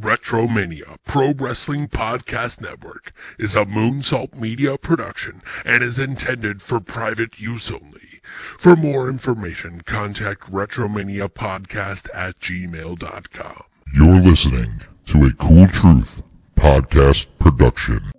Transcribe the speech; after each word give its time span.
Retromania 0.00 0.96
Pro 1.04 1.32
Wrestling 1.34 1.86
Podcast 1.86 2.60
Network 2.60 3.12
is 3.38 3.54
a 3.54 3.66
Moonsault 3.66 4.34
Media 4.34 4.78
production 4.78 5.42
and 5.64 5.84
is 5.84 5.98
intended 5.98 6.62
for 6.62 6.80
private 6.80 7.38
use 7.38 7.70
only. 7.70 8.22
For 8.58 8.76
more 8.76 9.10
information, 9.10 9.82
contact 9.82 10.50
Retromania 10.50 11.28
Podcast 11.28 12.08
at 12.14 12.40
gmail.com. 12.40 13.62
You're 13.94 14.20
listening 14.20 14.80
to 15.06 15.24
a 15.24 15.32
Cool 15.34 15.66
Truth 15.66 16.22
podcast 16.56 17.26
production. 17.38 18.12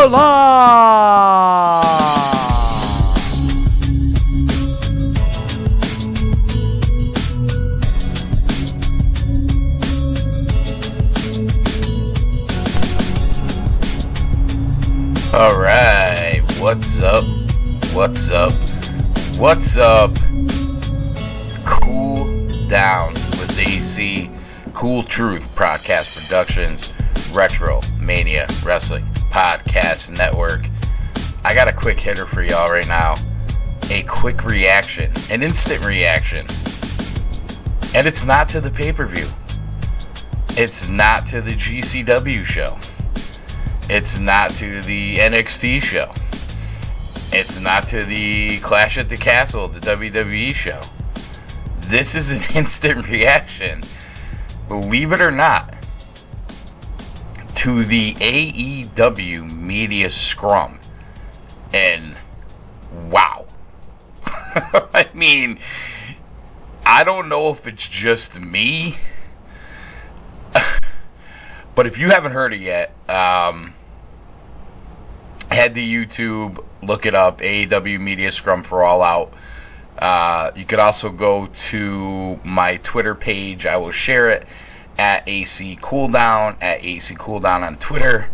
Capola. 0.00 0.16
All 15.32 15.58
right, 15.58 16.42
what's 16.58 17.00
up? 17.00 17.24
What's 17.92 18.30
up? 18.30 18.52
What's 19.38 19.76
up? 19.76 20.14
Cool 21.66 22.48
down 22.68 23.12
with 23.12 23.58
AC, 23.60 24.30
Cool 24.72 25.02
Truth 25.02 25.54
Podcast 25.54 26.26
Productions, 26.26 26.92
Retro 27.34 27.80
Mania 27.98 28.46
Wrestling 28.64 29.09
Podcast 29.30 30.16
Network. 30.16 30.68
I 31.44 31.54
got 31.54 31.68
a 31.68 31.72
quick 31.72 31.98
hitter 31.98 32.26
for 32.26 32.42
y'all 32.42 32.70
right 32.70 32.86
now. 32.86 33.16
A 33.90 34.02
quick 34.02 34.44
reaction, 34.44 35.12
an 35.30 35.42
instant 35.42 35.84
reaction. 35.84 36.46
And 37.94 38.06
it's 38.06 38.24
not 38.26 38.48
to 38.50 38.60
the 38.60 38.70
pay 38.70 38.92
per 38.92 39.06
view, 39.06 39.26
it's 40.50 40.88
not 40.88 41.26
to 41.26 41.40
the 41.40 41.52
GCW 41.52 42.44
show. 42.44 42.76
It's 43.88 44.18
not 44.18 44.50
to 44.52 44.82
the 44.82 45.16
NXT 45.16 45.82
show. 45.82 46.12
It's 47.32 47.58
not 47.58 47.88
to 47.88 48.04
the 48.04 48.58
Clash 48.60 48.98
at 48.98 49.08
the 49.08 49.16
Castle, 49.16 49.66
the 49.66 49.80
WWE 49.80 50.54
show. 50.54 50.80
This 51.80 52.14
is 52.14 52.30
an 52.30 52.42
instant 52.54 53.08
reaction, 53.08 53.82
believe 54.68 55.12
it 55.12 55.20
or 55.20 55.32
not, 55.32 55.69
to 57.60 57.84
the 57.84 58.14
AEW 58.14 59.54
Media 59.54 60.08
Scrum. 60.08 60.80
And 61.74 62.16
wow. 63.10 63.44
I 64.24 65.10
mean, 65.12 65.58
I 66.86 67.04
don't 67.04 67.28
know 67.28 67.50
if 67.50 67.66
it's 67.66 67.86
just 67.86 68.40
me. 68.40 68.96
But 71.74 71.86
if 71.86 71.98
you 71.98 72.10
haven't 72.10 72.32
heard 72.32 72.52
it 72.52 72.60
yet, 72.60 72.92
um, 73.08 73.74
head 75.50 75.74
to 75.74 75.80
YouTube, 75.80 76.62
look 76.82 77.06
it 77.06 77.14
up, 77.14 77.38
AEW 77.38 78.00
Media 78.00 78.32
Scrum 78.32 78.62
for 78.62 78.82
All 78.82 79.02
Out. 79.02 79.32
Uh, 79.98 80.50
you 80.56 80.64
could 80.64 80.80
also 80.80 81.10
go 81.10 81.46
to 81.46 82.40
my 82.42 82.78
Twitter 82.78 83.14
page. 83.14 83.66
I 83.66 83.76
will 83.76 83.92
share 83.92 84.30
it 84.30 84.46
at 84.98 85.28
AC 85.28 85.76
Cooldown, 85.76 86.56
at 86.60 86.84
AC 86.84 87.14
Cooldown 87.14 87.62
on 87.62 87.76
Twitter. 87.76 88.30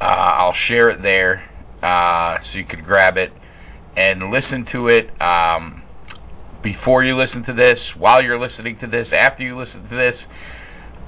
Uh, 0.00 0.34
I'll 0.38 0.52
share 0.52 0.88
it 0.90 1.02
there 1.02 1.42
uh, 1.82 2.38
so 2.38 2.58
you 2.58 2.64
could 2.64 2.84
grab 2.84 3.16
it 3.16 3.32
and 3.96 4.30
listen 4.30 4.64
to 4.66 4.88
it 4.88 5.10
um, 5.20 5.82
before 6.62 7.02
you 7.02 7.14
listen 7.14 7.42
to 7.44 7.52
this, 7.52 7.96
while 7.96 8.22
you're 8.22 8.38
listening 8.38 8.76
to 8.76 8.86
this, 8.86 9.12
after 9.12 9.42
you 9.42 9.56
listen 9.56 9.82
to 9.84 9.94
this. 9.94 10.28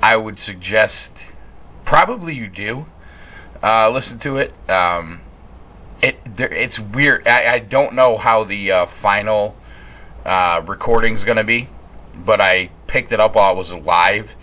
I 0.02 0.16
would 0.16 0.38
suggest 0.38 1.34
probably 1.84 2.34
you 2.34 2.48
do 2.48 2.86
uh, 3.62 3.90
listen 3.90 4.18
to 4.20 4.38
it. 4.38 4.52
Um, 4.70 5.20
it 6.02 6.18
there, 6.36 6.52
it's 6.52 6.80
weird. 6.80 7.28
I, 7.28 7.54
I 7.54 7.58
don't 7.58 7.94
know 7.94 8.16
how 8.16 8.44
the 8.44 8.72
uh, 8.72 8.86
final 8.86 9.56
uh, 10.24 10.62
is 11.02 11.24
gonna 11.24 11.44
be, 11.44 11.68
but 12.24 12.40
I 12.40 12.70
picked 12.86 13.12
it 13.12 13.20
up 13.20 13.34
while 13.34 13.52
it 13.52 13.56
was 13.56 13.74
live. 13.74 14.34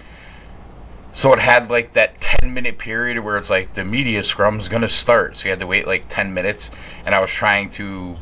So 1.17 1.33
it 1.33 1.39
had 1.39 1.71
like 1.71 1.93
that 1.93 2.21
10 2.21 2.53
minute 2.53 2.77
period 2.77 3.17
where 3.17 3.39
it's 3.39 3.49
like 3.49 3.73
the 3.73 3.83
media 3.83 4.21
scrum's 4.21 4.69
gonna 4.69 4.87
start. 4.87 5.35
So 5.35 5.45
you 5.45 5.49
had 5.49 5.59
to 5.61 5.65
wait 5.65 5.87
like 5.87 6.07
10 6.07 6.31
minutes, 6.31 6.69
and 7.07 7.15
I 7.15 7.19
was 7.19 7.31
trying 7.31 7.71
to 7.71 8.17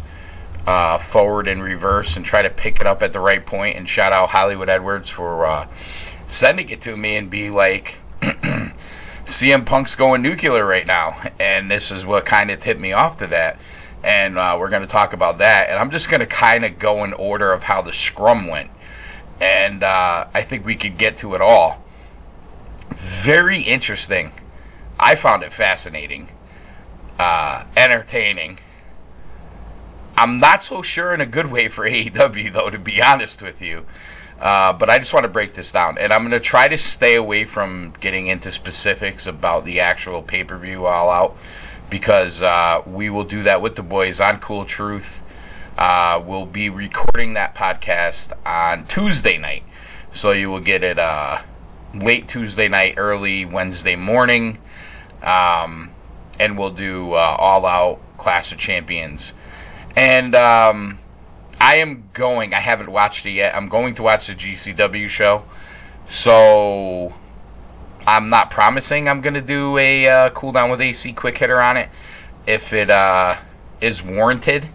uh, 0.66 0.98
forward 0.98 1.50
and 1.50 1.62
reverse 1.62 2.16
and 2.16 2.26
try 2.26 2.42
to 2.42 2.50
pick 2.50 2.80
it 2.80 2.88
up 2.88 3.04
at 3.04 3.12
the 3.12 3.20
right 3.20 3.46
point. 3.46 3.76
And 3.76 3.90
shout 3.90 4.14
out 4.14 4.30
Hollywood 4.30 4.70
Edwards 4.70 5.10
for 5.10 5.46
uh, 5.46 5.68
sending 6.26 6.70
it 6.70 6.80
to 6.84 6.96
me 6.96 7.18
and 7.18 7.30
be 7.30 7.50
like, 7.50 8.00
CM 8.22 9.66
Punk's 9.66 9.96
going 9.96 10.22
nuclear 10.22 10.66
right 10.66 10.88
now, 10.88 11.22
and 11.38 11.70
this 11.70 11.92
is 11.92 12.06
what 12.06 12.24
kind 12.24 12.50
of 12.50 12.60
tipped 12.60 12.80
me 12.80 12.94
off 12.94 13.18
to 13.18 13.28
that. 13.28 13.60
And 14.06 14.38
uh, 14.38 14.56
we're 14.58 14.70
going 14.70 14.84
to 14.84 14.88
talk 14.88 15.12
about 15.12 15.40
that. 15.40 15.70
And 15.70 15.78
I'm 15.78 15.92
just 15.92 16.10
going 16.10 16.22
to 16.22 16.26
kind 16.26 16.64
of 16.64 16.80
go 16.80 17.04
in 17.04 17.12
order 17.12 17.52
of 17.52 17.64
how 17.64 17.82
the 17.82 17.92
scrum 17.92 18.48
went. 18.48 18.72
And 19.42 19.84
uh, 19.84 20.28
I 20.34 20.42
think 20.44 20.66
we 20.66 20.76
could 20.76 20.98
get 20.98 21.18
to 21.18 21.36
it 21.36 21.42
all. 21.42 21.82
Very 22.92 23.62
interesting. 23.62 24.32
I 25.00 25.16
found 25.16 25.44
it 25.44 25.52
fascinating, 25.52 26.30
uh, 27.20 27.66
entertaining. 27.76 28.60
I'm 30.18 30.40
not 30.40 30.64
so 30.64 30.82
sure 30.82 31.14
in 31.14 31.20
a 31.22 31.26
good 31.26 31.52
way 31.52 31.68
for 31.68 31.84
AEW, 31.90 32.54
though, 32.54 32.70
to 32.70 32.80
be 32.80 33.02
honest 33.02 33.42
with 33.42 33.62
you. 33.62 33.86
Uh, 34.40 34.74
but 34.74 34.90
I 34.90 35.00
just 35.00 35.14
want 35.14 35.24
to 35.24 35.30
break 35.30 35.54
this 35.54 35.72
down, 35.72 35.98
and 35.98 36.12
I'm 36.12 36.22
going 36.22 36.32
to 36.32 36.40
try 36.42 36.68
to 36.68 36.78
stay 36.78 37.16
away 37.16 37.46
from 37.46 37.94
getting 38.02 38.28
into 38.28 38.52
specifics 38.52 39.28
about 39.28 39.64
the 39.64 39.80
actual 39.80 40.22
pay 40.22 40.44
per 40.44 40.58
view 40.58 40.86
all 40.86 41.10
out 41.10 41.38
because 41.90 42.42
uh, 42.42 42.82
we 42.86 43.10
will 43.10 43.24
do 43.24 43.44
that 43.44 43.62
with 43.62 43.76
the 43.76 43.84
boys 43.84 44.20
on 44.20 44.40
Cool 44.40 44.66
Truth. 44.66 45.22
Uh, 45.78 46.22
we'll 46.26 46.46
be 46.46 46.70
recording 46.70 47.34
that 47.34 47.56
podcast 47.56 48.34
on 48.46 48.86
Tuesday 48.86 49.38
night, 49.38 49.64
so 50.12 50.32
you 50.32 50.50
will 50.50 50.60
get 50.60 50.84
it 50.84 51.00
uh, 51.00 51.42
late 51.96 52.28
Tuesday 52.28 52.68
night, 52.68 52.96
early 52.98 53.46
Wednesday 53.46 53.96
morning, 53.96 54.60
um, 55.24 55.92
and 56.40 56.58
we'll 56.58 56.72
do 56.72 57.14
uh, 57.14 57.36
all 57.40 57.66
out 57.66 58.00
Clash 58.18 58.52
of 58.52 58.58
Champions. 58.58 59.34
And 59.96 60.36
um, 60.36 61.00
I 61.60 61.76
am 61.76 62.10
going. 62.14 62.54
I 62.54 62.60
haven't 62.60 62.90
watched 62.90 63.26
it 63.26 63.32
yet. 63.32 63.56
I'm 63.56 63.70
going 63.70 63.96
to 63.96 64.04
watch 64.04 64.28
the 64.28 64.36
GCW 64.36 65.08
show, 65.08 65.46
so 66.06 67.14
I'm 68.06 68.30
not 68.30 68.52
promising 68.52 69.10
I'm 69.10 69.22
gonna 69.22 69.42
do 69.42 69.78
a 69.78 70.08
uh, 70.08 70.30
cool 70.32 70.52
down 70.52 70.70
with 70.70 70.82
AC 70.82 71.14
quick 71.14 71.38
hitter 71.38 71.62
on 71.62 71.78
it. 71.78 71.90
If 72.46 72.74
it 72.74 72.90
uh, 72.90 73.38
is 73.82 74.04
warranted, 74.04 74.68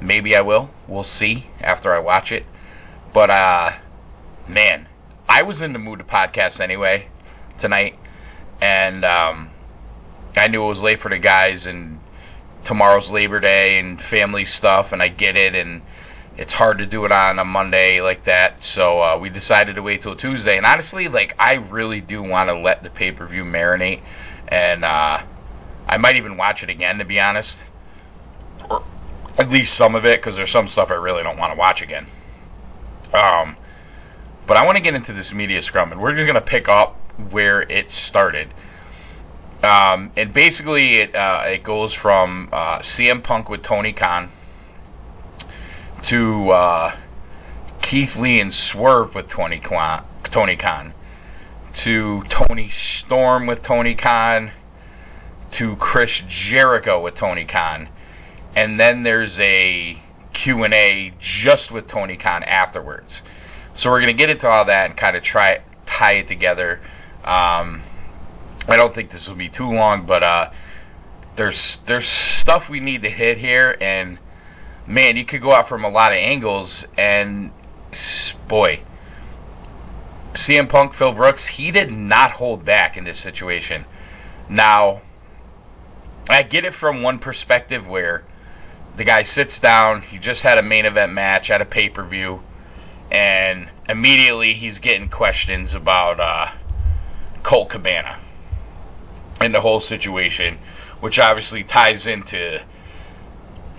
maybe 0.00 0.34
I 0.34 0.40
will. 0.40 0.70
We'll 0.88 1.04
see 1.04 1.46
after 1.60 1.92
I 1.92 1.98
watch 1.98 2.32
it. 2.32 2.44
But 3.12 3.30
uh, 3.30 3.72
man, 4.48 4.88
I 5.28 5.42
was 5.42 5.60
in 5.60 5.72
the 5.72 5.78
mood 5.78 5.98
to 5.98 6.04
podcast 6.04 6.58
anyway 6.58 7.08
tonight, 7.58 7.98
and 8.62 9.04
um, 9.04 9.50
I 10.36 10.48
knew 10.48 10.64
it 10.64 10.68
was 10.68 10.82
late 10.82 11.00
for 11.00 11.10
the 11.10 11.18
guys, 11.18 11.66
and 11.66 12.00
tomorrow's 12.64 13.12
Labor 13.12 13.38
Day 13.38 13.78
and 13.78 14.00
family 14.00 14.46
stuff, 14.46 14.92
and 14.92 15.02
I 15.02 15.08
get 15.08 15.36
it, 15.36 15.54
and 15.54 15.82
it's 16.38 16.54
hard 16.54 16.78
to 16.78 16.86
do 16.86 17.04
it 17.04 17.12
on 17.12 17.38
a 17.38 17.44
Monday 17.44 18.00
like 18.00 18.24
that. 18.24 18.64
So 18.64 19.02
uh, 19.02 19.18
we 19.20 19.28
decided 19.28 19.74
to 19.74 19.82
wait 19.82 20.00
till 20.00 20.16
Tuesday. 20.16 20.56
And 20.56 20.64
honestly, 20.64 21.08
like 21.08 21.34
I 21.38 21.56
really 21.56 22.00
do 22.00 22.22
want 22.22 22.48
to 22.48 22.58
let 22.58 22.82
the 22.82 22.90
pay 22.90 23.12
per 23.12 23.26
view 23.26 23.44
marinate, 23.44 24.00
and 24.48 24.84
uh, 24.84 25.22
I 25.86 25.96
might 25.98 26.16
even 26.16 26.38
watch 26.38 26.62
it 26.62 26.70
again 26.70 26.98
to 26.98 27.04
be 27.04 27.20
honest, 27.20 27.66
or 28.70 28.82
at 29.36 29.50
least 29.50 29.74
some 29.74 29.94
of 29.94 30.06
it 30.06 30.20
because 30.20 30.36
there's 30.36 30.50
some 30.50 30.68
stuff 30.68 30.90
I 30.90 30.94
really 30.94 31.22
don't 31.22 31.38
want 31.38 31.52
to 31.52 31.58
watch 31.58 31.82
again. 31.82 32.06
Um, 33.12 33.56
but 34.48 34.56
I 34.56 34.64
want 34.64 34.76
to 34.78 34.82
get 34.82 34.94
into 34.94 35.12
this 35.12 35.32
media 35.32 35.60
scrum, 35.60 35.92
and 35.92 36.00
we're 36.00 36.14
just 36.14 36.26
gonna 36.26 36.40
pick 36.40 36.68
up 36.68 36.96
where 37.30 37.62
it 37.70 37.90
started. 37.90 38.48
Um, 39.62 40.10
and 40.16 40.32
basically, 40.32 40.96
it 40.96 41.14
uh, 41.14 41.44
it 41.46 41.62
goes 41.62 41.92
from 41.92 42.48
uh, 42.50 42.78
CM 42.78 43.22
Punk 43.22 43.50
with 43.50 43.62
Tony 43.62 43.92
Khan 43.92 44.30
to 46.04 46.48
uh, 46.50 46.92
Keith 47.82 48.16
Lee 48.16 48.40
and 48.40 48.52
Swerve 48.52 49.14
with 49.14 49.28
Tony 49.28 49.58
Khan, 49.58 50.04
Tony 50.24 50.56
Khan 50.56 50.94
to 51.74 52.22
Toni 52.24 52.68
Storm 52.70 53.46
with 53.46 53.60
Tony 53.62 53.94
Khan 53.94 54.52
to 55.50 55.76
Chris 55.76 56.22
Jericho 56.26 57.02
with 57.02 57.14
Tony 57.14 57.44
Khan, 57.44 57.90
and 58.56 58.80
then 58.80 59.02
there's 59.02 59.38
a 59.40 60.00
Q&A 60.32 61.12
just 61.18 61.70
with 61.70 61.86
Tony 61.86 62.16
Khan 62.16 62.42
afterwards. 62.44 63.22
So 63.78 63.90
we're 63.90 64.00
going 64.00 64.12
to 64.12 64.18
get 64.18 64.28
into 64.28 64.48
all 64.48 64.64
that 64.64 64.90
and 64.90 64.96
kind 64.96 65.16
of 65.16 65.22
try 65.22 65.60
tie 65.86 66.14
it 66.14 66.26
together. 66.26 66.80
Um, 67.22 67.80
I 68.66 68.76
don't 68.76 68.92
think 68.92 69.10
this 69.10 69.28
will 69.28 69.36
be 69.36 69.48
too 69.48 69.70
long, 69.70 70.04
but 70.04 70.24
uh, 70.24 70.50
there's 71.36 71.76
there's 71.86 72.04
stuff 72.04 72.68
we 72.68 72.80
need 72.80 73.02
to 73.02 73.08
hit 73.08 73.38
here, 73.38 73.76
and 73.80 74.18
man, 74.84 75.16
you 75.16 75.24
could 75.24 75.40
go 75.40 75.52
out 75.52 75.68
from 75.68 75.84
a 75.84 75.88
lot 75.88 76.10
of 76.10 76.18
angles, 76.18 76.88
and 76.98 77.52
boy, 78.48 78.80
CM 80.32 80.68
Punk, 80.68 80.92
Phil 80.92 81.12
Brooks, 81.12 81.46
he 81.46 81.70
did 81.70 81.92
not 81.92 82.32
hold 82.32 82.64
back 82.64 82.96
in 82.96 83.04
this 83.04 83.20
situation. 83.20 83.84
Now, 84.48 85.02
I 86.28 86.42
get 86.42 86.64
it 86.64 86.74
from 86.74 87.00
one 87.00 87.20
perspective 87.20 87.86
where 87.86 88.24
the 88.96 89.04
guy 89.04 89.22
sits 89.22 89.60
down, 89.60 90.02
he 90.02 90.18
just 90.18 90.42
had 90.42 90.58
a 90.58 90.62
main 90.62 90.84
event 90.84 91.12
match 91.12 91.48
at 91.48 91.62
a 91.62 91.64
pay 91.64 91.88
per 91.88 92.02
view, 92.02 92.42
and 93.10 93.70
immediately 93.88 94.52
he's 94.52 94.78
getting 94.78 95.08
questions 95.08 95.74
about 95.74 96.20
uh, 96.20 96.48
Colt 97.42 97.70
Cabana 97.70 98.16
and 99.40 99.54
the 99.54 99.60
whole 99.60 99.80
situation, 99.80 100.58
which 101.00 101.18
obviously 101.18 101.64
ties 101.64 102.06
into 102.06 102.62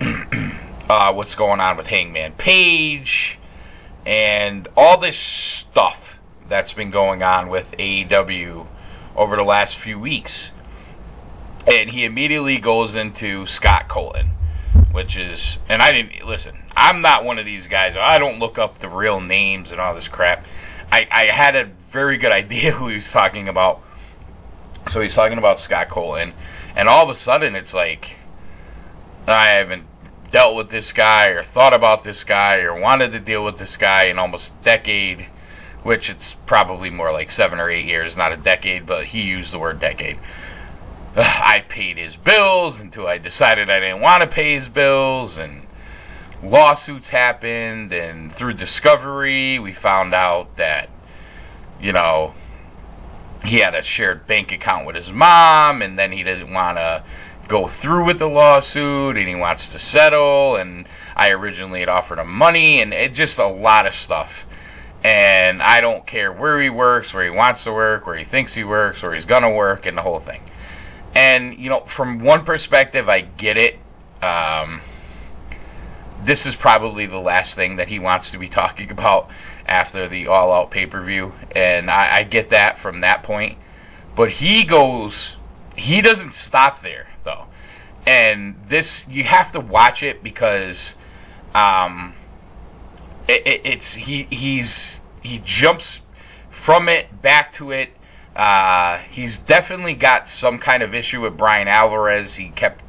uh, 0.88 1.12
what's 1.12 1.34
going 1.34 1.60
on 1.60 1.76
with 1.76 1.86
Hangman 1.86 2.32
Page 2.32 3.38
and 4.06 4.66
all 4.76 4.98
this 4.98 5.18
stuff 5.18 6.18
that's 6.48 6.72
been 6.72 6.90
going 6.90 7.22
on 7.22 7.48
with 7.48 7.72
AEW 7.78 8.66
over 9.14 9.36
the 9.36 9.44
last 9.44 9.78
few 9.78 9.98
weeks. 9.98 10.50
And 11.70 11.90
he 11.90 12.04
immediately 12.04 12.58
goes 12.58 12.94
into 12.94 13.46
Scott 13.46 13.86
Colton, 13.86 14.30
which 14.92 15.16
is, 15.16 15.58
and 15.68 15.82
I 15.82 15.92
didn't 15.92 16.26
listen. 16.26 16.56
I'm 16.76 17.00
not 17.00 17.24
one 17.24 17.38
of 17.38 17.44
these 17.44 17.66
guys. 17.66 17.96
I 17.96 18.18
don't 18.18 18.38
look 18.38 18.58
up 18.58 18.78
the 18.78 18.88
real 18.88 19.20
names 19.20 19.72
and 19.72 19.80
all 19.80 19.94
this 19.94 20.08
crap. 20.08 20.46
I, 20.92 21.06
I 21.10 21.24
had 21.24 21.56
a 21.56 21.64
very 21.90 22.16
good 22.16 22.32
idea 22.40 22.72
who 22.72 22.88
he 22.88 22.94
was 22.94 23.12
talking 23.12 23.48
about. 23.48 23.82
So 24.86 25.00
he's 25.00 25.14
talking 25.14 25.38
about 25.38 25.60
Scott 25.60 25.88
Colton, 25.88 26.32
and 26.74 26.88
all 26.88 27.04
of 27.04 27.10
a 27.10 27.14
sudden 27.14 27.54
it's 27.54 27.74
like 27.74 28.16
I 29.26 29.46
haven't 29.46 29.84
dealt 30.30 30.56
with 30.56 30.70
this 30.70 30.92
guy 30.92 31.28
or 31.28 31.42
thought 31.42 31.74
about 31.74 32.02
this 32.02 32.24
guy 32.24 32.60
or 32.60 32.78
wanted 32.78 33.12
to 33.12 33.20
deal 33.20 33.44
with 33.44 33.58
this 33.58 33.76
guy 33.76 34.04
in 34.04 34.18
almost 34.18 34.54
a 34.54 34.64
decade, 34.64 35.26
which 35.82 36.08
it's 36.08 36.34
probably 36.46 36.90
more 36.90 37.12
like 37.12 37.30
seven 37.30 37.60
or 37.60 37.68
eight 37.68 37.84
years, 37.84 38.16
not 38.16 38.32
a 38.32 38.36
decade, 38.36 38.86
but 38.86 39.04
he 39.06 39.22
used 39.22 39.52
the 39.52 39.58
word 39.58 39.80
decade. 39.80 40.18
I 41.16 41.64
paid 41.68 41.98
his 41.98 42.16
bills 42.16 42.78
until 42.78 43.06
I 43.06 43.18
decided 43.18 43.68
I 43.68 43.80
didn't 43.80 44.00
want 44.00 44.22
to 44.22 44.28
pay 44.28 44.54
his 44.54 44.68
bills, 44.68 45.38
and 45.38 45.66
lawsuits 46.42 47.10
happened, 47.10 47.92
and 47.92 48.32
through 48.32 48.52
discovery, 48.54 49.58
we 49.58 49.72
found 49.72 50.14
out 50.14 50.56
that, 50.56 50.88
you 51.80 51.92
know, 51.92 52.34
he 53.44 53.58
had 53.58 53.74
a 53.74 53.82
shared 53.82 54.26
bank 54.26 54.52
account 54.52 54.86
with 54.86 54.94
his 54.94 55.12
mom, 55.12 55.82
and 55.82 55.98
then 55.98 56.12
he 56.12 56.22
didn't 56.22 56.52
want 56.52 56.78
to 56.78 57.02
go 57.48 57.66
through 57.66 58.04
with 58.04 58.20
the 58.20 58.28
lawsuit 58.28 59.16
and 59.16 59.28
he 59.28 59.34
wants 59.34 59.72
to 59.72 59.78
settle 59.78 60.54
and 60.54 60.86
I 61.16 61.30
originally 61.30 61.80
had 61.80 61.88
offered 61.88 62.20
him 62.20 62.30
money 62.30 62.80
and 62.80 62.94
it 62.94 63.12
just 63.12 63.40
a 63.40 63.46
lot 63.48 63.86
of 63.86 63.92
stuff. 63.92 64.46
And 65.02 65.60
I 65.60 65.80
don't 65.80 66.06
care 66.06 66.30
where 66.30 66.60
he 66.60 66.70
works, 66.70 67.12
where 67.12 67.24
he 67.24 67.30
wants 67.30 67.64
to 67.64 67.72
work, 67.72 68.06
where 68.06 68.14
he 68.14 68.22
thinks 68.22 68.54
he 68.54 68.62
works, 68.62 69.02
where 69.02 69.12
he's 69.12 69.24
gonna 69.24 69.50
work, 69.50 69.86
and 69.86 69.98
the 69.98 70.02
whole 70.02 70.20
thing. 70.20 70.42
And 71.14 71.58
you 71.58 71.68
know, 71.68 71.80
from 71.80 72.18
one 72.18 72.44
perspective, 72.44 73.08
I 73.08 73.22
get 73.22 73.56
it. 73.56 73.78
Um, 74.22 74.80
this 76.22 76.46
is 76.46 76.54
probably 76.54 77.06
the 77.06 77.18
last 77.18 77.54
thing 77.54 77.76
that 77.76 77.88
he 77.88 77.98
wants 77.98 78.30
to 78.30 78.38
be 78.38 78.48
talking 78.60 78.90
about 78.90 79.30
after 79.66 80.08
the 80.08 80.26
All 80.26 80.52
Out 80.52 80.70
pay 80.70 80.86
per 80.86 81.00
view, 81.00 81.32
and 81.54 81.90
I, 81.90 82.18
I 82.18 82.22
get 82.24 82.50
that 82.50 82.78
from 82.78 83.00
that 83.00 83.22
point. 83.22 83.58
But 84.14 84.30
he 84.30 84.64
goes, 84.64 85.36
he 85.76 86.00
doesn't 86.00 86.32
stop 86.32 86.80
there 86.80 87.06
though. 87.24 87.46
And 88.06 88.56
this 88.68 89.06
you 89.08 89.24
have 89.24 89.52
to 89.52 89.60
watch 89.60 90.02
it 90.02 90.22
because 90.22 90.96
um, 91.54 92.14
it, 93.28 93.46
it, 93.46 93.60
it's 93.64 93.94
he 93.94 94.24
he's 94.30 95.02
he 95.22 95.40
jumps 95.44 96.00
from 96.48 96.88
it 96.88 97.22
back 97.22 97.52
to 97.52 97.70
it. 97.70 97.90
Uh, 98.36 98.98
he's 99.10 99.38
definitely 99.38 99.94
got 99.94 100.28
some 100.28 100.58
kind 100.58 100.82
of 100.82 100.94
issue 100.94 101.20
with 101.20 101.36
Bryan 101.36 101.68
Alvarez. 101.68 102.36
He 102.36 102.50
kept 102.50 102.84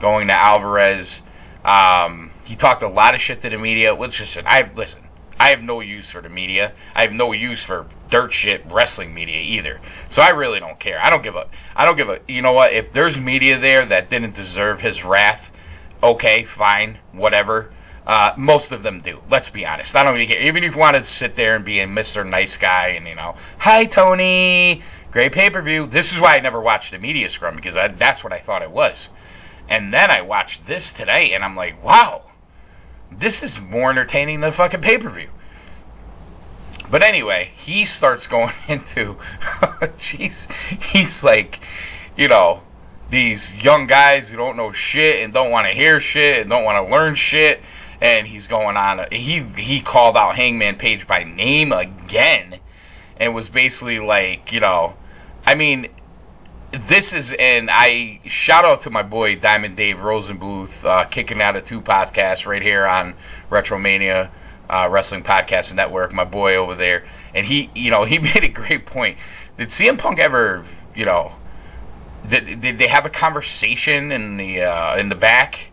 going 0.00 0.28
to 0.28 0.34
Alvarez. 0.34 1.22
Um, 1.64 2.30
he 2.44 2.54
talked 2.54 2.82
a 2.82 2.88
lot 2.88 3.14
of 3.14 3.20
shit 3.20 3.40
to 3.42 3.50
the 3.50 3.58
media. 3.58 3.94
Which 3.94 4.20
is, 4.20 4.38
I 4.44 4.70
listen. 4.74 5.02
I 5.38 5.50
have 5.50 5.62
no 5.62 5.80
use 5.80 6.10
for 6.10 6.20
the 6.20 6.28
media. 6.28 6.72
I 6.94 7.02
have 7.02 7.12
no 7.12 7.32
use 7.32 7.64
for 7.64 7.86
dirt 8.08 8.32
shit 8.32 8.64
wrestling 8.70 9.12
media 9.12 9.40
either. 9.40 9.80
So 10.08 10.22
I 10.22 10.30
really 10.30 10.60
don't 10.60 10.78
care. 10.78 11.00
I 11.02 11.10
don't 11.10 11.22
give 11.22 11.36
a. 11.36 11.48
I 11.74 11.84
don't 11.84 11.96
give 11.96 12.08
a. 12.08 12.20
You 12.28 12.42
know 12.42 12.52
what? 12.52 12.72
If 12.72 12.92
there's 12.92 13.20
media 13.20 13.58
there 13.58 13.84
that 13.84 14.10
didn't 14.10 14.34
deserve 14.34 14.80
his 14.80 15.04
wrath, 15.04 15.50
okay, 16.02 16.44
fine, 16.44 16.98
whatever. 17.12 17.72
Uh, 18.06 18.32
most 18.36 18.72
of 18.72 18.82
them 18.82 19.00
do. 19.00 19.20
Let's 19.30 19.48
be 19.48 19.64
honest. 19.64 19.96
I 19.96 20.02
don't 20.02 20.16
even 20.16 20.28
care. 20.28 20.46
Even 20.46 20.62
if 20.62 20.74
you 20.74 20.80
want 20.80 20.96
to 20.96 21.02
sit 21.02 21.36
there 21.36 21.56
and 21.56 21.64
be 21.64 21.80
a 21.80 21.86
Mr. 21.86 22.28
Nice 22.28 22.56
Guy 22.56 22.88
and 22.88 23.06
you 23.06 23.14
know, 23.14 23.34
hi 23.58 23.86
Tony, 23.86 24.82
great 25.10 25.32
pay 25.32 25.48
per 25.48 25.62
view. 25.62 25.86
This 25.86 26.12
is 26.12 26.20
why 26.20 26.36
I 26.36 26.40
never 26.40 26.60
watched 26.60 26.92
the 26.92 26.98
media 26.98 27.28
scrum 27.30 27.56
because 27.56 27.76
I, 27.76 27.88
that's 27.88 28.22
what 28.22 28.32
I 28.32 28.38
thought 28.38 28.62
it 28.62 28.70
was. 28.70 29.08
And 29.68 29.92
then 29.92 30.10
I 30.10 30.20
watched 30.20 30.66
this 30.66 30.92
today 30.92 31.32
and 31.32 31.42
I'm 31.42 31.56
like, 31.56 31.82
wow, 31.82 32.22
this 33.10 33.42
is 33.42 33.60
more 33.60 33.90
entertaining 33.90 34.40
than 34.40 34.50
fucking 34.50 34.82
pay 34.82 34.98
per 34.98 35.08
view. 35.08 35.30
But 36.90 37.02
anyway, 37.02 37.50
he 37.56 37.86
starts 37.86 38.26
going 38.26 38.52
into, 38.68 39.14
jeez, 39.96 40.52
he's 40.82 41.24
like, 41.24 41.60
you 42.16 42.28
know, 42.28 42.62
these 43.10 43.52
young 43.64 43.86
guys 43.86 44.28
who 44.28 44.36
don't 44.36 44.56
know 44.56 44.72
shit 44.72 45.24
and 45.24 45.32
don't 45.32 45.50
want 45.50 45.66
to 45.66 45.72
hear 45.72 46.00
shit 46.00 46.40
and 46.40 46.50
don't 46.50 46.64
want 46.64 46.84
to 46.84 46.92
learn 46.92 47.14
shit. 47.14 47.60
And 48.04 48.26
he's 48.26 48.46
going 48.46 48.76
on. 48.76 49.06
He 49.10 49.40
he 49.40 49.80
called 49.80 50.16
out 50.16 50.36
Hangman 50.36 50.76
Page 50.76 51.06
by 51.06 51.24
name 51.24 51.72
again, 51.72 52.60
and 53.16 53.34
was 53.34 53.48
basically 53.48 53.98
like, 53.98 54.52
you 54.52 54.60
know, 54.60 54.94
I 55.46 55.54
mean, 55.54 55.88
this 56.70 57.12
is 57.12 57.34
and 57.38 57.70
I 57.72 58.20
shout 58.26 58.64
out 58.64 58.82
to 58.82 58.90
my 58.90 59.02
boy 59.02 59.36
Diamond 59.36 59.76
Dave 59.76 60.00
Rosenbluth, 60.00 60.84
uh, 60.84 61.04
kicking 61.04 61.40
out 61.40 61.56
of 61.56 61.64
two 61.64 61.80
podcasts 61.80 62.46
right 62.46 62.62
here 62.62 62.86
on 62.86 63.14
Retromania 63.50 64.30
uh, 64.68 64.88
Wrestling 64.90 65.22
Podcast 65.22 65.74
Network. 65.74 66.12
My 66.12 66.24
boy 66.24 66.56
over 66.56 66.74
there, 66.74 67.04
and 67.34 67.46
he, 67.46 67.70
you 67.74 67.90
know, 67.90 68.04
he 68.04 68.18
made 68.18 68.44
a 68.44 68.48
great 68.48 68.86
point. 68.86 69.18
Did 69.56 69.68
CM 69.68 69.98
Punk 69.98 70.18
ever, 70.18 70.64
you 70.94 71.04
know, 71.04 71.32
did, 72.26 72.60
did 72.60 72.78
they 72.78 72.88
have 72.88 73.06
a 73.06 73.10
conversation 73.10 74.10
in 74.12 74.36
the 74.36 74.62
uh, 74.62 74.96
in 74.96 75.08
the 75.08 75.14
back? 75.14 75.70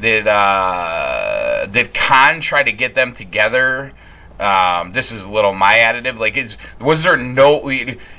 Did 0.00 0.28
uh, 0.28 1.66
did 1.66 1.94
Khan 1.94 2.40
try 2.40 2.62
to 2.62 2.72
get 2.72 2.94
them 2.94 3.12
together? 3.12 3.92
Um, 4.38 4.92
this 4.92 5.12
is 5.12 5.24
a 5.24 5.32
little 5.32 5.54
my 5.54 5.74
additive. 5.74 6.18
Like, 6.18 6.36
is 6.36 6.58
was 6.78 7.02
there 7.02 7.16
no 7.16 7.60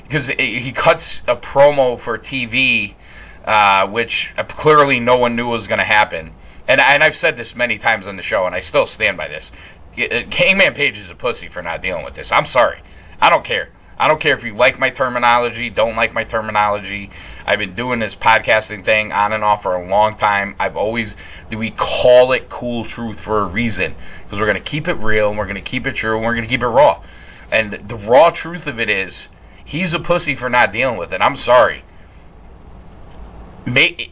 because 0.03 0.27
he 0.27 0.71
cuts 0.71 1.21
a 1.27 1.35
promo 1.35 1.99
for 1.99 2.17
TV, 2.17 2.95
uh, 3.45 3.87
which 3.87 4.33
clearly 4.47 4.99
no 4.99 5.17
one 5.17 5.35
knew 5.35 5.47
was 5.47 5.67
going 5.67 5.79
to 5.79 5.85
happen. 5.85 6.33
And 6.67 6.81
and 6.81 7.03
I've 7.03 7.15
said 7.15 7.37
this 7.37 7.55
many 7.55 7.77
times 7.77 8.07
on 8.07 8.15
the 8.15 8.23
show, 8.23 8.45
and 8.45 8.55
I 8.55 8.59
still 8.59 8.87
stand 8.87 9.17
by 9.17 9.27
this. 9.27 9.51
Hangman 9.95 10.73
Page 10.73 10.97
is 10.97 11.11
a 11.11 11.15
pussy 11.15 11.47
for 11.47 11.61
not 11.61 11.81
dealing 11.81 12.05
with 12.05 12.13
this. 12.13 12.31
I'm 12.31 12.45
sorry. 12.45 12.79
I 13.21 13.29
don't 13.29 13.43
care. 13.43 13.69
I 13.99 14.07
don't 14.07 14.19
care 14.19 14.35
if 14.35 14.43
you 14.43 14.53
like 14.53 14.79
my 14.79 14.91
terminology, 14.91 15.69
don't 15.71 15.95
like 15.95 16.13
my 16.13 16.23
terminology. 16.23 17.09
I've 17.47 17.59
been 17.59 17.75
doing 17.75 17.99
this 17.99 18.13
podcasting 18.13 18.83
thing 18.83 19.13
on 19.13 19.31
and 19.31 19.41
off 19.41 19.63
for 19.63 19.73
a 19.73 19.87
long 19.87 20.15
time. 20.15 20.53
I've 20.59 20.75
always 20.75 21.15
we 21.49 21.69
call 21.71 22.33
it 22.33 22.49
cool 22.49 22.83
truth 22.83 23.21
for 23.21 23.39
a 23.39 23.45
reason 23.45 23.95
because 24.23 24.37
we're 24.37 24.47
going 24.47 24.61
to 24.61 24.69
keep 24.69 24.89
it 24.89 24.95
real 24.95 25.29
and 25.29 25.37
we're 25.37 25.45
going 25.45 25.55
to 25.55 25.61
keep 25.61 25.87
it 25.87 25.95
true 25.95 26.17
and 26.17 26.25
we're 26.25 26.33
going 26.33 26.43
to 26.43 26.49
keep 26.49 26.61
it 26.61 26.67
raw. 26.67 27.01
And 27.49 27.71
the 27.71 27.95
raw 27.95 28.31
truth 28.31 28.67
of 28.67 28.81
it 28.81 28.89
is 28.89 29.29
he's 29.63 29.93
a 29.93 29.99
pussy 29.99 30.35
for 30.35 30.49
not 30.49 30.73
dealing 30.73 30.97
with 30.97 31.13
it. 31.13 31.21
I'm 31.21 31.37
sorry. 31.37 31.83
May, 33.65 34.11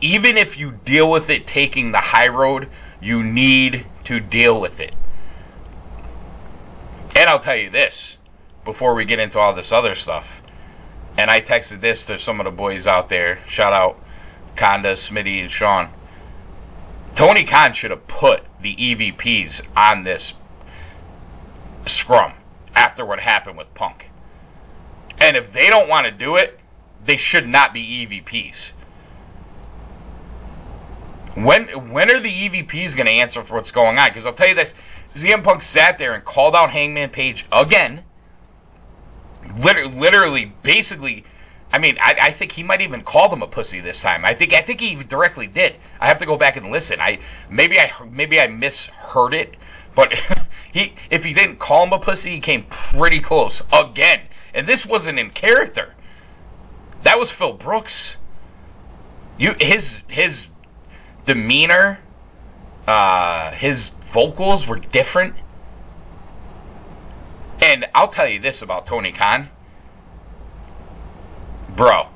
even 0.00 0.36
if 0.36 0.58
you 0.58 0.72
deal 0.84 1.08
with 1.08 1.30
it 1.30 1.46
taking 1.46 1.92
the 1.92 1.98
high 1.98 2.28
road, 2.28 2.68
you 3.00 3.22
need 3.22 3.86
to 4.04 4.18
deal 4.18 4.60
with 4.60 4.80
it. 4.80 4.94
And 7.14 7.30
I'll 7.30 7.38
tell 7.38 7.56
you 7.56 7.70
this 7.70 8.18
before 8.64 8.94
we 8.94 9.04
get 9.04 9.20
into 9.20 9.38
all 9.38 9.54
this 9.54 9.70
other 9.70 9.94
stuff. 9.94 10.42
And 11.18 11.30
I 11.30 11.40
texted 11.40 11.80
this 11.80 12.04
to 12.06 12.18
some 12.18 12.40
of 12.40 12.44
the 12.44 12.50
boys 12.50 12.86
out 12.86 13.08
there. 13.08 13.38
Shout 13.46 13.72
out 13.72 13.98
Conda, 14.56 14.92
Smitty, 14.92 15.40
and 15.40 15.50
Sean. 15.50 15.90
Tony 17.14 17.44
Khan 17.44 17.72
should 17.72 17.90
have 17.90 18.06
put 18.06 18.44
the 18.60 18.76
EVPs 18.76 19.62
on 19.74 20.04
this 20.04 20.34
scrum 21.86 22.32
after 22.74 23.04
what 23.04 23.20
happened 23.20 23.56
with 23.56 23.72
Punk. 23.74 24.10
And 25.18 25.36
if 25.36 25.52
they 25.52 25.68
don't 25.68 25.88
want 25.88 26.06
to 26.06 26.12
do 26.12 26.36
it, 26.36 26.60
they 27.04 27.16
should 27.16 27.48
not 27.48 27.72
be 27.72 28.06
EVPs. 28.06 28.72
When 31.34 31.64
when 31.90 32.10
are 32.10 32.20
the 32.20 32.30
EVPs 32.30 32.96
going 32.96 33.06
to 33.06 33.12
answer 33.12 33.42
for 33.42 33.54
what's 33.54 33.70
going 33.70 33.98
on? 33.98 34.08
Because 34.08 34.26
I'll 34.26 34.32
tell 34.32 34.48
you 34.48 34.54
this: 34.54 34.74
CM 35.10 35.44
Punk 35.44 35.62
sat 35.62 35.98
there 35.98 36.14
and 36.14 36.24
called 36.24 36.56
out 36.56 36.70
Hangman 36.70 37.10
Page 37.10 37.46
again. 37.52 38.02
Literally, 39.62 39.94
literally, 39.94 40.52
basically. 40.62 41.24
I 41.72 41.78
mean, 41.78 41.96
I, 42.00 42.16
I 42.22 42.30
think 42.30 42.52
he 42.52 42.62
might 42.62 42.80
even 42.80 43.02
call 43.02 43.28
them 43.28 43.42
a 43.42 43.46
pussy 43.46 43.80
this 43.80 44.00
time. 44.00 44.24
I 44.24 44.34
think 44.34 44.54
I 44.54 44.60
think 44.60 44.80
he 44.80 44.94
directly 44.94 45.46
did. 45.46 45.76
I 46.00 46.06
have 46.06 46.18
to 46.20 46.26
go 46.26 46.36
back 46.36 46.56
and 46.56 46.70
listen. 46.70 47.00
I 47.00 47.18
maybe 47.50 47.78
I 47.78 47.90
maybe 48.10 48.40
I 48.40 48.46
misheard 48.46 49.34
it, 49.34 49.56
but 49.94 50.14
he 50.72 50.94
if 51.10 51.24
he 51.24 51.32
didn't 51.32 51.58
call 51.58 51.84
him 51.84 51.92
a 51.92 51.98
pussy, 51.98 52.30
he 52.30 52.40
came 52.40 52.64
pretty 52.68 53.20
close 53.20 53.62
again. 53.72 54.20
And 54.54 54.66
this 54.66 54.86
wasn't 54.86 55.18
in 55.18 55.30
character. 55.30 55.94
That 57.02 57.18
was 57.18 57.30
Phil 57.30 57.52
Brooks. 57.52 58.18
You 59.38 59.54
his 59.60 60.02
his 60.08 60.48
demeanor, 61.26 61.98
uh, 62.86 63.50
his 63.50 63.90
vocals 63.90 64.66
were 64.66 64.78
different. 64.78 65.34
And 67.66 67.84
I'll 67.96 68.06
tell 68.06 68.28
you 68.28 68.38
this 68.38 68.62
about 68.62 68.86
Tony 68.86 69.10
Khan. 69.10 69.50
Bro, 71.74 72.06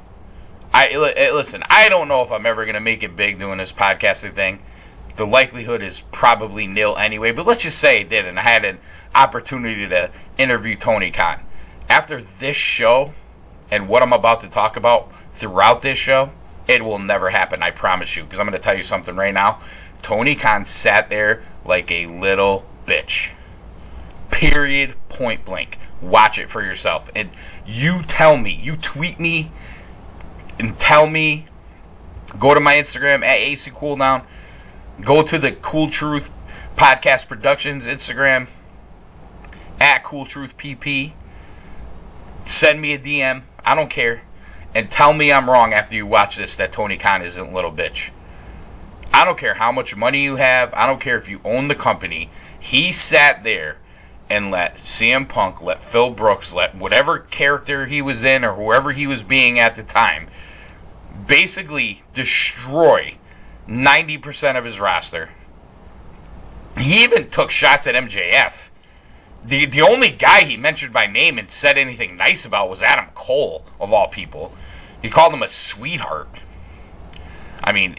I 0.73 0.87
eh, 0.87 1.33
listen, 1.33 1.64
I 1.69 1.88
don't 1.88 2.07
know 2.07 2.23
if 2.23 2.30
I'm 2.30 2.47
ever 2.47 2.64
to 2.64 2.78
make 2.78 3.02
it 3.02 3.16
big 3.16 3.40
doing 3.40 3.59
this 3.59 3.73
podcasting 3.73 4.33
thing. 4.33 4.62
The 5.16 5.26
likelihood 5.26 5.83
is 5.83 6.02
probably 6.12 6.69
nil 6.69 6.97
anyway, 6.97 7.33
but 7.33 7.49
let's 7.49 7.62
just 7.62 7.80
say 7.80 8.00
it 8.00 8.09
did 8.09 8.26
and 8.26 8.38
I 8.38 8.42
had 8.42 8.64
an 8.64 8.78
opportunity 9.12 9.88
to 9.88 10.12
interview 10.38 10.76
Tony 10.76 11.11
Khan. 11.11 11.42
After 11.88 12.21
this 12.21 12.57
show 12.57 13.11
and 13.73 13.88
what 13.88 14.04
I'm 14.04 14.12
about 14.12 14.42
to 14.42 14.49
talk 14.49 14.76
about 14.76 15.12
throughout 15.33 15.83
this 15.83 15.99
show, 15.99 16.30
it 16.69 16.85
will 16.85 17.00
never 17.00 17.28
happen, 17.28 17.61
I 17.61 17.73
promise 17.73 18.16
you. 18.16 18.23
Because 18.23 18.38
I'm 18.38 18.49
to 18.52 18.59
tell 18.61 18.76
you 18.76 18.85
something 18.85 19.16
right 19.16 19.35
now. 19.35 19.59
Tony 20.00 20.37
Khan 20.37 20.64
sat 20.64 21.11
there 21.11 21.42
like 21.64 21.90
a 21.90 22.07
little 22.07 22.64
bitch. 22.87 23.33
Period, 24.31 24.95
point 25.09 25.45
blank. 25.45 25.79
Watch 26.01 26.39
it 26.39 26.49
for 26.49 26.63
yourself. 26.63 27.11
And 27.15 27.31
you 27.67 28.03
tell 28.05 28.37
me, 28.37 28.53
you 28.63 28.77
tweet 28.77 29.21
me 29.21 29.51
and 30.59 30.79
tell 30.79 31.07
me. 31.07 31.47
Go 32.39 32.55
to 32.55 32.61
my 32.61 32.77
Instagram 32.77 33.25
at 33.25 33.39
AC 33.39 33.71
Cooldown. 33.73 34.25
Go 35.01 35.23
to 35.23 35.39
the 35.39 35.53
Cool 35.53 35.91
Truth 35.91 36.31
Podcast 36.77 37.27
Productions 37.27 37.89
Instagram 37.89 38.49
at 39.81 40.05
Cool 40.05 40.25
Truth 40.25 40.57
PP. 40.57 41.13
Send 42.45 42.81
me 42.81 42.95
a 42.95 42.99
DM. 42.99 43.43
I 43.65 43.75
don't 43.75 43.91
care 43.91 44.23
and 44.75 44.91
tell 44.91 45.13
me 45.13 45.33
I'm 45.33 45.49
wrong 45.49 45.73
after 45.73 45.95
you 45.95 46.07
watch 46.07 46.37
this 46.37 46.57
that 46.57 46.73
Tony 46.73 46.97
Khan 46.97 47.23
isn't 47.23 47.49
a 47.51 47.55
little 47.55 47.73
bitch. 47.73 48.11
I 49.13 49.25
don't 49.25 49.39
care 49.39 49.55
how 49.55 49.73
much 49.73 49.97
money 49.97 50.23
you 50.23 50.37
have. 50.37 50.73
I 50.75 50.87
don't 50.87 51.01
care 51.01 51.17
if 51.17 51.29
you 51.29 51.41
own 51.45 51.69
the 51.69 51.75
company. 51.75 52.31
He 52.59 52.93
sat 52.93 53.43
there 53.43 53.79
and 54.31 54.51
let 54.51 54.77
CM 54.77 55.29
Punk, 55.29 55.61
let 55.61 55.83
Phil 55.83 56.11
Brooks, 56.11 56.55
let 56.55 56.75
whatever 56.75 57.19
character 57.19 57.87
he 57.87 58.01
was 58.01 58.23
in 58.23 58.45
or 58.45 58.55
whoever 58.55 58.93
he 58.93 59.07
was 59.07 59.23
being 59.23 59.59
at 59.59 59.75
the 59.75 59.83
time, 59.83 60.29
basically 61.27 62.03
destroy 62.15 63.17
90% 63.69 64.57
of 64.57 64.65
his 64.65 64.81
roster. 64.81 65.31
He 66.79 67.03
even 67.03 67.29
took 67.29 67.51
shots 67.51 67.87
at 67.87 67.95
MJF 67.95 68.71
the 69.45 69.65
the 69.67 69.83
only 69.83 70.11
guy 70.11 70.43
he 70.43 70.57
mentioned 70.57 70.93
by 70.93 71.07
name 71.07 71.39
and 71.39 71.51
said 71.51 71.79
anything 71.79 72.17
nice 72.17 72.45
about 72.45 72.69
was 72.69 72.83
Adam 72.83 73.07
Cole 73.15 73.65
of 73.81 73.93
all 73.93 74.09
people. 74.09 74.53
He 75.01 75.09
called 75.09 75.33
him 75.33 75.43
a 75.43 75.49
sweetheart. 75.49 76.29
I 77.65 77.73
mean, 77.73 77.97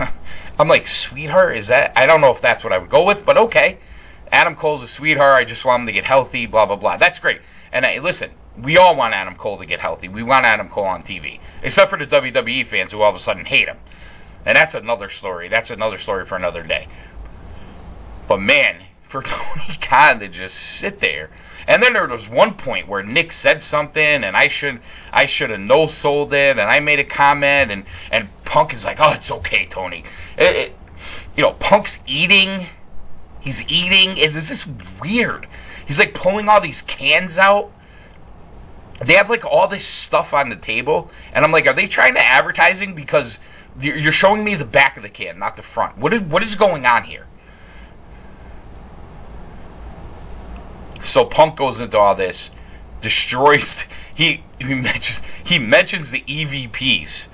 I'm 0.58 0.68
like 0.68 0.86
sweetheart. 0.86 1.56
Is 1.56 1.66
that? 1.66 1.92
I 1.96 2.06
don't 2.06 2.20
know 2.20 2.30
if 2.30 2.40
that's 2.40 2.64
what 2.64 2.72
I 2.72 2.78
would 2.78 2.90
go 2.90 3.04
with, 3.04 3.26
but 3.26 3.36
okay. 3.36 3.78
Adam 4.32 4.54
Cole's 4.54 4.82
a 4.82 4.88
sweetheart. 4.88 5.36
I 5.36 5.44
just 5.44 5.64
want 5.64 5.82
him 5.82 5.86
to 5.86 5.92
get 5.92 6.04
healthy. 6.04 6.46
Blah 6.46 6.66
blah 6.66 6.76
blah. 6.76 6.96
That's 6.96 7.18
great. 7.18 7.40
And 7.72 7.84
I, 7.84 7.98
listen, 7.98 8.30
we 8.62 8.76
all 8.76 8.96
want 8.96 9.14
Adam 9.14 9.34
Cole 9.34 9.58
to 9.58 9.66
get 9.66 9.80
healthy. 9.80 10.08
We 10.08 10.22
want 10.22 10.44
Adam 10.44 10.68
Cole 10.68 10.84
on 10.84 11.02
TV, 11.02 11.40
except 11.62 11.90
for 11.90 11.98
the 11.98 12.06
WWE 12.06 12.66
fans 12.66 12.92
who 12.92 13.02
all 13.02 13.10
of 13.10 13.16
a 13.16 13.18
sudden 13.18 13.44
hate 13.44 13.68
him. 13.68 13.78
And 14.44 14.56
that's 14.56 14.74
another 14.74 15.08
story. 15.08 15.48
That's 15.48 15.70
another 15.70 15.98
story 15.98 16.24
for 16.24 16.36
another 16.36 16.62
day. 16.62 16.86
But 18.26 18.40
man, 18.40 18.76
for 19.02 19.22
Tony 19.26 19.76
Khan 19.80 20.20
to 20.20 20.28
just 20.28 20.54
sit 20.54 21.00
there. 21.00 21.30
And 21.66 21.82
then 21.82 21.92
there 21.92 22.06
was 22.06 22.28
one 22.28 22.54
point 22.54 22.88
where 22.88 23.02
Nick 23.02 23.30
said 23.32 23.60
something, 23.60 24.24
and 24.24 24.36
I 24.36 24.48
should 24.48 24.80
I 25.12 25.26
should 25.26 25.50
have 25.50 25.60
no 25.60 25.86
sold 25.86 26.32
it, 26.32 26.58
and 26.58 26.70
I 26.70 26.80
made 26.80 26.98
a 26.98 27.04
comment, 27.04 27.70
and 27.70 27.84
and 28.10 28.28
Punk 28.44 28.72
is 28.72 28.84
like, 28.84 28.98
"Oh, 29.00 29.12
it's 29.12 29.30
okay, 29.30 29.66
Tony." 29.66 30.04
It, 30.38 30.56
it, 30.56 30.72
you 31.36 31.42
know, 31.42 31.52
Punk's 31.52 31.98
eating. 32.06 32.66
He's 33.48 33.62
eating. 33.72 34.18
It's, 34.18 34.36
it's 34.36 34.48
just 34.48 34.68
weird. 35.00 35.46
He's 35.86 35.98
like 35.98 36.12
pulling 36.12 36.50
all 36.50 36.60
these 36.60 36.82
cans 36.82 37.38
out. 37.38 37.72
They 39.00 39.14
have 39.14 39.30
like 39.30 39.42
all 39.42 39.66
this 39.66 39.86
stuff 39.86 40.34
on 40.34 40.50
the 40.50 40.56
table, 40.56 41.10
and 41.32 41.46
I'm 41.46 41.50
like, 41.50 41.66
are 41.66 41.72
they 41.72 41.86
trying 41.86 42.12
to 42.12 42.20
advertising 42.20 42.94
because 42.94 43.38
you're 43.80 44.12
showing 44.12 44.44
me 44.44 44.54
the 44.54 44.66
back 44.66 44.98
of 44.98 45.02
the 45.02 45.08
can, 45.08 45.38
not 45.38 45.56
the 45.56 45.62
front? 45.62 45.96
What 45.96 46.12
is 46.12 46.20
what 46.20 46.42
is 46.42 46.56
going 46.56 46.84
on 46.84 47.04
here? 47.04 47.26
So 51.00 51.24
Punk 51.24 51.56
goes 51.56 51.80
into 51.80 51.96
all 51.96 52.14
this, 52.14 52.50
destroys. 53.00 53.86
He 54.14 54.42
he 54.58 54.74
mentions 54.74 55.22
he 55.42 55.58
mentions 55.58 56.10
the 56.10 56.20
EVPs. 56.20 57.28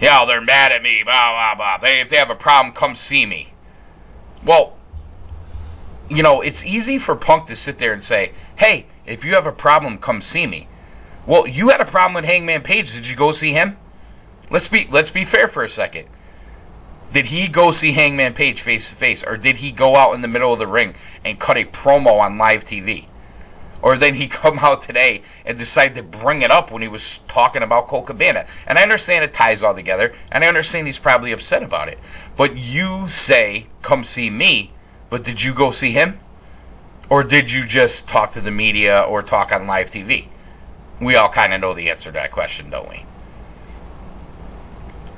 Yeah, 0.00 0.24
they're 0.24 0.40
mad 0.40 0.72
at 0.72 0.82
me. 0.82 1.04
Blah 1.04 1.32
blah 1.32 1.54
blah. 1.54 1.78
They, 1.78 2.00
if 2.00 2.08
they 2.08 2.16
have 2.16 2.30
a 2.30 2.34
problem, 2.34 2.74
come 2.74 2.96
see 2.96 3.24
me. 3.24 3.52
Well, 4.44 4.75
you 6.08 6.22
know, 6.22 6.40
it's 6.40 6.64
easy 6.64 6.98
for 6.98 7.16
Punk 7.16 7.46
to 7.46 7.56
sit 7.56 7.78
there 7.78 7.92
and 7.92 8.02
say, 8.02 8.32
"Hey, 8.56 8.86
if 9.06 9.24
you 9.24 9.34
have 9.34 9.46
a 9.46 9.52
problem, 9.52 9.98
come 9.98 10.20
see 10.20 10.46
me." 10.46 10.68
Well, 11.26 11.46
you 11.48 11.70
had 11.70 11.80
a 11.80 11.84
problem 11.84 12.14
with 12.14 12.24
Hangman 12.24 12.62
Page. 12.62 12.92
Did 12.92 13.08
you 13.08 13.16
go 13.16 13.32
see 13.32 13.52
him? 13.52 13.76
Let's 14.48 14.68
be 14.68 14.86
let's 14.90 15.10
be 15.10 15.24
fair 15.24 15.48
for 15.48 15.64
a 15.64 15.68
second. 15.68 16.06
Did 17.12 17.26
he 17.26 17.48
go 17.48 17.72
see 17.72 17.92
Hangman 17.92 18.34
Page 18.34 18.60
face 18.62 18.90
to 18.90 18.96
face, 18.96 19.24
or 19.24 19.36
did 19.36 19.56
he 19.56 19.72
go 19.72 19.96
out 19.96 20.14
in 20.14 20.22
the 20.22 20.28
middle 20.28 20.52
of 20.52 20.58
the 20.58 20.66
ring 20.66 20.94
and 21.24 21.40
cut 21.40 21.56
a 21.56 21.64
promo 21.64 22.20
on 22.20 22.38
live 22.38 22.62
TV? 22.62 23.06
Or 23.82 23.96
then 23.96 24.14
he 24.14 24.28
come 24.42 24.60
out 24.60 24.80
today 24.82 25.22
and 25.44 25.58
decide 25.58 25.94
to 25.96 26.02
bring 26.02 26.42
it 26.42 26.50
up 26.50 26.70
when 26.70 26.82
he 26.82 26.88
was 26.88 27.20
talking 27.26 27.62
about 27.62 27.88
Colt 27.88 28.06
Cabana. 28.06 28.46
And 28.66 28.78
I 28.78 28.82
understand 28.82 29.24
it 29.24 29.32
ties 29.32 29.62
all 29.62 29.74
together, 29.74 30.12
and 30.30 30.44
I 30.44 30.48
understand 30.48 30.86
he's 30.86 30.98
probably 30.98 31.32
upset 31.32 31.62
about 31.62 31.88
it. 31.88 31.98
But 32.36 32.56
you 32.56 33.08
say, 33.08 33.66
come 33.82 34.04
see 34.04 34.30
me, 34.30 34.72
but 35.16 35.24
did 35.24 35.42
you 35.42 35.54
go 35.54 35.70
see 35.70 35.92
him? 35.92 36.20
Or 37.08 37.24
did 37.24 37.50
you 37.50 37.64
just 37.64 38.06
talk 38.06 38.32
to 38.34 38.42
the 38.42 38.50
media 38.50 39.00
or 39.00 39.22
talk 39.22 39.50
on 39.50 39.66
live 39.66 39.88
TV? 39.88 40.28
We 41.00 41.16
all 41.16 41.30
kind 41.30 41.54
of 41.54 41.60
know 41.62 41.72
the 41.72 41.88
answer 41.88 42.10
to 42.10 42.14
that 42.18 42.32
question, 42.32 42.68
don't 42.68 42.90
we? 42.90 43.06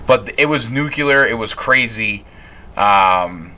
but 0.08 0.32
it 0.38 0.46
was 0.46 0.70
nuclear. 0.70 1.26
It 1.26 1.36
was 1.36 1.52
crazy. 1.52 2.24
Um, 2.78 3.54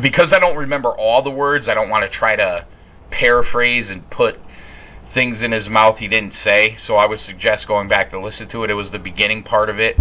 because 0.00 0.32
I 0.32 0.40
don't 0.40 0.56
remember 0.56 0.88
all 0.88 1.22
the 1.22 1.30
words, 1.30 1.68
I 1.68 1.74
don't 1.74 1.88
want 1.88 2.04
to 2.04 2.10
try 2.10 2.34
to 2.34 2.66
paraphrase 3.10 3.90
and 3.90 4.08
put 4.10 4.40
things 5.04 5.42
in 5.42 5.52
his 5.52 5.70
mouth 5.70 6.00
he 6.00 6.08
didn't 6.08 6.34
say. 6.34 6.74
So 6.74 6.96
I 6.96 7.06
would 7.06 7.20
suggest 7.20 7.68
going 7.68 7.86
back 7.86 8.10
to 8.10 8.18
listen 8.18 8.48
to 8.48 8.64
it. 8.64 8.70
It 8.70 8.74
was 8.74 8.90
the 8.90 8.98
beginning 8.98 9.44
part 9.44 9.70
of 9.70 9.78
it. 9.78 10.00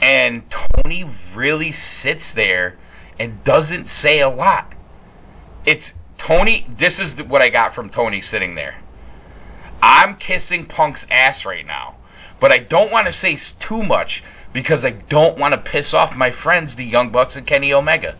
And 0.00 0.42
Tony 0.50 1.04
really 1.34 1.70
sits 1.70 2.32
there 2.32 2.76
and 3.18 3.42
doesn't 3.44 3.88
say 3.88 4.20
a 4.20 4.28
lot. 4.28 4.74
It's 5.64 5.94
Tony, 6.18 6.66
this 6.68 7.00
is 7.00 7.22
what 7.22 7.42
I 7.42 7.48
got 7.48 7.74
from 7.74 7.90
Tony 7.90 8.20
sitting 8.20 8.54
there. 8.54 8.76
I'm 9.82 10.16
kissing 10.16 10.64
Punk's 10.64 11.06
ass 11.10 11.44
right 11.44 11.66
now, 11.66 11.96
but 12.40 12.50
I 12.50 12.58
don't 12.58 12.90
want 12.90 13.06
to 13.06 13.12
say 13.12 13.36
too 13.58 13.82
much 13.82 14.22
because 14.52 14.84
I 14.84 14.92
don't 14.92 15.36
want 15.36 15.52
to 15.52 15.60
piss 15.60 15.92
off 15.92 16.16
my 16.16 16.30
friends, 16.30 16.76
the 16.76 16.84
Young 16.84 17.10
Bucks 17.10 17.36
and 17.36 17.46
Kenny 17.46 17.72
Omega. 17.72 18.16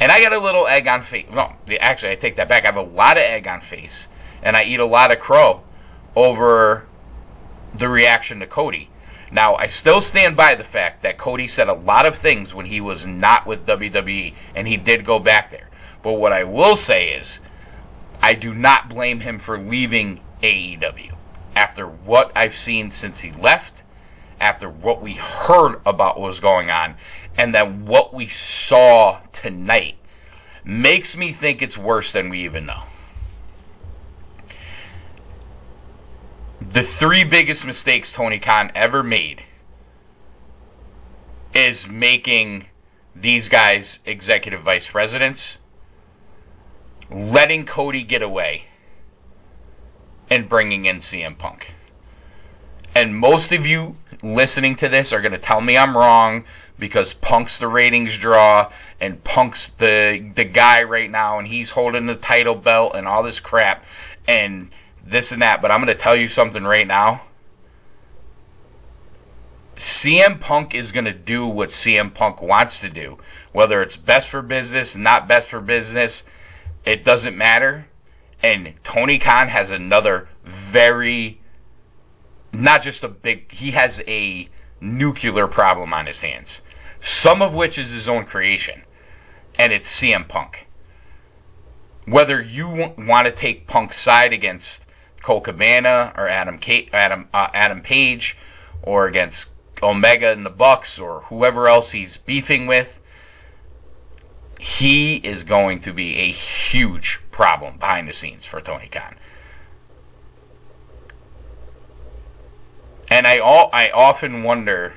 And 0.00 0.12
I 0.12 0.20
got 0.20 0.32
a 0.32 0.38
little 0.38 0.66
egg 0.66 0.86
on 0.86 1.00
face. 1.00 1.26
No, 1.32 1.52
actually, 1.80 2.12
I 2.12 2.14
take 2.16 2.36
that 2.36 2.48
back. 2.48 2.64
I 2.64 2.66
have 2.66 2.76
a 2.76 2.82
lot 2.82 3.16
of 3.16 3.22
egg 3.22 3.48
on 3.48 3.60
face, 3.60 4.08
and 4.42 4.56
I 4.56 4.64
eat 4.64 4.80
a 4.80 4.84
lot 4.84 5.10
of 5.10 5.18
crow 5.18 5.62
over 6.14 6.86
the 7.74 7.88
reaction 7.88 8.38
to 8.40 8.46
Cody. 8.46 8.90
Now, 9.32 9.54
I 9.54 9.66
still 9.66 10.02
stand 10.02 10.36
by 10.36 10.54
the 10.54 10.62
fact 10.62 11.02
that 11.02 11.16
Cody 11.16 11.48
said 11.48 11.66
a 11.66 11.72
lot 11.72 12.04
of 12.04 12.14
things 12.14 12.54
when 12.54 12.66
he 12.66 12.82
was 12.82 13.06
not 13.06 13.46
with 13.46 13.64
WWE, 13.64 14.34
and 14.54 14.68
he 14.68 14.76
did 14.76 15.06
go 15.06 15.18
back 15.18 15.50
there. 15.50 15.70
But 16.02 16.14
what 16.14 16.34
I 16.34 16.44
will 16.44 16.76
say 16.76 17.08
is, 17.08 17.40
I 18.20 18.34
do 18.34 18.52
not 18.52 18.90
blame 18.90 19.20
him 19.20 19.38
for 19.38 19.58
leaving 19.58 20.20
AEW. 20.42 21.14
After 21.56 21.86
what 21.86 22.30
I've 22.36 22.54
seen 22.54 22.90
since 22.90 23.20
he 23.20 23.32
left, 23.32 23.82
after 24.38 24.68
what 24.68 25.00
we 25.00 25.14
heard 25.14 25.80
about 25.86 26.18
what 26.18 26.26
was 26.26 26.40
going 26.40 26.68
on, 26.70 26.94
and 27.38 27.54
then 27.54 27.86
what 27.86 28.12
we 28.12 28.26
saw 28.26 29.20
tonight, 29.32 29.96
makes 30.62 31.16
me 31.16 31.32
think 31.32 31.62
it's 31.62 31.78
worse 31.78 32.12
than 32.12 32.28
we 32.28 32.40
even 32.40 32.66
know. 32.66 32.82
The 36.72 36.82
three 36.82 37.22
biggest 37.22 37.66
mistakes 37.66 38.12
Tony 38.12 38.38
Khan 38.38 38.72
ever 38.74 39.02
made 39.02 39.42
is 41.54 41.86
making 41.86 42.66
these 43.14 43.50
guys 43.50 43.98
executive 44.06 44.62
vice 44.62 44.90
presidents, 44.90 45.58
letting 47.10 47.66
Cody 47.66 48.02
get 48.02 48.22
away, 48.22 48.64
and 50.30 50.48
bringing 50.48 50.86
in 50.86 50.98
CM 50.98 51.36
Punk. 51.36 51.74
And 52.94 53.14
most 53.16 53.52
of 53.52 53.66
you 53.66 53.96
listening 54.22 54.74
to 54.76 54.88
this 54.88 55.12
are 55.12 55.20
going 55.20 55.32
to 55.32 55.38
tell 55.38 55.60
me 55.60 55.76
I'm 55.76 55.96
wrong 55.96 56.44
because 56.78 57.12
Punk's 57.12 57.58
the 57.58 57.68
ratings 57.68 58.16
draw 58.16 58.70
and 58.98 59.22
Punk's 59.24 59.70
the 59.70 60.32
the 60.34 60.44
guy 60.44 60.82
right 60.84 61.10
now 61.10 61.38
and 61.38 61.46
he's 61.46 61.70
holding 61.70 62.06
the 62.06 62.14
title 62.14 62.54
belt 62.54 62.92
and 62.94 63.06
all 63.06 63.22
this 63.22 63.40
crap 63.40 63.84
and 64.26 64.70
this 65.04 65.32
and 65.32 65.42
that, 65.42 65.60
but 65.60 65.70
I'm 65.70 65.82
going 65.82 65.94
to 65.94 66.00
tell 66.00 66.16
you 66.16 66.28
something 66.28 66.64
right 66.64 66.86
now. 66.86 67.22
CM 69.76 70.38
Punk 70.38 70.74
is 70.74 70.92
going 70.92 71.06
to 71.06 71.12
do 71.12 71.46
what 71.46 71.70
CM 71.70 72.12
Punk 72.12 72.40
wants 72.42 72.80
to 72.80 72.88
do. 72.88 73.18
Whether 73.52 73.82
it's 73.82 73.96
best 73.96 74.28
for 74.28 74.42
business, 74.42 74.96
not 74.96 75.26
best 75.26 75.50
for 75.50 75.60
business, 75.60 76.24
it 76.84 77.04
doesn't 77.04 77.36
matter. 77.36 77.88
And 78.42 78.74
Tony 78.84 79.18
Khan 79.18 79.48
has 79.48 79.70
another 79.70 80.28
very, 80.44 81.40
not 82.52 82.82
just 82.82 83.02
a 83.02 83.08
big, 83.08 83.50
he 83.50 83.72
has 83.72 84.02
a 84.06 84.48
nuclear 84.80 85.46
problem 85.46 85.92
on 85.92 86.06
his 86.06 86.20
hands. 86.20 86.62
Some 87.00 87.42
of 87.42 87.54
which 87.54 87.78
is 87.78 87.92
his 87.92 88.08
own 88.08 88.24
creation. 88.24 88.84
And 89.58 89.72
it's 89.72 90.00
CM 90.00 90.28
Punk. 90.28 90.68
Whether 92.06 92.40
you 92.42 92.94
want 92.98 93.26
to 93.26 93.32
take 93.32 93.66
Punk's 93.66 93.98
side 93.98 94.32
against 94.32 94.86
Colt 95.22 95.44
Cabana 95.44 96.12
or 96.16 96.28
Adam 96.28 96.58
Adam 96.92 97.28
uh, 97.32 97.48
Adam 97.54 97.80
Page 97.80 98.36
or 98.82 99.06
against 99.06 99.50
Omega 99.82 100.32
and 100.32 100.44
the 100.44 100.50
Bucks 100.50 100.98
or 100.98 101.20
whoever 101.22 101.68
else 101.68 101.92
he's 101.92 102.16
beefing 102.16 102.66
with, 102.66 103.00
he 104.58 105.16
is 105.16 105.44
going 105.44 105.78
to 105.80 105.92
be 105.92 106.16
a 106.18 106.26
huge 106.26 107.20
problem 107.30 107.78
behind 107.78 108.08
the 108.08 108.12
scenes 108.12 108.46
for 108.46 108.60
Tony 108.60 108.88
Khan. 108.88 109.16
And 113.10 113.26
I 113.26 113.38
all 113.38 113.70
I 113.72 113.90
often 113.90 114.42
wonder 114.42 114.92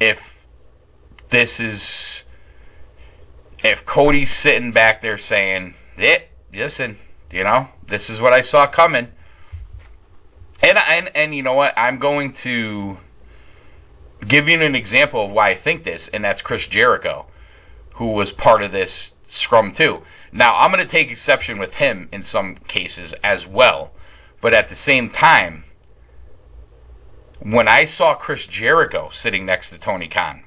if 0.00 0.46
this 1.30 1.60
is 1.60 2.24
if 3.64 3.84
Cody's 3.84 4.30
sitting 4.30 4.70
back 4.70 5.00
there 5.00 5.18
saying, 5.18 5.74
"Yeah, 5.98 6.18
listen, 6.52 6.96
you 7.30 7.44
know, 7.44 7.68
this 7.86 8.10
is 8.10 8.20
what 8.20 8.32
I 8.32 8.40
saw 8.40 8.66
coming. 8.66 9.08
And 10.62 10.78
and 10.88 11.10
and 11.14 11.34
you 11.34 11.42
know 11.42 11.54
what? 11.54 11.74
I'm 11.76 11.98
going 11.98 12.32
to 12.32 12.98
give 14.26 14.48
you 14.48 14.60
an 14.60 14.74
example 14.74 15.24
of 15.24 15.32
why 15.32 15.50
I 15.50 15.54
think 15.54 15.82
this, 15.82 16.08
and 16.08 16.24
that's 16.24 16.42
Chris 16.42 16.66
Jericho, 16.66 17.26
who 17.94 18.12
was 18.12 18.32
part 18.32 18.62
of 18.62 18.72
this 18.72 19.14
scrum 19.28 19.72
too. 19.72 20.02
Now 20.32 20.56
I'm 20.56 20.70
going 20.70 20.82
to 20.82 20.90
take 20.90 21.10
exception 21.10 21.58
with 21.58 21.76
him 21.76 22.08
in 22.12 22.22
some 22.22 22.56
cases 22.56 23.12
as 23.24 23.46
well, 23.46 23.92
but 24.40 24.54
at 24.54 24.68
the 24.68 24.76
same 24.76 25.08
time, 25.08 25.64
when 27.40 27.68
I 27.68 27.84
saw 27.84 28.14
Chris 28.14 28.46
Jericho 28.46 29.10
sitting 29.10 29.44
next 29.46 29.70
to 29.70 29.78
Tony 29.78 30.08
Khan, 30.08 30.42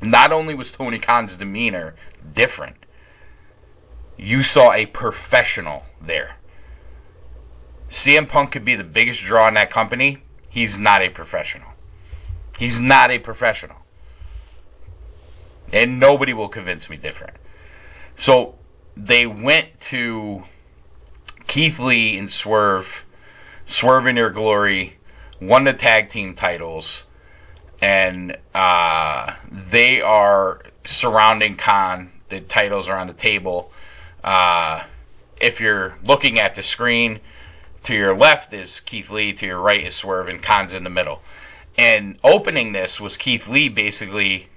not 0.00 0.32
only 0.32 0.54
was 0.54 0.72
Tony 0.72 0.98
Khan's 0.98 1.36
demeanor 1.36 1.94
different, 2.34 2.85
you 4.16 4.42
saw 4.42 4.72
a 4.72 4.86
professional 4.86 5.84
there. 6.00 6.36
CM 7.88 8.28
Punk 8.28 8.52
could 8.52 8.64
be 8.64 8.74
the 8.74 8.84
biggest 8.84 9.22
draw 9.22 9.48
in 9.48 9.54
that 9.54 9.70
company. 9.70 10.22
He's 10.48 10.78
not 10.78 11.02
a 11.02 11.10
professional. 11.10 11.68
He's 12.58 12.80
not 12.80 13.10
a 13.10 13.18
professional. 13.18 13.76
And 15.72 16.00
nobody 16.00 16.32
will 16.32 16.48
convince 16.48 16.88
me 16.88 16.96
different. 16.96 17.36
So 18.16 18.54
they 18.96 19.26
went 19.26 19.80
to 19.82 20.42
Keith 21.46 21.78
Lee 21.78 22.18
and 22.18 22.32
Swerve, 22.32 23.04
Swerve 23.66 24.06
in 24.06 24.14
their 24.14 24.30
glory, 24.30 24.96
won 25.40 25.64
the 25.64 25.72
tag 25.72 26.08
team 26.08 26.34
titles, 26.34 27.04
and 27.80 28.36
uh, 28.54 29.34
they 29.50 30.00
are 30.00 30.62
surrounding 30.84 31.56
Khan. 31.56 32.12
The 32.28 32.40
titles 32.40 32.88
are 32.88 32.98
on 32.98 33.06
the 33.06 33.12
table. 33.12 33.70
Uh, 34.26 34.82
if 35.40 35.60
you're 35.60 35.96
looking 36.04 36.40
at 36.40 36.54
the 36.54 36.62
screen, 36.62 37.20
to 37.84 37.94
your 37.94 38.16
left 38.16 38.52
is 38.52 38.80
Keith 38.80 39.10
Lee, 39.10 39.32
to 39.32 39.46
your 39.46 39.60
right 39.60 39.80
is 39.80 39.94
Swerve, 39.94 40.28
and 40.28 40.42
Khan's 40.42 40.74
in 40.74 40.82
the 40.82 40.90
middle. 40.90 41.22
And 41.78 42.18
opening 42.24 42.72
this 42.72 43.00
was 43.00 43.16
Keith 43.16 43.46
Lee 43.46 43.68
basically 43.68 44.48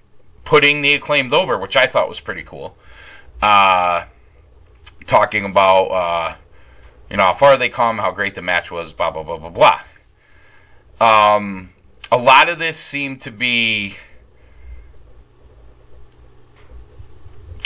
putting 0.44 0.82
the 0.82 0.94
acclaimed 0.96 1.34
over, 1.34 1.58
which 1.58 1.78
I 1.78 1.86
thought 1.86 2.10
was 2.10 2.20
pretty 2.20 2.42
cool. 2.42 2.76
Uh, 3.42 4.06
talking 5.06 5.46
about, 5.46 5.86
uh, 5.86 6.36
you 7.12 7.18
know, 7.18 7.24
how 7.24 7.34
far 7.34 7.58
they 7.58 7.70
come, 7.70 8.00
how 8.00 8.10
great 8.10 8.34
the 8.34 8.42
match 8.42 8.72
was, 8.72 8.92
blah, 8.92 9.12
blah, 9.12 9.24
blah, 9.24 9.38
blah, 9.38 9.50
blah. 9.50 11.36
Um, 11.36 11.70
a 12.12 12.18
lot 12.18 12.50
of 12.50 12.58
this 12.58 12.78
seemed 12.80 13.22
to 13.22 13.32
be 13.32 13.96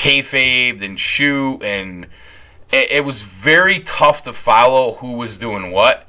kayfabe 0.03 0.81
and 0.81 0.99
shoot 0.99 1.63
and 1.63 2.07
it, 2.73 2.91
it 2.91 3.05
was 3.05 3.21
very 3.21 3.79
tough 3.79 4.23
to 4.23 4.33
follow 4.33 4.95
who 4.95 5.13
was 5.13 5.37
doing 5.37 5.71
what. 5.71 6.07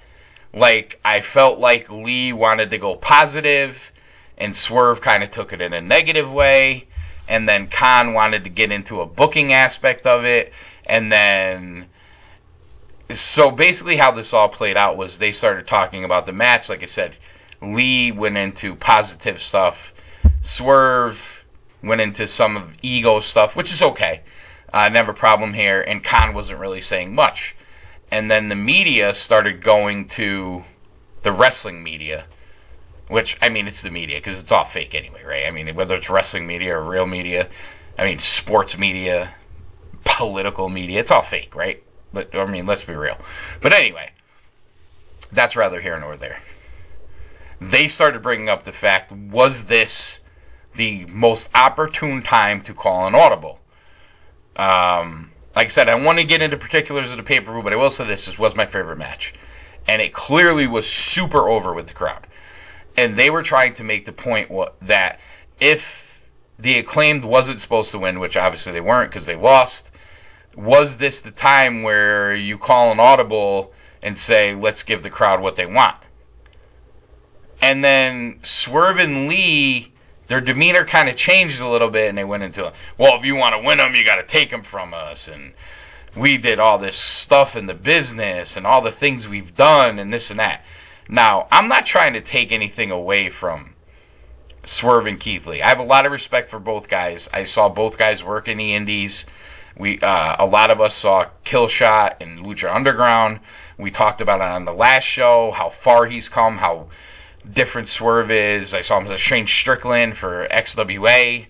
Like 0.52 0.98
I 1.04 1.20
felt 1.20 1.60
like 1.60 1.90
Lee 1.90 2.32
wanted 2.32 2.70
to 2.70 2.78
go 2.78 2.96
positive, 2.96 3.92
and 4.38 4.54
Swerve 4.56 5.00
kind 5.00 5.22
of 5.22 5.30
took 5.30 5.52
it 5.52 5.60
in 5.60 5.72
a 5.72 5.80
negative 5.80 6.32
way, 6.32 6.86
and 7.28 7.48
then 7.48 7.68
Khan 7.68 8.14
wanted 8.14 8.44
to 8.44 8.50
get 8.50 8.72
into 8.72 9.00
a 9.00 9.06
booking 9.06 9.52
aspect 9.52 10.06
of 10.06 10.24
it, 10.24 10.52
and 10.86 11.12
then 11.12 11.86
so 13.10 13.50
basically 13.50 13.96
how 13.96 14.10
this 14.10 14.32
all 14.32 14.48
played 14.48 14.76
out 14.76 14.96
was 14.96 15.18
they 15.18 15.32
started 15.32 15.66
talking 15.66 16.04
about 16.04 16.24
the 16.24 16.32
match. 16.32 16.68
Like 16.68 16.82
I 16.82 16.86
said, 16.86 17.16
Lee 17.60 18.10
went 18.10 18.36
into 18.36 18.74
positive 18.74 19.42
stuff. 19.42 19.92
Swerve 20.40 21.33
went 21.84 22.00
into 22.00 22.26
some 22.26 22.56
of 22.56 22.74
ego 22.82 23.20
stuff, 23.20 23.56
which 23.56 23.72
is 23.72 23.82
okay. 23.82 24.22
Uh, 24.72 24.88
never 24.88 25.12
a 25.12 25.14
problem 25.14 25.52
here. 25.52 25.82
And 25.86 26.02
Khan 26.02 26.34
wasn't 26.34 26.60
really 26.60 26.80
saying 26.80 27.14
much. 27.14 27.54
And 28.10 28.30
then 28.30 28.48
the 28.48 28.56
media 28.56 29.14
started 29.14 29.62
going 29.62 30.08
to 30.08 30.64
the 31.22 31.32
wrestling 31.32 31.82
media, 31.82 32.26
which, 33.08 33.36
I 33.40 33.48
mean, 33.48 33.66
it's 33.66 33.82
the 33.82 33.90
media 33.90 34.18
because 34.18 34.40
it's 34.40 34.52
all 34.52 34.64
fake 34.64 34.94
anyway, 34.94 35.22
right? 35.24 35.46
I 35.46 35.50
mean, 35.50 35.74
whether 35.74 35.94
it's 35.94 36.10
wrestling 36.10 36.46
media 36.46 36.76
or 36.76 36.82
real 36.82 37.06
media, 37.06 37.48
I 37.98 38.04
mean, 38.04 38.18
sports 38.18 38.78
media, 38.78 39.34
political 40.04 40.68
media, 40.68 41.00
it's 41.00 41.10
all 41.10 41.22
fake, 41.22 41.54
right? 41.54 41.82
But, 42.12 42.34
I 42.34 42.46
mean, 42.46 42.66
let's 42.66 42.84
be 42.84 42.94
real. 42.94 43.18
But 43.60 43.72
anyway, 43.72 44.10
that's 45.32 45.56
rather 45.56 45.80
here 45.80 45.98
nor 45.98 46.16
there. 46.16 46.38
They 47.60 47.88
started 47.88 48.22
bringing 48.22 48.48
up 48.48 48.62
the 48.62 48.72
fact 48.72 49.10
was 49.10 49.64
this 49.64 50.20
the 50.76 51.06
most 51.06 51.50
opportune 51.54 52.22
time 52.22 52.60
to 52.62 52.74
call 52.74 53.06
an 53.06 53.14
audible? 53.14 53.60
Um, 54.56 55.30
like 55.56 55.66
I 55.66 55.68
said, 55.68 55.88
I 55.88 55.94
want 55.94 56.18
to 56.18 56.24
get 56.24 56.42
into 56.42 56.56
particulars 56.56 57.10
of 57.10 57.16
the 57.16 57.22
pay 57.22 57.40
per 57.40 57.52
view, 57.52 57.62
but 57.62 57.72
I 57.72 57.76
will 57.76 57.90
say 57.90 58.06
this: 58.06 58.26
this 58.26 58.38
was 58.38 58.56
my 58.56 58.66
favorite 58.66 58.98
match, 58.98 59.34
and 59.86 60.02
it 60.02 60.12
clearly 60.12 60.66
was 60.66 60.86
super 60.86 61.48
over 61.48 61.72
with 61.72 61.86
the 61.86 61.94
crowd. 61.94 62.26
And 62.96 63.16
they 63.16 63.30
were 63.30 63.42
trying 63.42 63.72
to 63.74 63.84
make 63.84 64.06
the 64.06 64.12
point 64.12 64.50
what, 64.50 64.76
that 64.82 65.18
if 65.60 66.28
the 66.58 66.78
acclaimed 66.78 67.24
wasn't 67.24 67.60
supposed 67.60 67.90
to 67.90 67.98
win, 67.98 68.20
which 68.20 68.36
obviously 68.36 68.72
they 68.72 68.80
weren't 68.80 69.10
because 69.10 69.26
they 69.26 69.36
lost, 69.36 69.90
was 70.56 70.98
this 70.98 71.20
the 71.20 71.32
time 71.32 71.82
where 71.82 72.34
you 72.34 72.56
call 72.56 72.92
an 72.92 73.00
audible 73.00 73.72
and 74.02 74.16
say, 74.16 74.54
let's 74.54 74.82
give 74.82 75.02
the 75.02 75.10
crowd 75.10 75.40
what 75.40 75.56
they 75.56 75.66
want? 75.66 75.96
And 77.60 77.82
then 77.82 78.38
Swerve 78.42 78.98
and 78.98 79.28
Lee, 79.28 79.92
their 80.26 80.40
demeanor 80.40 80.84
kind 80.84 81.08
of 81.08 81.16
changed 81.16 81.60
a 81.60 81.68
little 81.68 81.90
bit, 81.90 82.08
and 82.08 82.16
they 82.16 82.24
went 82.24 82.42
into, 82.42 82.72
well, 82.98 83.18
if 83.18 83.24
you 83.24 83.36
want 83.36 83.54
to 83.54 83.66
win 83.66 83.78
them, 83.78 83.94
you 83.94 84.04
got 84.04 84.16
to 84.16 84.22
take 84.22 84.50
them 84.50 84.62
from 84.62 84.94
us, 84.94 85.28
and 85.28 85.54
we 86.16 86.38
did 86.38 86.60
all 86.60 86.78
this 86.78 86.96
stuff 86.96 87.56
in 87.56 87.66
the 87.66 87.74
business 87.74 88.56
and 88.56 88.66
all 88.66 88.80
the 88.80 88.90
things 88.90 89.28
we've 89.28 89.54
done 89.56 89.98
and 89.98 90.12
this 90.12 90.30
and 90.30 90.40
that. 90.40 90.64
Now, 91.08 91.46
I'm 91.50 91.68
not 91.68 91.84
trying 91.84 92.14
to 92.14 92.20
take 92.20 92.52
anything 92.52 92.90
away 92.90 93.28
from 93.28 93.74
Swerve 94.62 95.06
and 95.06 95.20
Keith 95.20 95.46
Lee. 95.46 95.60
I 95.60 95.68
have 95.68 95.78
a 95.78 95.84
lot 95.84 96.06
of 96.06 96.12
respect 96.12 96.48
for 96.48 96.58
both 96.58 96.88
guys. 96.88 97.28
I 97.32 97.44
saw 97.44 97.68
both 97.68 97.98
guys 97.98 98.24
work 98.24 98.48
in 98.48 98.56
the 98.56 98.74
Indies. 98.74 99.26
We 99.76 99.98
uh, 100.00 100.36
a 100.38 100.46
lot 100.46 100.70
of 100.70 100.80
us 100.80 100.94
saw 100.94 101.26
Killshot 101.44 102.14
and 102.20 102.40
Lucha 102.40 102.74
Underground. 102.74 103.40
We 103.76 103.90
talked 103.90 104.20
about 104.20 104.40
it 104.40 104.44
on 104.44 104.64
the 104.64 104.72
last 104.72 105.04
show, 105.04 105.50
how 105.50 105.68
far 105.68 106.06
he's 106.06 106.28
come, 106.28 106.58
how 106.58 106.88
different 107.52 107.88
Swerve 107.88 108.30
is. 108.30 108.74
I 108.74 108.80
saw 108.80 108.98
him 108.98 109.06
as 109.10 109.20
Shane 109.20 109.46
Strickland 109.46 110.16
for 110.16 110.46
XWA. 110.50 111.46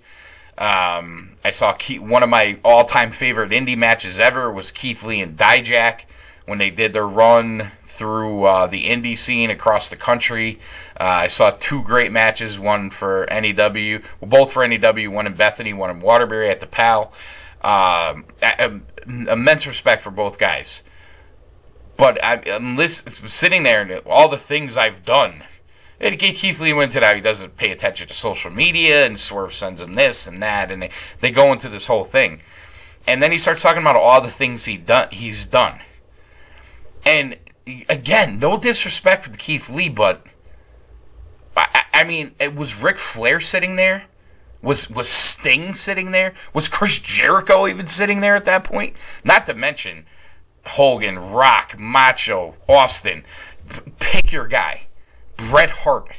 Um, 0.57 1.37
I 1.44 1.50
saw 1.50 1.72
Keith, 1.72 2.00
one 2.00 2.22
of 2.22 2.28
my 2.28 2.59
all-time 2.64 3.11
favorite 3.11 3.50
indie 3.50 3.76
matches 3.76 4.18
ever 4.18 4.50
was 4.50 4.70
Keith 4.70 5.02
Lee 5.02 5.20
and 5.20 5.37
Dijak 5.37 6.04
when 6.46 6.59
they 6.59 6.70
did 6.70 6.92
their 6.92 7.09
run 7.09 7.70
through 7.87 8.44
uh, 8.44 8.66
the 8.66 8.85
indie 8.85 9.16
scene 9.16 9.50
across 9.50 9.90
the 9.90 9.96
country. 9.96 10.59
Uh, 11.00 11.04
I 11.04 11.28
saw 11.28 11.50
two 11.50 11.83
great 11.83 12.12
matches, 12.12 12.59
one 12.59 12.90
for 12.90 13.26
NEW, 13.30 14.00
well, 14.20 14.28
both 14.28 14.52
for 14.52 14.66
NEW, 14.66 15.11
one 15.11 15.26
in 15.26 15.35
Bethany, 15.35 15.72
one 15.72 15.90
in 15.90 16.00
Waterbury 16.00 16.50
at 16.50 16.61
the 16.61 16.66
PAL. 16.66 17.12
Um, 17.62 18.26
immense 19.07 19.66
respect 19.66 20.02
for 20.02 20.11
both 20.11 20.38
guys. 20.38 20.83
But 21.96 22.22
I, 22.22 22.35
am 22.46 22.76
sitting 22.78 23.62
there 23.62 23.80
and 23.80 24.02
all 24.07 24.28
the 24.28 24.37
things 24.37 24.76
I've 24.76 25.04
done 25.04 25.44
and 26.04 26.18
Keith 26.18 26.60
Lee 26.60 26.74
went 26.74 26.92
to 26.92 27.00
that. 27.00 27.16
He 27.16 27.22
doesn't 27.22 27.56
pay 27.56 27.70
attention 27.70 28.06
to 28.08 28.14
social 28.14 28.50
media, 28.50 29.06
and 29.06 29.18
Swerve 29.18 29.54
sends 29.54 29.80
him 29.80 29.94
this 29.94 30.26
and 30.26 30.42
that, 30.42 30.70
and 30.70 30.82
they, 30.82 30.90
they 31.20 31.30
go 31.30 31.50
into 31.50 31.70
this 31.70 31.86
whole 31.86 32.04
thing. 32.04 32.42
And 33.06 33.22
then 33.22 33.32
he 33.32 33.38
starts 33.38 33.62
talking 33.62 33.80
about 33.80 33.96
all 33.96 34.20
the 34.20 34.30
things 34.30 34.66
he 34.66 34.76
done, 34.76 35.08
he's 35.10 35.46
done. 35.46 35.80
And 37.06 37.38
again, 37.88 38.38
no 38.38 38.58
disrespect 38.58 39.24
to 39.24 39.38
Keith 39.38 39.70
Lee, 39.70 39.88
but 39.88 40.26
I, 41.56 41.84
I 41.94 42.04
mean, 42.04 42.34
it 42.38 42.54
was 42.54 42.82
Ric 42.82 42.98
Flair 42.98 43.40
sitting 43.40 43.76
there. 43.76 44.04
Was 44.60 44.88
was 44.90 45.08
Sting 45.08 45.74
sitting 45.74 46.10
there? 46.10 46.32
Was 46.52 46.68
Chris 46.68 46.98
Jericho 46.98 47.66
even 47.66 47.86
sitting 47.86 48.20
there 48.20 48.34
at 48.34 48.46
that 48.46 48.64
point? 48.64 48.96
Not 49.22 49.44
to 49.46 49.54
mention 49.54 50.06
Hogan, 50.64 51.18
Rock, 51.18 51.78
Macho, 51.78 52.54
Austin. 52.66 53.24
Pick 53.98 54.32
your 54.32 54.46
guy. 54.46 54.86
Bret 55.36 55.70
Hart, 55.70 56.10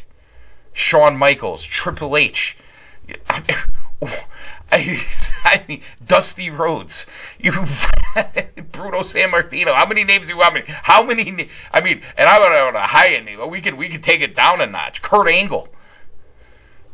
Shawn 0.73 1.17
Michaels, 1.17 1.63
Triple 1.63 2.17
H, 2.17 2.57
I, 3.29 3.43
I 4.71 5.63
mean, 5.67 5.81
Dusty 6.05 6.49
Rhodes, 6.49 7.05
you, 7.39 7.51
Bruno 8.71 8.99
Sammartino. 8.99 9.73
How 9.73 9.85
many 9.85 10.03
names 10.03 10.27
do 10.27 10.33
you 10.33 10.37
want 10.37 10.55
me? 10.55 10.63
How 10.67 11.03
many? 11.03 11.49
I 11.71 11.81
mean, 11.81 12.01
and 12.17 12.27
I'm 12.27 12.41
on 12.41 12.75
a 12.75 12.81
high 12.81 13.09
end 13.09 13.25
name. 13.25 13.49
We 13.49 13.61
could 13.61 13.75
we 13.75 13.89
could 13.89 14.03
take 14.03 14.21
it 14.21 14.35
down 14.35 14.61
a 14.61 14.65
notch. 14.65 15.01
Kurt 15.01 15.27
Angle, 15.27 15.69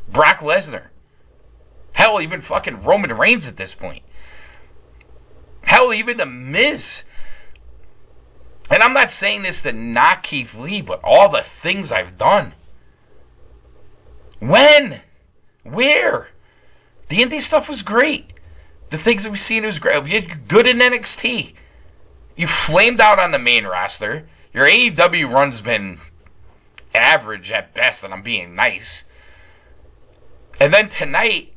Brock 0.07 0.37
Lesnar, 0.37 0.87
hell, 1.93 2.21
even 2.21 2.41
fucking 2.41 2.83
Roman 2.83 3.17
Reigns 3.17 3.47
at 3.47 3.57
this 3.57 3.73
point. 3.73 4.03
Hell, 5.63 5.93
even 5.93 6.17
the 6.17 6.25
Miz 6.25 7.03
and 8.71 8.81
I'm 8.81 8.93
not 8.93 9.11
saying 9.11 9.43
this 9.43 9.61
to 9.63 9.73
knock 9.73 10.23
Keith 10.23 10.55
Lee, 10.55 10.81
but 10.81 11.01
all 11.03 11.27
the 11.27 11.41
things 11.41 11.91
I've 11.91 12.17
done. 12.17 12.53
When? 14.39 15.01
Where? 15.63 16.29
The 17.09 17.17
indie 17.17 17.41
stuff 17.41 17.67
was 17.67 17.81
great. 17.81 18.31
The 18.89 18.97
things 18.97 19.25
that 19.25 19.31
we've 19.31 19.41
seen 19.41 19.65
was 19.65 19.77
great. 19.77 20.07
You 20.07 20.21
good 20.21 20.65
in 20.65 20.77
NXT. 20.77 21.53
You 22.37 22.47
flamed 22.47 23.01
out 23.01 23.19
on 23.19 23.31
the 23.31 23.39
main 23.39 23.65
roster. 23.65 24.27
Your 24.53 24.67
AEW 24.67 25.31
run's 25.31 25.59
been 25.59 25.99
average 26.95 27.51
at 27.51 27.73
best, 27.73 28.05
and 28.05 28.13
I'm 28.13 28.21
being 28.21 28.55
nice. 28.55 29.03
And 30.61 30.73
then 30.73 30.87
tonight, 30.87 31.51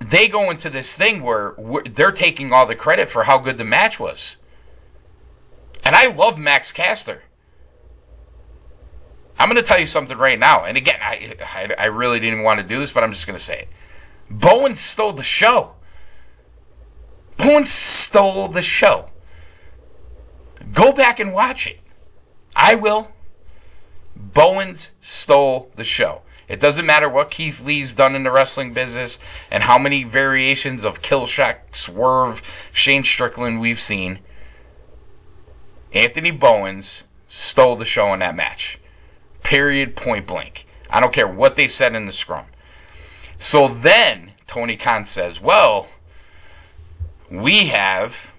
they 0.00 0.26
go 0.26 0.50
into 0.50 0.70
this 0.70 0.96
thing 0.96 1.22
where 1.22 1.54
they're 1.84 2.10
taking 2.10 2.52
all 2.52 2.66
the 2.66 2.74
credit 2.74 3.08
for 3.08 3.24
how 3.24 3.38
good 3.38 3.58
the 3.58 3.64
match 3.64 4.00
was. 4.00 4.36
And 5.84 5.96
I 5.96 6.06
love 6.08 6.38
Max 6.38 6.72
Caster. 6.72 7.22
I'm 9.38 9.48
going 9.48 9.56
to 9.56 9.66
tell 9.66 9.80
you 9.80 9.86
something 9.86 10.16
right 10.16 10.38
now. 10.38 10.64
And 10.64 10.76
again, 10.76 11.00
I, 11.02 11.34
I, 11.40 11.74
I 11.76 11.86
really 11.86 12.20
didn't 12.20 12.34
even 12.34 12.44
want 12.44 12.60
to 12.60 12.66
do 12.66 12.78
this, 12.78 12.92
but 12.92 13.02
I'm 13.02 13.12
just 13.12 13.26
going 13.26 13.38
to 13.38 13.44
say 13.44 13.60
it. 13.60 13.68
Bowen 14.30 14.76
stole 14.76 15.12
the 15.12 15.22
show. 15.22 15.72
Bowen 17.36 17.64
stole 17.64 18.48
the 18.48 18.62
show. 18.62 19.06
Go 20.72 20.92
back 20.92 21.18
and 21.18 21.32
watch 21.32 21.66
it. 21.66 21.80
I 22.54 22.76
will. 22.76 23.10
Bowens 24.14 24.92
stole 25.00 25.70
the 25.74 25.84
show. 25.84 26.22
It 26.48 26.60
doesn't 26.60 26.86
matter 26.86 27.08
what 27.08 27.30
Keith 27.30 27.60
Lee's 27.60 27.94
done 27.94 28.14
in 28.14 28.24
the 28.24 28.30
wrestling 28.30 28.72
business 28.72 29.18
and 29.50 29.62
how 29.62 29.78
many 29.78 30.04
variations 30.04 30.84
of 30.84 31.02
kill 31.02 31.26
shot, 31.26 31.58
Swerve, 31.72 32.42
Shane 32.72 33.04
Strickland 33.04 33.60
we've 33.60 33.80
seen. 33.80 34.20
Anthony 35.94 36.30
Bowens 36.30 37.04
stole 37.28 37.76
the 37.76 37.84
show 37.84 38.12
in 38.12 38.20
that 38.20 38.34
match. 38.34 38.78
Period, 39.42 39.96
point 39.96 40.26
blank. 40.26 40.66
I 40.90 41.00
don't 41.00 41.12
care 41.12 41.28
what 41.28 41.56
they 41.56 41.68
said 41.68 41.94
in 41.94 42.06
the 42.06 42.12
scrum. 42.12 42.46
So 43.38 43.68
then 43.68 44.32
Tony 44.46 44.76
Khan 44.76 45.06
says, 45.06 45.40
well, 45.40 45.88
we 47.30 47.66
have. 47.68 48.32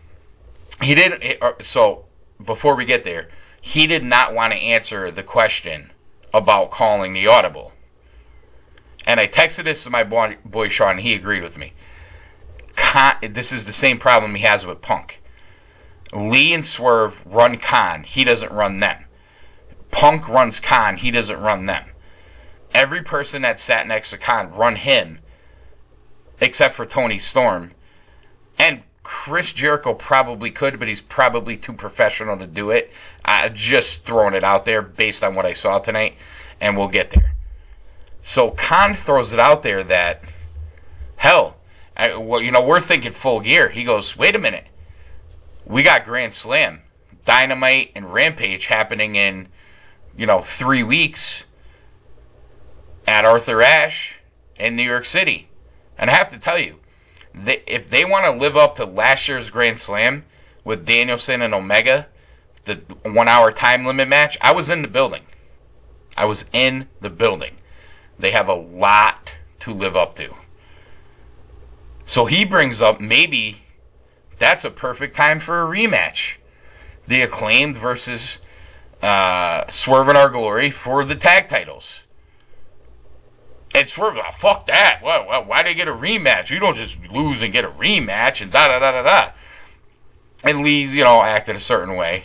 He 0.82 0.96
didn't. 0.96 1.42
Uh, 1.42 1.54
so 1.62 2.06
before 2.46 2.76
we 2.76 2.86
get 2.86 3.04
there, 3.04 3.30
he 3.60 3.88
did 3.88 4.04
not 4.04 4.34
want 4.34 4.54
to 4.54 4.60
answer 4.60 5.10
the 5.10 5.24
question 5.24 5.92
about 6.34 6.72
calling 6.72 7.14
the 7.14 7.28
audible. 7.28 7.72
And 9.06 9.20
I 9.20 9.28
texted 9.28 9.64
this 9.64 9.84
to 9.84 9.90
my 9.90 10.04
boy, 10.04 10.38
boy 10.46 10.68
Sean, 10.68 10.92
and 10.92 11.00
he 11.00 11.16
agreed 11.16 11.44
with 11.44 11.58
me. 11.58 11.74
Con, 12.76 13.16
this 13.22 13.52
is 13.52 13.66
the 13.66 13.74
same 13.74 13.98
problem 13.98 14.36
he 14.36 14.44
has 14.44 14.66
with 14.66 14.82
Punk. 14.82 15.22
Lee 16.16 16.54
and 16.54 16.66
Swerve 16.66 17.24
run 17.26 17.58
Khan. 17.58 18.04
He 18.04 18.24
doesn't 18.24 18.52
run 18.52 18.80
them. 18.80 19.06
Punk 19.92 20.30
runs 20.30 20.60
Khan. 20.60 20.98
He 20.98 21.12
doesn't 21.12 21.42
run 21.42 21.66
them. 21.66 21.86
Every 22.74 23.02
person 23.02 23.42
that 23.44 23.60
sat 23.60 23.88
next 23.88 24.12
to 24.12 24.18
Khan 24.18 24.54
run 24.54 24.76
him, 24.76 25.20
except 26.40 26.74
for 26.74 26.86
Toni 26.86 27.20
Storm. 27.20 27.74
And 28.58 28.84
Chris 29.04 29.52
Jericho 29.52 29.94
probably 29.94 30.50
could, 30.50 30.80
but 30.80 30.88
he's 30.88 31.02
probably 31.02 31.58
too 31.58 31.74
professional 31.74 32.38
to 32.38 32.48
do 32.48 32.72
it. 32.72 32.92
I 33.26 33.50
just 33.50 34.06
throwing 34.06 34.34
it 34.34 34.44
out 34.44 34.66
there 34.66 34.82
based 34.82 35.24
on 35.24 35.36
what 35.36 35.46
I 35.46 35.54
saw 35.54 35.80
tonight, 35.80 36.16
and 36.62 36.78
we'll 36.78 36.88
get 36.88 37.12
there. 37.12 37.34
So 38.24 38.52
Khan 38.52 38.94
throws 38.94 39.34
it 39.34 39.40
out 39.40 39.64
there 39.64 39.84
that, 39.84 40.24
hell, 41.18 41.58
I, 41.96 42.16
well, 42.16 42.42
you 42.42 42.52
know, 42.52 42.64
we're 42.64 42.80
thinking 42.80 43.12
full 43.12 43.40
gear. 43.42 43.70
He 43.70 43.84
goes, 43.84 44.18
wait 44.18 44.36
a 44.36 44.40
minute 44.40 44.68
we 45.66 45.84
got 45.84 46.06
Grand 46.06 46.34
Slam, 46.34 46.82
Dynamite, 47.26 47.92
and 47.96 48.14
Rampage 48.14 48.68
happening 48.68 49.16
in, 49.16 49.48
you 50.18 50.26
know, 50.26 50.42
three 50.42 50.84
weeks 50.84 51.46
at 53.08 53.26
Arthur 53.26 53.62
Ashe 53.62 54.20
in 54.58 54.76
New 54.76 54.84
York 54.84 55.06
City. 55.06 55.50
And 55.98 56.10
I 56.10 56.14
have 56.14 56.30
to 56.30 56.40
tell 56.40 56.60
you, 56.60 56.80
they, 57.34 57.64
if 57.66 57.90
they 57.90 58.06
want 58.06 58.26
to 58.26 58.32
live 58.32 58.58
up 58.58 58.76
to 58.76 58.86
last 58.86 59.28
year's 59.28 59.50
Grand 59.50 59.80
Slam 59.80 60.26
with 60.64 60.86
Danielson 60.86 61.42
and 61.42 61.54
Omega, 61.54 62.08
the 62.66 62.76
one 63.04 63.28
hour 63.28 63.52
time 63.52 63.86
limit 63.86 64.08
match, 64.08 64.38
I 64.42 64.52
was 64.52 64.70
in 64.70 64.82
the 64.82 64.88
building. 64.88 65.24
I 66.16 66.26
was 66.26 66.46
in 66.54 66.88
the 67.02 67.10
building. 67.10 67.56
They 68.20 68.32
have 68.32 68.48
a 68.48 68.54
lot 68.54 69.36
to 69.62 69.74
live 69.74 69.96
up 69.96 70.16
to. 70.16 70.34
So 72.06 72.26
he 72.26 72.46
brings 72.46 72.82
up 72.82 73.02
maybe 73.02 73.63
that's 74.44 74.66
a 74.66 74.70
perfect 74.70 75.16
time 75.16 75.40
for 75.40 75.64
a 75.64 75.66
rematch. 75.66 76.38
The 77.08 77.22
acclaimed 77.22 77.78
versus 77.78 78.40
uh, 79.02 79.70
Swerve 79.70 80.10
in 80.10 80.18
Our 80.18 80.30
Glory 80.30 80.70
for 80.70 81.06
the 81.06 81.16
tag 81.16 81.48
titles. 81.48 82.04
And 83.74 83.88
Swerve, 83.88 84.18
oh, 84.18 84.32
fuck 84.32 84.66
that. 84.66 85.00
Why, 85.02 85.26
why, 85.26 85.38
why 85.40 85.74
get 85.74 85.88
a 85.88 85.94
rematch? 85.94 86.52
You 86.52 86.60
don't 86.60 86.76
just 86.76 87.00
lose 87.10 87.42
and 87.42 87.54
get 87.54 87.64
a 87.64 87.70
rematch 87.70 88.42
and 88.42 88.52
da 88.52 88.68
da 88.68 88.80
da 88.80 88.92
da 88.92 89.04
da. 89.04 89.32
And 90.44 90.62
Lee, 90.62 90.84
you 90.86 91.06
know, 91.06 91.24
acted 91.24 91.56
a 91.56 91.62
certain 91.62 91.96
way. 91.96 92.24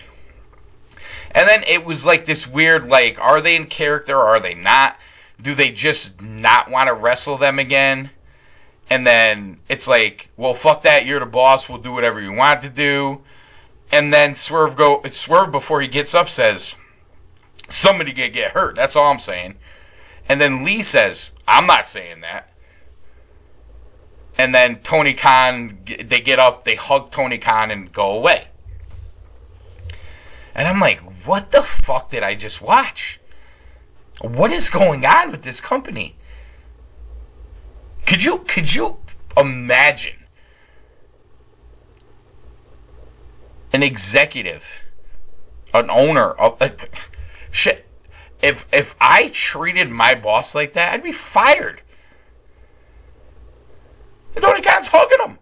And 1.31 1.48
then 1.48 1.62
it 1.68 1.85
was 1.85 2.04
like 2.04 2.24
this 2.24 2.48
weird, 2.48 2.87
like, 2.87 3.20
are 3.20 3.40
they 3.40 3.54
in 3.54 3.66
character 3.66 4.16
or 4.16 4.26
are 4.26 4.40
they 4.40 4.54
not? 4.54 4.98
Do 5.40 5.54
they 5.54 5.70
just 5.70 6.20
not 6.20 6.68
want 6.68 6.88
to 6.88 6.94
wrestle 6.94 7.38
them 7.38 7.61
again? 7.61 8.11
And 8.90 9.07
then 9.07 9.61
it's 9.68 9.87
like, 9.87 10.31
well, 10.37 10.55
fuck 10.55 10.83
that. 10.83 11.05
You're 11.05 11.20
the 11.20 11.27
boss. 11.27 11.68
We'll 11.68 11.79
do 11.79 11.92
whatever 11.92 12.20
you 12.20 12.33
want 12.33 12.62
to 12.62 12.70
do. 12.70 13.22
And 13.90 14.12
then 14.12 14.35
Swerve 14.35 14.77
go 14.77 15.03
Swerve 15.09 15.51
before 15.51 15.81
he 15.81 15.88
gets 15.88 16.14
up 16.14 16.29
says, 16.29 16.74
somebody 17.68 18.12
get 18.12 18.33
get 18.33 18.53
hurt. 18.53 18.77
That's 18.77 18.96
all 18.96 19.11
I'm 19.11 19.18
saying. 19.18 19.57
And 20.29 20.40
then 20.40 20.64
Lee 20.64 20.83
says, 20.83 21.31
I'm 21.46 21.66
not 21.66 21.88
saying 21.88 22.20
that. 22.20 22.53
And 24.37 24.55
then 24.55 24.79
Tony 24.81 25.14
Khan, 25.14 25.79
they 25.85 26.20
get 26.20 26.38
up, 26.38 26.64
they 26.64 26.77
hug 26.77 27.11
Tony 27.11 27.38
Khan 27.38 27.70
and 27.70 27.92
go 27.92 28.12
away. 28.12 28.46
And 30.55 30.68
I'm 30.68 30.81
like, 30.81 31.01
what 31.24 31.51
the 31.51 31.62
fuck 31.62 32.11
did 32.11 32.22
I 32.22 32.35
just 32.35 32.62
watch? 32.62 33.20
What 34.20 34.53
is 34.53 34.70
going 34.70 35.05
on 35.05 35.31
with 35.31 35.42
this 35.42 35.61
company? 35.61 36.16
Could 38.09 38.25
you 38.25 38.38
could 38.38 38.73
you 38.73 38.97
imagine 39.37 40.25
an 43.75 43.83
executive, 43.83 44.66
an 45.75 45.90
owner 45.90 46.31
of 46.31 46.57
uh, 46.62 46.71
shit? 47.51 47.87
If 48.40 48.64
if 48.73 48.94
I 48.99 49.29
treated 49.35 49.90
my 49.90 50.14
boss 50.14 50.55
like 50.55 50.73
that, 50.73 50.94
I'd 50.94 51.03
be 51.03 51.12
fired. 51.12 51.83
Tony 54.40 54.62
Khan's 54.62 54.88
hugging 54.88 55.27
him. 55.27 55.38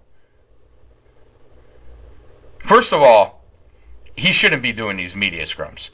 First 2.58 2.92
of 2.92 3.00
all, 3.00 3.44
he 4.16 4.32
shouldn't 4.32 4.62
be 4.62 4.72
doing 4.72 4.96
these 4.96 5.14
media 5.14 5.44
scrums. 5.44 5.90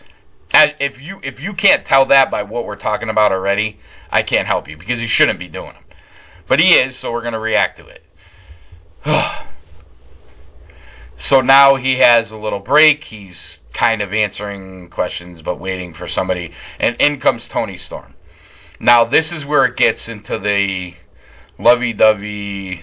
If 0.55 1.03
you 1.03 1.21
if 1.23 1.39
you 1.39 1.53
can't 1.53 1.85
tell 1.85 2.07
that 2.07 2.31
by 2.31 2.43
what 2.43 2.65
we're 2.65 2.77
talking 2.77 3.11
about 3.11 3.31
already, 3.31 3.79
I 4.11 4.23
can't 4.23 4.47
help 4.47 4.71
you 4.71 4.79
because 4.79 5.01
he 5.01 5.07
shouldn't 5.07 5.39
be 5.39 5.49
doing 5.49 5.75
them. 5.75 5.82
But 6.53 6.61
he 6.61 6.75
is, 6.75 6.95
so 6.97 7.11
we're 7.11 7.23
going 7.23 7.33
to 7.33 7.38
react 7.38 7.79
to 7.79 7.87
it. 7.87 8.05
so 11.17 11.41
now 11.41 11.77
he 11.77 11.97
has 11.97 12.31
a 12.31 12.37
little 12.37 12.59
break. 12.59 13.05
He's 13.05 13.61
kind 13.73 14.03
of 14.03 14.12
answering 14.12 14.91
questions 14.91 15.41
but 15.41 15.59
waiting 15.59 15.95
for 15.95 16.07
somebody 16.07 16.53
and 16.79 16.95
in 17.01 17.19
comes 17.21 17.49
Toni 17.49 17.79
Storm. 17.79 18.17
Now 18.79 19.03
this 19.03 19.33
is 19.33 19.47
where 19.47 19.65
it 19.65 19.79
gets 19.79 20.11
into 20.11 20.37
the 20.37 20.93
lovey-dovey 21.59 22.83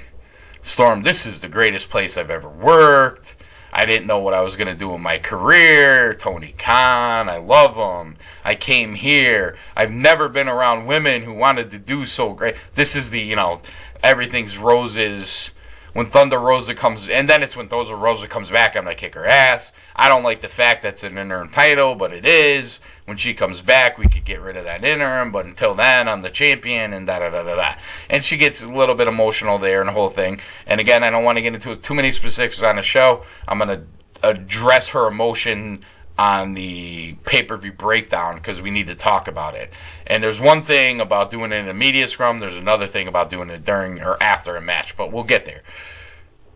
Storm, 0.64 1.04
this 1.04 1.28
is 1.28 1.40
the 1.40 1.48
greatest 1.48 1.92
place 1.92 2.18
I've 2.18 2.32
ever 2.32 2.50
worked. 2.50 3.36
I 3.72 3.86
didn't 3.86 4.08
know 4.08 4.20
what 4.20 4.34
I 4.34 4.42
was 4.42 4.56
going 4.56 4.68
to 4.68 4.76
do 4.76 4.94
in 4.96 5.02
my 5.02 5.18
career. 5.20 6.14
Tony 6.16 6.54
Khan, 6.58 7.30
I 7.30 7.38
love 7.38 7.76
him. 7.76 8.18
I 8.44 8.56
came 8.56 8.96
here. 8.96 9.56
I've 9.76 9.92
never 9.92 10.28
been 10.28 10.48
around 10.48 10.88
women 10.88 11.22
who 11.22 11.34
wanted 11.34 11.72
to 11.72 11.80
do 11.80 12.06
so 12.06 12.34
great. 12.34 12.56
This 12.76 12.96
is 12.96 13.10
the, 13.10 13.20
you 13.20 13.36
know, 13.36 13.62
everything's 14.02 14.58
roses 14.58 15.52
when 15.94 16.08
Thunder 16.08 16.40
Rosa 16.40 16.76
comes, 16.76 17.08
and 17.08 17.28
then 17.28 17.44
it's 17.44 17.56
when 17.56 17.68
Thunder 17.68 17.96
Rosa 17.96 18.28
comes 18.28 18.52
back, 18.52 18.76
I'm 18.76 18.84
gonna 18.84 18.96
kick 18.96 19.16
her 19.16 19.26
ass. 19.26 19.72
I 19.96 20.08
don't 20.08 20.24
like 20.24 20.42
the 20.42 20.48
fact 20.48 20.84
that's 20.84 21.04
an 21.04 21.18
interim 21.18 21.50
title, 21.50 21.96
but 21.96 22.14
it 22.14 22.26
is. 22.26 22.80
When 23.06 23.18
she 23.18 23.34
comes 23.34 23.62
back, 23.62 23.98
we 23.98 24.06
could 24.06 24.24
get 24.24 24.42
rid 24.42 24.56
of 24.56 24.66
that 24.66 24.84
interim, 24.84 25.32
but 25.32 25.46
until 25.46 25.74
then, 25.74 26.08
I'm 26.08 26.22
the 26.22 26.30
champion, 26.30 26.94
and 26.94 27.08
da 27.08 27.20
da 27.20 27.30
da 27.30 27.44
da 27.44 27.56
da. 27.56 27.76
And 28.10 28.24
she 28.24 28.38
gets 28.38 28.62
a 28.62 28.70
little 28.70 28.96
bit 28.96 29.08
emotional 29.08 29.58
there 29.58 29.82
and 29.82 29.90
the 29.90 29.94
whole 29.94 30.10
thing. 30.10 30.40
And 30.68 30.80
again, 30.80 31.04
I 31.04 31.10
don't 31.10 31.24
want 31.24 31.38
to 31.38 31.42
get 31.42 31.56
into 31.56 31.76
too 31.76 31.96
many 31.96 32.12
specifics 32.12 32.62
on 32.62 32.76
the 32.76 32.84
show. 32.84 33.24
I'm 33.48 33.58
gonna 33.58 33.84
address 34.22 34.90
her 34.90 35.08
emotion 35.08 35.84
on 36.20 36.54
the 36.54 37.14
pay 37.24 37.42
per 37.42 37.56
view 37.56 37.72
breakdown 37.72 38.36
because 38.36 38.62
we 38.62 38.70
need 38.70 38.88
to 38.88 38.94
talk 38.96 39.30
about 39.30 39.56
it. 39.56 39.72
And 40.06 40.22
there's 40.22 40.42
one 40.42 40.62
thing 40.62 41.00
about 41.00 41.32
doing 41.32 41.54
it 41.54 41.56
in 41.56 41.70
a 41.70 41.74
media 41.74 42.10
scrum, 42.10 42.40
there's 42.40 42.58
another 42.58 42.88
thing 42.88 43.08
about 43.08 43.30
doing 43.30 43.50
it 43.50 43.64
during 43.64 44.02
or 44.02 44.22
after 44.22 44.58
a 44.58 44.62
match, 44.62 44.98
but 44.98 45.14
we'll 45.14 45.24
get 45.24 45.46
there. 45.46 45.62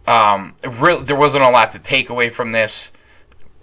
Um, 0.06 0.56
really, 0.82 1.06
there 1.06 1.16
wasn't 1.16 1.46
a 1.46 1.50
lot 1.50 1.72
to 1.72 1.80
take 1.80 2.10
away 2.10 2.28
from 2.28 2.52
this. 2.52 2.92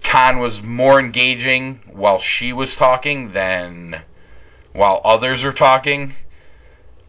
Khan 0.02 0.38
was 0.38 0.62
more 0.62 0.98
engaging 0.98 1.82
while 1.92 2.18
she 2.18 2.54
was 2.54 2.76
talking 2.76 3.32
than 3.32 4.00
while 4.72 5.02
others 5.04 5.44
are 5.44 5.52
talking. 5.52 6.14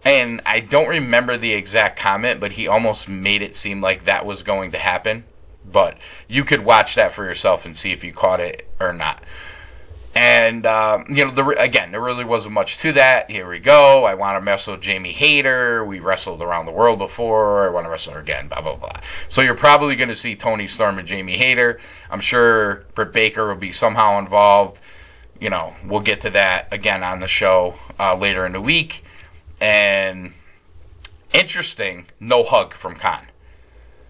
And 0.03 0.41
I 0.45 0.59
don't 0.59 0.89
remember 0.89 1.37
the 1.37 1.53
exact 1.53 1.97
comment, 1.97 2.41
but 2.41 2.51
he 2.53 2.67
almost 2.67 3.07
made 3.07 3.41
it 3.41 3.55
seem 3.55 3.79
like 3.79 4.03
that 4.03 4.25
was 4.25 4.43
going 4.43 4.71
to 4.71 4.77
happen. 4.77 5.23
But 5.71 5.97
you 6.27 6.43
could 6.43 6.63
watch 6.63 6.95
that 6.95 7.11
for 7.11 7.23
yourself 7.23 7.65
and 7.65 7.75
see 7.75 7.91
if 7.91 8.03
you 8.03 8.13
caught 8.13 8.39
it 8.39 8.67
or 8.79 8.93
not. 8.93 9.23
And 10.13 10.65
uh, 10.65 11.03
you 11.07 11.25
know, 11.25 11.31
the, 11.31 11.47
again, 11.57 11.91
there 11.91 12.01
really 12.01 12.25
wasn't 12.25 12.53
much 12.53 12.77
to 12.79 12.91
that. 12.93 13.31
Here 13.31 13.47
we 13.47 13.59
go. 13.59 14.03
I 14.03 14.13
want 14.13 14.37
to 14.37 14.45
wrestle 14.45 14.75
Jamie 14.75 15.13
Hayter. 15.13 15.85
We 15.85 15.99
wrestled 16.01 16.41
around 16.41 16.65
the 16.65 16.73
world 16.73 16.99
before. 16.99 17.65
I 17.65 17.71
want 17.71 17.85
to 17.85 17.89
wrestle 17.89 18.13
her 18.13 18.19
again. 18.19 18.49
Blah 18.49 18.61
blah 18.61 18.75
blah. 18.75 18.99
So 19.29 19.41
you're 19.41 19.55
probably 19.55 19.95
going 19.95 20.09
to 20.09 20.15
see 20.15 20.35
Toni 20.35 20.67
Storm 20.67 20.99
and 20.99 21.07
Jamie 21.07 21.37
Hayter. 21.37 21.79
I'm 22.09 22.19
sure 22.19 22.85
Britt 22.93 23.13
Baker 23.13 23.47
will 23.47 23.55
be 23.55 23.71
somehow 23.71 24.19
involved. 24.19 24.81
You 25.39 25.49
know, 25.49 25.73
we'll 25.85 26.01
get 26.01 26.21
to 26.21 26.29
that 26.31 26.67
again 26.71 27.03
on 27.03 27.21
the 27.21 27.27
show 27.27 27.75
uh, 27.97 28.15
later 28.15 28.45
in 28.45 28.51
the 28.51 28.61
week. 28.61 29.05
And 29.61 30.33
interesting, 31.33 32.07
no 32.19 32.43
hug 32.43 32.73
from 32.73 32.95
Khan. 32.95 33.27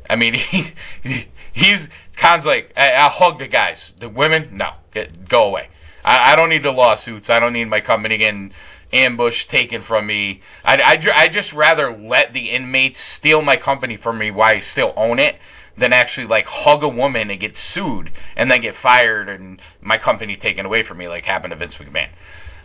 I 0.09 0.15
mean, 0.15 0.33
he, 1.03 1.27
he's 1.53 1.87
Khan's 2.15 2.45
like, 2.45 2.71
I'll 2.77 3.09
hug 3.09 3.39
the 3.39 3.47
guys. 3.47 3.93
The 3.99 4.09
women, 4.09 4.49
no, 4.51 4.73
get, 4.93 5.27
go 5.27 5.43
away. 5.43 5.69
I, 6.03 6.33
I, 6.33 6.35
don't 6.35 6.49
need 6.49 6.63
the 6.63 6.71
lawsuits. 6.71 7.29
I 7.29 7.39
don't 7.39 7.53
need 7.53 7.65
my 7.65 7.79
company 7.79 8.17
getting 8.17 8.53
ambushed, 8.93 9.49
taken 9.49 9.81
from 9.81 10.05
me. 10.07 10.41
I, 10.63 10.77
I, 10.77 11.23
I 11.23 11.27
just 11.27 11.53
rather 11.53 11.95
let 11.95 12.33
the 12.33 12.51
inmates 12.51 12.99
steal 12.99 13.41
my 13.41 13.55
company 13.55 13.97
from 13.97 14.17
me 14.17 14.31
while 14.31 14.49
I 14.49 14.59
still 14.59 14.93
own 14.95 15.19
it 15.19 15.37
than 15.77 15.93
actually 15.93 16.27
like 16.27 16.45
hug 16.47 16.83
a 16.83 16.89
woman 16.89 17.29
and 17.31 17.39
get 17.39 17.55
sued 17.55 18.11
and 18.35 18.51
then 18.51 18.61
get 18.61 18.75
fired 18.75 19.29
and 19.29 19.61
my 19.81 19.97
company 19.97 20.35
taken 20.35 20.65
away 20.65 20.83
from 20.83 20.97
me 20.97 21.07
like 21.07 21.25
happened 21.25 21.51
to 21.51 21.57
Vince 21.57 21.77
McMahon. 21.77 22.09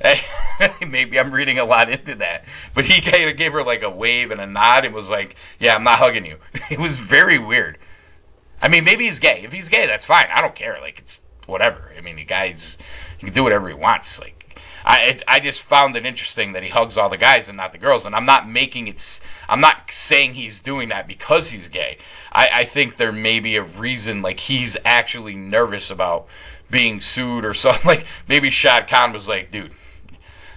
Maybe 0.86 1.18
I'm 1.18 1.30
reading 1.30 1.58
a 1.58 1.64
lot 1.64 1.88
into 1.88 2.14
that, 2.16 2.44
but 2.74 2.84
he 2.84 3.00
kind 3.00 3.30
of 3.30 3.36
gave 3.36 3.52
her 3.52 3.62
like 3.62 3.82
a 3.82 3.90
wave 3.90 4.30
and 4.30 4.40
a 4.40 4.46
nod 4.46 4.84
and 4.84 4.94
was 4.94 5.08
like, 5.08 5.36
"Yeah, 5.58 5.74
I'm 5.74 5.84
not 5.84 5.98
hugging 5.98 6.26
you." 6.26 6.36
It 6.70 6.78
was 6.78 6.98
very 6.98 7.38
weird. 7.38 7.78
I 8.60 8.68
mean, 8.68 8.84
maybe 8.84 9.04
he's 9.04 9.18
gay. 9.18 9.42
If 9.44 9.52
he's 9.52 9.68
gay, 9.68 9.86
that's 9.86 10.04
fine. 10.04 10.26
I 10.32 10.40
don't 10.40 10.54
care. 10.54 10.78
Like 10.80 10.98
it's 10.98 11.20
whatever. 11.46 11.92
I 11.96 12.00
mean, 12.00 12.16
the 12.16 12.24
guy's 12.24 12.78
he 13.18 13.26
can 13.26 13.34
do 13.34 13.42
whatever 13.42 13.68
he 13.68 13.74
wants. 13.74 14.18
Like 14.18 14.60
I 14.84 15.00
it, 15.00 15.22
I 15.28 15.40
just 15.40 15.62
found 15.62 15.96
it 15.96 16.06
interesting 16.06 16.52
that 16.52 16.62
he 16.62 16.68
hugs 16.68 16.96
all 16.96 17.08
the 17.08 17.16
guys 17.16 17.48
and 17.48 17.56
not 17.56 17.72
the 17.72 17.78
girls. 17.78 18.06
And 18.06 18.14
I'm 18.14 18.24
not 18.24 18.48
making 18.48 18.88
it. 18.88 19.20
I'm 19.48 19.60
not 19.60 19.90
saying 19.90 20.34
he's 20.34 20.60
doing 20.60 20.88
that 20.88 21.06
because 21.06 21.50
he's 21.50 21.68
gay. 21.68 21.98
I, 22.32 22.50
I 22.52 22.64
think 22.64 22.96
there 22.96 23.12
may 23.12 23.40
be 23.40 23.56
a 23.56 23.62
reason. 23.62 24.22
Like 24.22 24.40
he's 24.40 24.76
actually 24.84 25.34
nervous 25.34 25.90
about 25.90 26.26
being 26.70 27.00
sued 27.00 27.44
or 27.44 27.54
something. 27.54 27.86
Like 27.86 28.06
maybe 28.28 28.50
Shad 28.50 28.88
Khan 28.88 29.12
was 29.12 29.28
like, 29.28 29.50
dude, 29.50 29.74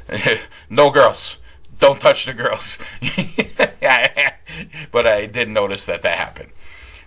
no 0.70 0.90
girls. 0.90 1.38
Don't 1.80 2.02
touch 2.02 2.26
the 2.26 2.34
girls. 2.34 2.78
but 4.92 5.08
I 5.08 5.26
did 5.28 5.48
notice 5.48 5.86
that 5.86 6.02
that 6.02 6.18
happened. 6.18 6.52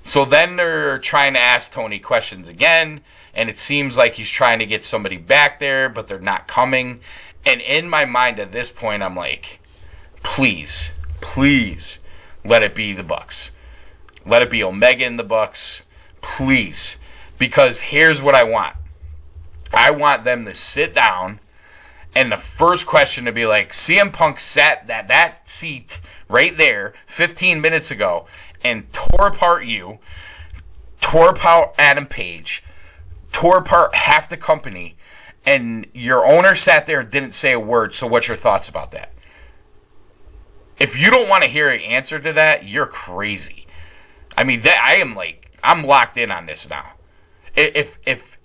So 0.04 0.24
then 0.24 0.56
they're 0.56 0.98
trying 0.98 1.34
to 1.34 1.40
ask 1.40 1.72
Tony 1.72 1.98
questions 1.98 2.48
again 2.48 3.02
and 3.34 3.48
it 3.48 3.58
seems 3.58 3.96
like 3.96 4.14
he's 4.14 4.30
trying 4.30 4.58
to 4.58 4.66
get 4.66 4.84
somebody 4.84 5.16
back 5.16 5.58
there, 5.58 5.88
but 5.88 6.06
they're 6.06 6.20
not 6.20 6.46
coming. 6.46 7.00
And 7.46 7.60
in 7.60 7.88
my 7.88 8.04
mind 8.04 8.38
at 8.38 8.52
this 8.52 8.70
point, 8.70 9.02
I'm 9.02 9.16
like, 9.16 9.60
please, 10.22 10.92
please, 11.20 11.98
let 12.44 12.62
it 12.62 12.74
be 12.74 12.92
the 12.92 13.02
Bucks. 13.02 13.50
Let 14.26 14.42
it 14.42 14.50
be 14.50 14.62
Omega 14.62 15.04
in 15.04 15.16
the 15.16 15.24
Bucks, 15.24 15.82
please, 16.20 16.98
because 17.38 17.80
here's 17.80 18.22
what 18.22 18.34
I 18.34 18.44
want. 18.44 18.76
I 19.72 19.90
want 19.90 20.24
them 20.24 20.44
to 20.44 20.54
sit 20.54 20.94
down, 20.94 21.40
and 22.14 22.30
the 22.30 22.36
first 22.36 22.86
question 22.86 23.24
to 23.24 23.32
be 23.32 23.46
like, 23.46 23.72
CM 23.72 24.12
Punk 24.12 24.38
sat 24.38 24.86
that 24.88 25.08
that 25.08 25.48
seat 25.48 25.98
right 26.28 26.56
there 26.56 26.92
15 27.06 27.60
minutes 27.60 27.90
ago 27.90 28.26
and 28.64 28.92
tore 28.92 29.28
apart 29.28 29.64
you, 29.64 29.98
tore 31.00 31.30
apart 31.30 31.74
Adam 31.78 32.06
Page 32.06 32.62
tore 33.32 33.58
apart 33.58 33.94
half 33.94 34.28
the 34.28 34.36
company, 34.36 34.96
and 35.44 35.86
your 35.92 36.24
owner 36.24 36.54
sat 36.54 36.86
there 36.86 37.00
and 37.00 37.10
didn't 37.10 37.34
say 37.34 37.52
a 37.52 37.60
word. 37.60 37.94
So, 37.94 38.06
what's 38.06 38.28
your 38.28 38.36
thoughts 38.36 38.68
about 38.68 38.92
that? 38.92 39.12
If 40.78 40.98
you 40.98 41.10
don't 41.10 41.28
want 41.28 41.42
to 41.42 41.50
hear 41.50 41.68
an 41.68 41.80
answer 41.80 42.18
to 42.18 42.32
that, 42.34 42.66
you're 42.68 42.86
crazy. 42.86 43.66
I 44.36 44.44
mean, 44.44 44.60
that 44.60 44.80
I 44.82 45.00
am 45.00 45.14
like 45.14 45.50
I'm 45.64 45.84
locked 45.84 46.16
in 46.16 46.30
on 46.30 46.46
this 46.46 46.68
now. 46.68 46.92
If 47.56 47.98
if 48.06 48.38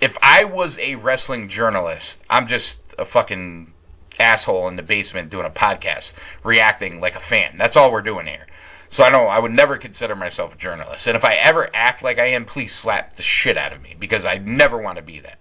if 0.00 0.18
I 0.22 0.44
was 0.44 0.78
a 0.78 0.96
wrestling 0.96 1.48
journalist, 1.48 2.24
I'm 2.28 2.46
just 2.46 2.94
a 2.98 3.04
fucking 3.04 3.72
asshole 4.18 4.68
in 4.68 4.76
the 4.76 4.82
basement 4.82 5.30
doing 5.30 5.46
a 5.46 5.50
podcast, 5.50 6.14
reacting 6.44 7.00
like 7.00 7.16
a 7.16 7.20
fan. 7.20 7.56
That's 7.58 7.76
all 7.76 7.92
we're 7.92 8.02
doing 8.02 8.26
here. 8.26 8.46
So 8.90 9.04
I 9.04 9.10
know 9.10 9.24
I 9.24 9.38
would 9.38 9.52
never 9.52 9.76
consider 9.76 10.16
myself 10.16 10.54
a 10.54 10.58
journalist. 10.58 11.06
And 11.06 11.16
if 11.16 11.24
I 11.24 11.34
ever 11.34 11.68
act 11.74 12.02
like 12.02 12.18
I 12.18 12.26
am, 12.26 12.44
please 12.44 12.74
slap 12.74 13.16
the 13.16 13.22
shit 13.22 13.58
out 13.58 13.72
of 13.72 13.82
me 13.82 13.94
because 13.98 14.24
I 14.24 14.38
never 14.38 14.78
want 14.78 14.96
to 14.96 15.02
be 15.02 15.20
that. 15.20 15.38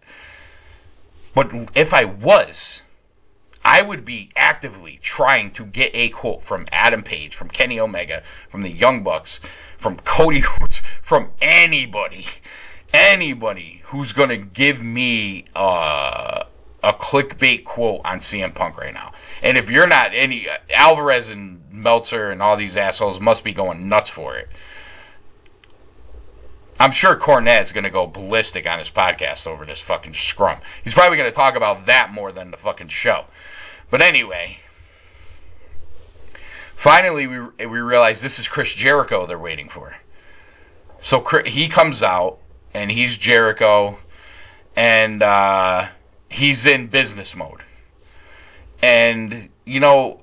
But 1.34 1.54
if 1.76 1.94
I 1.94 2.06
was, 2.06 2.82
I 3.64 3.82
would 3.82 4.04
be 4.06 4.32
actively 4.36 5.00
trying 5.02 5.52
to 5.52 5.66
get 5.66 5.92
a 5.94 6.10
quote 6.10 6.44
from 6.44 6.66
Adam 6.72 7.04
Page, 7.04 7.36
from 7.36 7.50
Kenny 7.50 7.80
Omega, 7.80 8.24
from 8.50 8.64
the 8.64 8.72
Young 8.72 9.04
Bucks, 9.04 9.40
from 9.78 9.98
Cody 9.98 10.42
Rhodes, 10.60 10.82
from 11.02 11.32
anybody, 11.42 12.26
anybody 12.94 13.82
who's 13.86 14.14
going 14.14 14.30
to 14.30 14.38
give 14.38 14.82
me 14.82 15.46
uh, 15.56 16.44
a 16.84 16.94
clickbait 16.94 17.64
quote 17.64 18.02
on 18.06 18.20
CM 18.20 18.54
Punk 18.54 18.78
right 18.78 18.94
now. 18.94 19.12
And 19.42 19.58
if 19.58 19.70
you're 19.70 19.88
not 19.88 20.12
any 20.14 20.48
Alvarez 20.74 21.30
and 21.30 21.62
Meltzer 21.72 22.32
and 22.32 22.42
all 22.42 22.56
these 22.56 22.78
assholes 22.78 23.20
must 23.20 23.44
be 23.44 23.54
going 23.54 23.90
nuts 23.90 24.10
for 24.10 24.36
it. 24.38 24.48
I'm 26.80 26.92
sure 26.92 27.16
Cornette's 27.16 27.72
going 27.72 27.86
to 27.86 27.90
go 27.90 28.06
ballistic 28.06 28.68
on 28.68 28.78
his 28.78 28.90
podcast 28.90 29.48
over 29.48 29.66
this 29.66 29.82
fucking 29.82 30.14
scrum. 30.14 30.60
He's 30.84 30.94
probably 30.94 31.18
going 31.18 31.30
to 31.30 31.36
talk 31.36 31.56
about 31.56 31.88
that 31.88 32.12
more 32.12 32.32
than 32.32 32.52
the 32.52 32.58
fucking 32.58 32.90
show. 32.90 33.26
But 33.90 34.02
anyway, 34.02 34.60
finally 36.76 37.26
we 37.26 37.40
we 37.66 37.80
realize 37.80 38.22
this 38.22 38.38
is 38.38 38.48
Chris 38.48 38.74
Jericho 38.74 39.26
they're 39.26 39.40
waiting 39.40 39.70
for. 39.70 39.96
So 41.02 41.24
he 41.46 41.68
comes 41.68 42.04
out 42.04 42.40
and 42.74 42.92
he's 42.92 43.18
Jericho, 43.18 43.98
and 44.76 45.24
uh, 45.24 45.88
he's 46.30 46.66
in 46.66 46.88
business 46.88 47.36
mode. 47.36 47.64
And 48.82 49.50
you 49.66 49.80
know, 49.80 50.22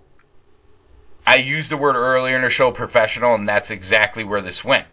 I 1.27 1.37
used 1.37 1.71
the 1.71 1.77
word 1.77 1.97
earlier 1.97 2.37
in 2.37 2.43
the 2.43 2.51
show, 2.51 2.71
professional, 2.71 3.35
and 3.35 3.49
that's 3.49 3.71
exactly 3.71 4.25
where 4.25 4.41
this 4.41 4.65
went 4.65 4.87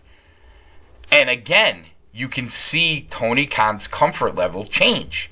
and 1.11 1.29
again, 1.29 1.85
you 2.13 2.29
can 2.29 2.47
see 2.47 3.05
Tony 3.09 3.45
Khan's 3.45 3.87
comfort 3.87 4.35
level 4.35 4.65
change. 4.65 5.29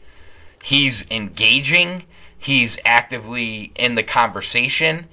He's 0.61 1.09
engaging, 1.09 2.03
he's 2.37 2.77
actively 2.85 3.71
in 3.75 3.95
the 3.95 4.03
conversation. 4.03 5.07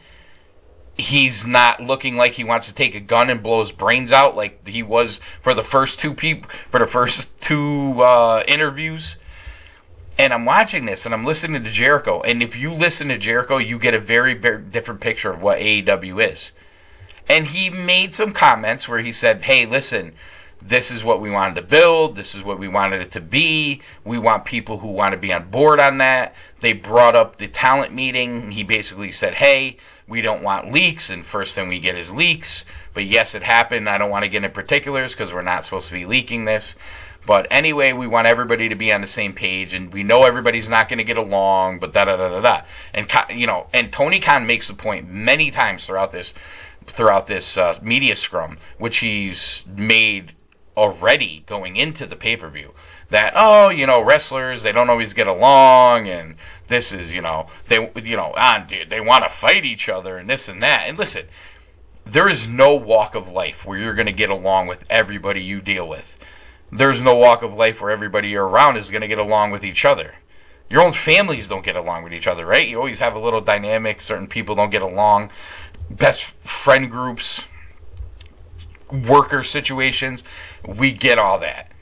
He's 0.99 1.47
not 1.47 1.81
looking 1.81 2.17
like 2.17 2.33
he 2.33 2.45
wants 2.45 2.67
to 2.69 2.75
take 2.75 2.95
a 2.95 3.01
gun 3.01 3.31
and 3.31 3.43
blow 3.43 3.61
his 3.61 3.71
brains 3.71 4.13
out 4.13 4.35
like 4.35 4.67
he 4.67 4.83
was 4.83 5.21
for 5.41 5.55
the 5.55 5.63
first 5.63 6.01
two 6.01 6.15
people 6.15 6.51
for 6.71 6.81
the 6.81 6.87
first 6.87 7.39
two 7.41 8.03
uh, 8.03 8.43
interviews. 8.49 9.17
And 10.19 10.33
I'm 10.33 10.45
watching 10.45 10.87
this 10.87 11.05
and 11.05 11.15
I'm 11.15 11.25
listening 11.25 11.63
to 11.63 11.71
Jericho. 11.71 12.23
And 12.23 12.43
if 12.43 12.57
you 12.57 12.73
listen 12.73 13.09
to 13.09 13.19
Jericho, 13.19 13.59
you 13.59 13.79
get 13.79 13.95
a 13.95 13.99
very, 13.99 14.35
very 14.35 14.63
different 14.63 15.01
picture 15.01 15.31
of 15.31 15.43
what 15.43 15.59
AEW 15.59 16.33
is. 16.33 16.53
And 17.29 17.47
he 17.47 17.71
made 17.71 18.15
some 18.15 18.33
comments 18.33 18.89
where 18.89 19.01
he 19.01 19.13
said, 19.13 19.43
"Hey, 19.43 19.67
listen, 19.67 20.15
this 20.63 20.91
is 20.91 21.05
what 21.05 21.21
we 21.21 21.31
wanted 21.31 21.55
to 21.57 21.63
build. 21.63 22.17
This 22.17 22.35
is 22.35 22.43
what 22.43 22.59
we 22.59 22.69
wanted 22.69 23.01
it 23.03 23.11
to 23.13 23.21
be. 23.21 23.83
We 24.05 24.19
want 24.19 24.45
people 24.45 24.79
who 24.79 24.89
want 24.89 25.13
to 25.13 25.19
be 25.19 25.33
on 25.33 25.49
board 25.51 25.79
on 25.79 25.99
that. 25.99 26.35
They 26.61 26.73
brought 26.73 27.15
up 27.15 27.37
the 27.37 27.47
talent 27.49 27.93
meeting. 27.93 28.51
He 28.51 28.63
basically 28.63 29.13
said, 29.13 29.35
hey, 29.35 29.77
we 30.09 30.23
don't 30.23 30.43
want 30.43 30.73
leaks. 30.73 31.11
And 31.11 31.25
first 31.25 31.55
thing 31.55 31.69
we 31.69 31.79
get 31.79 31.97
is 31.97 32.13
leaks. 32.13 32.65
But 32.95 33.05
yes, 33.05 33.35
it 33.35 33.43
happened. 33.43 33.89
I 33.89 33.99
don't 33.99 34.11
want 34.11 34.25
to 34.25 34.31
get 34.31 34.39
into 34.39 34.49
particulars 34.49 35.13
because 35.13 35.33
we're 35.33 35.43
not 35.43 35.65
supposed 35.65 35.89
to 35.89 35.95
be 35.95 36.07
leaking 36.07 36.47
this. 36.47 36.75
But 37.27 37.49
anyway, 37.51 37.93
we 37.93 38.07
want 38.07 38.29
everybody 38.29 38.69
to 38.69 38.77
be 38.77 38.93
on 38.93 39.01
the 39.01 39.07
same 39.09 39.33
page, 39.33 39.75
and 39.75 39.93
we 39.93 40.05
know 40.05 40.23
everybody's 40.23 40.69
not 40.69 40.89
going 40.89 40.99
to 40.99 41.05
get 41.05 41.19
along. 41.19 41.81
But 41.81 41.93
da 41.93 42.05
da 42.05 42.17
da 42.17 42.29
da 42.29 42.41
da. 42.41 42.63
And 42.95 43.11
you 43.37 43.47
know, 43.47 43.67
and 43.73 43.93
Tony 43.93 44.21
Khan 44.21 44.47
makes 44.47 44.69
the 44.69 44.75
point 44.75 45.11
many 45.11 45.51
times 45.51 45.87
throughout 45.87 46.13
this, 46.13 46.33
throughout 46.87 47.27
this 47.27 47.57
uh, 47.57 47.79
media 47.83 48.15
scrum, 48.15 48.59
which 48.79 48.99
he's 48.99 49.65
made 49.77 50.33
already 50.77 51.43
going 51.47 51.77
into 51.77 52.07
the 52.07 52.17
pay 52.17 52.37
per 52.37 52.49
view 52.49 52.75
that 53.09 53.33
oh 53.35 53.71
you 53.71 53.87
know 53.87 54.03
wrestlers 54.03 54.63
they 54.63 54.73
don't 54.73 54.91
always 54.91 55.15
get 55.15 55.27
along 55.27 56.07
and 56.07 56.37
this 56.69 56.93
is 56.93 57.11
you 57.11 57.23
know 57.23 57.47
they 57.69 57.91
you 58.03 58.17
know 58.17 58.35
on 58.37 58.67
dude 58.67 58.91
they 58.91 59.01
want 59.01 59.25
to 59.25 59.31
fight 59.31 59.65
each 59.65 59.89
other 59.89 60.19
and 60.19 60.29
this 60.29 60.49
and 60.49 60.63
that 60.63 60.87
and 60.87 60.99
listen 60.99 61.25
there 62.05 62.29
is 62.29 62.47
no 62.47 62.75
walk 62.75 63.15
of 63.15 63.29
life 63.29 63.65
where 63.65 63.79
you're 63.79 63.95
going 63.95 64.07
to 64.07 64.13
get 64.13 64.29
along 64.29 64.67
with 64.67 64.85
everybody 64.91 65.43
you 65.43 65.63
deal 65.63 65.89
with 65.89 66.19
there's 66.73 67.01
no 67.01 67.15
walk 67.15 67.43
of 67.43 67.55
life 67.55 67.81
where 67.81 67.91
everybody 67.91 68.29
you're 68.29 68.49
around 68.49 68.77
is 68.77 68.91
going 68.91 69.03
to 69.03 69.09
get 69.09 69.19
along 69.19 69.51
with 69.51 69.65
each 69.65 69.85
other 69.85 70.15
your 70.69 70.83
own 70.83 70.93
families 70.93 71.49
don't 71.49 71.65
get 71.65 71.77
along 71.77 72.03
with 72.03 72.13
each 72.13 72.27
other 72.27 72.45
right 72.47 72.69
you 72.69 72.77
always 72.77 72.99
have 72.99 73.15
a 73.15 73.19
little 73.19 73.41
dynamic 73.41 74.01
certain 74.01 74.27
people 74.27 74.55
don't 74.55 74.71
get 74.71 74.83
along 74.83 75.31
best 75.91 76.25
friend 76.25 76.91
groups 76.91 77.45
worker 78.91 79.43
situations. 79.43 80.23
We 80.67 80.93
get 80.93 81.19
all 81.19 81.39
that. 81.41 81.73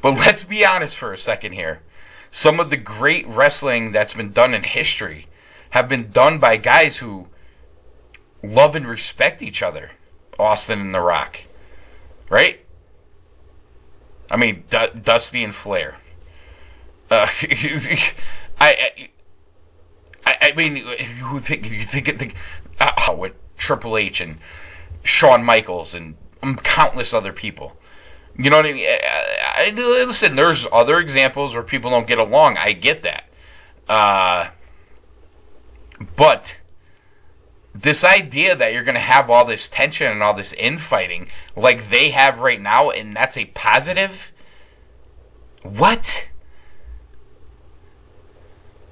But 0.00 0.14
let's 0.14 0.44
be 0.44 0.64
honest 0.64 0.96
for 0.96 1.12
a 1.12 1.18
second 1.18 1.52
here. 1.52 1.82
Some 2.30 2.60
of 2.60 2.70
the 2.70 2.76
great 2.76 3.26
wrestling 3.26 3.92
that's 3.92 4.14
been 4.14 4.32
done 4.32 4.54
in 4.54 4.62
history 4.62 5.26
have 5.70 5.88
been 5.88 6.10
done 6.10 6.38
by 6.38 6.56
guys 6.56 6.98
who 6.98 7.28
love 8.42 8.74
and 8.74 8.86
respect 8.86 9.42
each 9.42 9.62
other. 9.62 9.92
Austin 10.38 10.80
and 10.80 10.94
The 10.94 11.00
Rock. 11.00 11.42
Right? 12.28 12.61
I 14.32 14.36
mean, 14.36 14.64
D- 14.70 14.86
Dusty 15.02 15.44
and 15.44 15.54
Flair. 15.54 15.98
Uh, 17.10 17.28
I, 18.60 19.08
I, 20.24 20.36
I 20.40 20.52
mean, 20.56 20.76
who 20.76 21.38
think 21.38 21.70
you 21.70 21.84
think, 21.84 22.06
think 22.06 22.34
uh, 22.80 23.14
with 23.16 23.34
Triple 23.58 23.98
H 23.98 24.22
and 24.22 24.38
Shawn 25.04 25.44
Michaels 25.44 25.94
and 25.94 26.16
countless 26.64 27.12
other 27.12 27.32
people. 27.32 27.76
You 28.38 28.48
know 28.48 28.56
what 28.56 28.66
I 28.66 28.72
mean? 28.72 28.86
I, 28.86 29.66
I, 29.68 29.70
listen, 29.70 30.36
there's 30.36 30.66
other 30.72 30.98
examples 30.98 31.54
where 31.54 31.62
people 31.62 31.90
don't 31.90 32.06
get 32.06 32.18
along. 32.18 32.56
I 32.56 32.72
get 32.72 33.02
that. 33.02 33.28
Uh, 33.86 34.48
but 36.16 36.61
this 37.74 38.04
idea 38.04 38.54
that 38.54 38.72
you're 38.72 38.84
going 38.84 38.94
to 38.94 39.00
have 39.00 39.30
all 39.30 39.44
this 39.44 39.68
tension 39.68 40.10
and 40.10 40.22
all 40.22 40.34
this 40.34 40.52
infighting 40.52 41.28
like 41.56 41.88
they 41.88 42.10
have 42.10 42.40
right 42.40 42.60
now, 42.60 42.90
and 42.90 43.16
that's 43.16 43.36
a 43.36 43.46
positive? 43.46 44.32
What? 45.62 46.28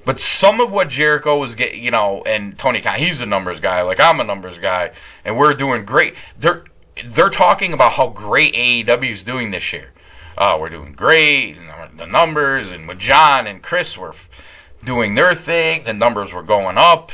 But 0.04 0.18
some 0.18 0.60
of 0.60 0.70
what 0.72 0.88
Jericho 0.88 1.38
was 1.38 1.54
getting, 1.54 1.82
you 1.82 1.90
know, 1.90 2.22
and 2.24 2.58
Tony 2.58 2.80
Khan, 2.80 2.98
he's 2.98 3.20
a 3.20 3.26
numbers 3.26 3.60
guy. 3.60 3.82
Like 3.82 4.00
I'm 4.00 4.20
a 4.20 4.24
numbers 4.24 4.58
guy, 4.58 4.92
and 5.24 5.36
we're 5.36 5.54
doing 5.54 5.84
great. 5.84 6.14
They're 6.38 6.64
they're 7.04 7.30
talking 7.30 7.72
about 7.72 7.92
how 7.92 8.08
great 8.08 8.54
AEW 8.54 9.10
is 9.10 9.22
doing 9.22 9.50
this 9.50 9.72
year. 9.72 9.92
Uh, 10.38 10.56
we're 10.58 10.70
doing 10.70 10.92
great, 10.92 11.56
and 11.56 11.98
the 11.98 12.06
numbers, 12.06 12.70
and 12.70 12.88
with 12.88 12.98
John 12.98 13.46
and 13.46 13.62
Chris 13.62 13.98
were 13.98 14.14
doing 14.84 15.14
their 15.14 15.34
thing, 15.34 15.84
the 15.84 15.92
numbers 15.92 16.32
were 16.32 16.42
going 16.42 16.78
up, 16.78 17.12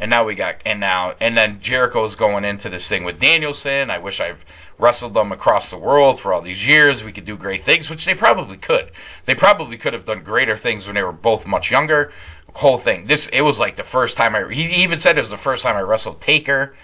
and 0.00 0.10
now 0.10 0.24
we 0.24 0.34
got, 0.34 0.56
and 0.64 0.78
now, 0.78 1.14
and 1.20 1.36
then 1.36 1.60
Jericho's 1.60 2.14
going 2.14 2.44
into 2.44 2.68
this 2.68 2.88
thing 2.88 3.04
with 3.04 3.18
Danielson. 3.18 3.90
I 3.90 3.98
wish 3.98 4.20
I've 4.20 4.44
wrestled 4.78 5.14
them 5.14 5.32
across 5.32 5.70
the 5.70 5.76
world 5.76 6.20
for 6.20 6.32
all 6.32 6.40
these 6.40 6.66
years. 6.66 7.02
We 7.02 7.12
could 7.12 7.24
do 7.24 7.36
great 7.36 7.62
things, 7.62 7.90
which 7.90 8.04
they 8.04 8.14
probably 8.14 8.56
could. 8.56 8.92
They 9.26 9.34
probably 9.34 9.76
could 9.76 9.92
have 9.92 10.04
done 10.04 10.22
greater 10.22 10.56
things 10.56 10.86
when 10.86 10.94
they 10.94 11.02
were 11.02 11.12
both 11.12 11.46
much 11.46 11.70
younger. 11.70 12.12
Whole 12.54 12.78
thing. 12.78 13.06
This 13.06 13.28
it 13.28 13.42
was 13.42 13.60
like 13.60 13.76
the 13.76 13.84
first 13.84 14.16
time 14.16 14.34
I. 14.34 14.52
He 14.52 14.82
even 14.82 14.98
said 14.98 15.16
it 15.16 15.20
was 15.20 15.30
the 15.30 15.36
first 15.36 15.62
time 15.62 15.76
I 15.76 15.82
wrestled 15.82 16.20
Taker. 16.20 16.74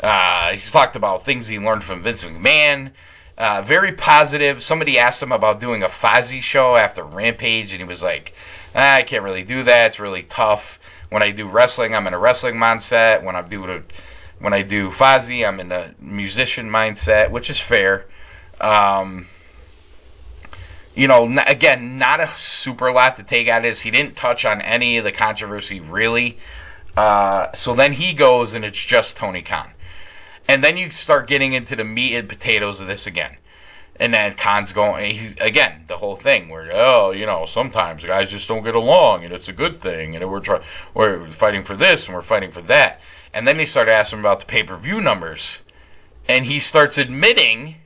Uh, 0.00 0.52
he's 0.52 0.70
talked 0.70 0.96
about 0.96 1.24
things 1.24 1.46
he 1.46 1.58
learned 1.58 1.82
from 1.82 2.02
Vince 2.02 2.22
McMahon. 2.24 2.92
Uh, 3.36 3.62
very 3.62 3.90
positive. 3.90 4.62
Somebody 4.62 4.98
asked 4.98 5.22
him 5.22 5.32
about 5.32 5.58
doing 5.58 5.82
a 5.82 5.88
Fozzy 5.88 6.40
show 6.40 6.76
after 6.76 7.02
Rampage, 7.02 7.72
and 7.72 7.80
he 7.80 7.88
was 7.88 8.02
like, 8.02 8.34
ah, 8.76 8.96
"I 8.96 9.02
can't 9.02 9.24
really 9.24 9.42
do 9.42 9.64
that. 9.64 9.86
It's 9.86 9.98
really 9.98 10.22
tough. 10.22 10.78
When 11.10 11.22
I 11.22 11.30
do 11.30 11.46
wrestling, 11.46 11.94
I'm 11.94 12.06
in 12.06 12.14
a 12.14 12.18
wrestling 12.18 12.56
mindset. 12.56 13.22
When 13.22 13.36
I 13.36 13.42
do 13.42 13.66
the, 13.66 13.82
when 14.38 14.52
I 14.52 14.62
do 14.62 14.90
Fozzy, 14.90 15.46
I'm 15.46 15.60
in 15.60 15.70
a 15.72 15.94
musician 16.00 16.70
mindset, 16.70 17.30
which 17.30 17.50
is 17.50 17.60
fair." 17.60 18.06
Um, 18.60 19.26
you 20.94 21.08
know, 21.08 21.24
again, 21.46 21.98
not 21.98 22.20
a 22.20 22.28
super 22.28 22.92
lot 22.92 23.16
to 23.16 23.22
take 23.22 23.48
out 23.48 23.58
of 23.58 23.64
this. 23.64 23.80
He 23.80 23.90
didn't 23.90 24.16
touch 24.16 24.44
on 24.44 24.60
any 24.60 24.96
of 24.96 25.04
the 25.04 25.12
controversy 25.12 25.80
really. 25.80 26.38
Uh, 26.96 27.52
so 27.52 27.74
then 27.74 27.92
he 27.92 28.14
goes, 28.14 28.54
and 28.54 28.64
it's 28.64 28.82
just 28.82 29.16
Tony 29.16 29.42
Khan. 29.42 29.70
And 30.46 30.62
then 30.62 30.76
you 30.76 30.90
start 30.90 31.26
getting 31.26 31.52
into 31.52 31.74
the 31.74 31.84
meat 31.84 32.14
and 32.14 32.28
potatoes 32.28 32.80
of 32.80 32.86
this 32.86 33.06
again. 33.06 33.36
And 33.96 34.12
then 34.12 34.34
Khan's 34.34 34.72
going, 34.72 35.14
he, 35.14 35.34
again, 35.40 35.84
the 35.86 35.96
whole 35.96 36.16
thing 36.16 36.48
where, 36.48 36.68
oh, 36.72 37.12
you 37.12 37.26
know, 37.26 37.46
sometimes 37.46 38.04
guys 38.04 38.30
just 38.30 38.48
don't 38.48 38.64
get 38.64 38.74
along 38.74 39.24
and 39.24 39.32
it's 39.32 39.48
a 39.48 39.52
good 39.52 39.76
thing. 39.76 40.16
And 40.16 40.30
we're, 40.30 40.40
trying, 40.40 40.62
we're 40.94 41.28
fighting 41.28 41.62
for 41.62 41.76
this 41.76 42.06
and 42.06 42.14
we're 42.14 42.22
fighting 42.22 42.50
for 42.50 42.62
that. 42.62 43.00
And 43.32 43.46
then 43.46 43.56
they 43.56 43.66
start 43.66 43.88
asking 43.88 44.20
about 44.20 44.40
the 44.40 44.46
pay 44.46 44.64
per 44.64 44.76
view 44.76 45.00
numbers. 45.00 45.60
And 46.28 46.44
he 46.44 46.58
starts 46.58 46.98
admitting 46.98 47.76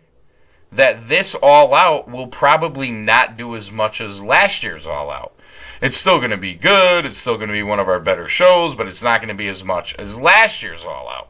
that 0.73 1.09
this 1.09 1.35
All 1.35 1.75
Out 1.75 2.11
will 2.11 2.27
probably 2.27 2.91
not 2.91 3.37
do 3.37 3.55
as 3.55 3.71
much 3.71 4.01
as 4.01 4.23
last 4.23 4.63
year's 4.63 4.87
All 4.87 5.11
Out. 5.11 5.35
It's 5.83 5.97
still 5.97 6.19
going 6.19 6.31
to 6.31 6.37
be 6.37 6.55
good. 6.55 7.05
It's 7.05 7.19
still 7.19 7.37
going 7.37 7.49
to 7.49 7.55
be 7.55 7.63
one 7.63 7.81
of 7.81 7.89
our 7.89 8.01
better 8.01 8.29
shows, 8.29 8.75
but 8.75 8.87
it's 8.87 9.03
not 9.03 9.21
going 9.21 9.29
to 9.29 9.35
be 9.35 9.49
as 9.49 9.63
much 9.63 9.95
as 9.97 10.19
last 10.19 10.63
year's 10.63 10.85
All 10.85 11.09
Out 11.09 11.29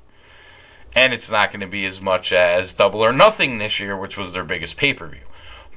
and 0.94 1.12
it's 1.12 1.30
not 1.30 1.50
going 1.50 1.60
to 1.60 1.66
be 1.66 1.86
as 1.86 2.00
much 2.00 2.32
as 2.32 2.74
Double 2.74 3.04
or 3.04 3.12
Nothing 3.12 3.58
this 3.58 3.80
year, 3.80 3.96
which 3.96 4.16
was 4.16 4.32
their 4.32 4.44
biggest 4.44 4.76
pay 4.76 4.94
per 4.94 5.06
view. 5.06 5.22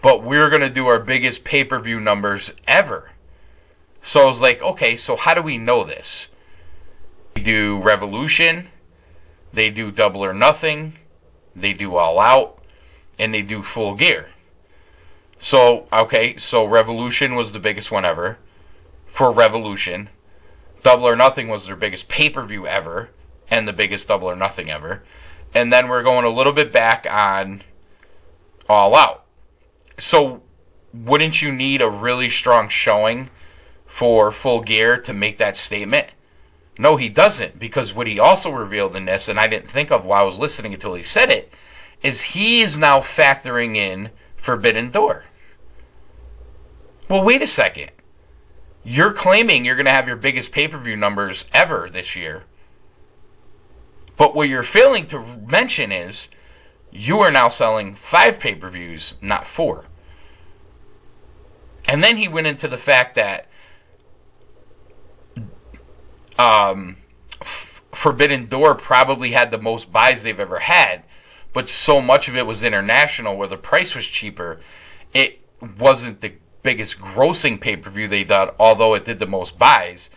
But 0.02 0.24
we're 0.24 0.50
going 0.50 0.62
to 0.62 0.70
do 0.70 0.88
our 0.88 1.00
biggest 1.00 1.44
pay 1.44 1.64
per 1.64 1.80
view 1.80 2.00
numbers 2.00 2.54
ever. 2.68 3.12
So 4.02 4.22
I 4.22 4.26
was 4.26 4.42
like, 4.42 4.62
okay, 4.62 4.98
so 4.98 5.16
how 5.16 5.34
do 5.34 5.42
we 5.42 5.58
know 5.58 5.84
this? 5.84 6.28
They 7.36 7.42
do 7.42 7.80
Revolution, 7.82 8.70
they 9.54 9.70
do 9.70 9.92
Double 9.92 10.24
or 10.24 10.34
Nothing, 10.34 10.94
they 11.56 11.74
do 11.74 11.96
All 11.96 12.20
Out, 12.20 12.58
and 13.20 13.34
they 13.34 13.42
do 13.42 13.62
Full 13.62 13.96
Gear. 13.96 14.30
So, 15.40 15.88
okay, 15.92 16.38
so 16.38 16.66
Revolution 16.66 17.36
was 17.36 17.52
the 17.52 17.60
biggest 17.60 17.92
one 17.92 18.06
ever 18.06 18.38
for 19.06 19.32
Revolution. 19.32 20.10
Double 20.84 21.08
or 21.08 21.16
Nothing 21.16 21.48
was 21.48 21.68
their 21.68 21.76
biggest 21.76 22.08
pay 22.08 22.30
per 22.30 22.46
view 22.46 22.66
ever, 22.66 23.10
and 23.52 23.68
the 23.68 23.74
biggest 23.74 24.08
Double 24.08 24.30
or 24.30 24.36
Nothing 24.36 24.72
ever. 24.72 25.04
And 25.54 25.72
then 25.72 25.90
we're 25.90 26.02
going 26.02 26.26
a 26.26 26.30
little 26.30 26.54
bit 26.54 26.72
back 26.72 27.06
on 27.12 27.62
All 28.68 28.96
Out. 28.96 29.26
So, 30.00 30.42
wouldn't 30.94 31.42
you 31.42 31.52
need 31.52 31.82
a 31.82 31.90
really 31.90 32.30
strong 32.30 32.70
showing 32.70 33.30
for 33.86 34.32
Full 34.32 34.62
Gear 34.62 34.98
to 35.02 35.14
make 35.14 35.38
that 35.38 35.58
statement? 35.58 36.08
No, 36.78 36.96
he 36.96 37.10
doesn't, 37.10 37.60
because 37.60 37.94
what 37.94 38.08
he 38.08 38.18
also 38.18 38.50
revealed 38.50 38.96
in 38.96 39.06
this, 39.06 39.28
and 39.28 39.40
I 39.40 39.48
didn't 39.48 39.70
think 39.70 39.92
of 39.92 40.06
while 40.06 40.24
I 40.24 40.26
was 40.26 40.40
listening 40.40 40.74
until 40.74 40.96
he 40.96 41.04
said 41.04 41.30
it, 41.30 41.54
is 42.02 42.22
he 42.22 42.62
is 42.62 42.78
now 42.78 43.00
factoring 43.00 43.76
in 43.76 44.10
Forbidden 44.36 44.90
Door. 44.90 45.26
Well, 47.10 47.24
wait 47.24 47.42
a 47.42 47.48
second. 47.48 47.92
You're 48.84 49.14
claiming 49.14 49.66
you're 49.66 49.76
going 49.76 49.86
to 49.86 49.92
have 49.92 50.08
your 50.08 50.16
biggest 50.16 50.52
pay 50.52 50.68
per 50.68 50.78
view 50.78 50.96
numbers 50.96 51.46
ever 51.54 51.90
this 51.92 52.16
year. 52.16 52.46
But 54.22 54.36
what 54.36 54.50
you're 54.50 54.62
failing 54.62 55.08
to 55.08 55.26
mention 55.50 55.92
is 55.92 56.28
you 56.92 57.22
are 57.22 57.32
now 57.32 57.50
selling 57.50 57.96
five 57.96 58.40
pay 58.40 58.54
per 58.54 58.70
views, 58.70 59.16
not 59.20 59.48
four. 59.48 59.86
And 61.86 62.04
then 62.04 62.18
he 62.18 62.28
went 62.28 62.46
into 62.46 62.68
the 62.68 62.78
fact 62.78 63.16
that 63.16 63.48
um, 66.38 66.98
F- 67.42 67.82
Forbidden 67.94 68.46
Door 68.46 68.76
probably 68.76 69.32
had 69.32 69.50
the 69.50 69.58
most 69.58 69.92
buys 69.92 70.22
they've 70.22 70.40
ever 70.40 70.60
had, 70.60 71.04
but 71.52 71.68
so 71.68 72.00
much 72.00 72.28
of 72.28 72.38
it 72.38 72.46
was 72.46 72.62
international 72.62 73.36
where 73.36 73.48
the 73.48 73.58
price 73.58 73.96
was 73.96 74.06
cheaper. 74.06 74.62
It 75.16 75.40
wasn't 75.80 76.22
the 76.22 76.34
biggest 76.62 77.00
grossing 77.00 77.60
pay 77.60 77.76
per 77.76 77.90
view 77.90 78.08
they 78.08 78.24
did, 78.24 78.50
although 78.60 78.94
it 78.94 79.04
did 79.04 79.18
the 79.18 79.26
most 79.26 79.58
buys. 79.58 80.12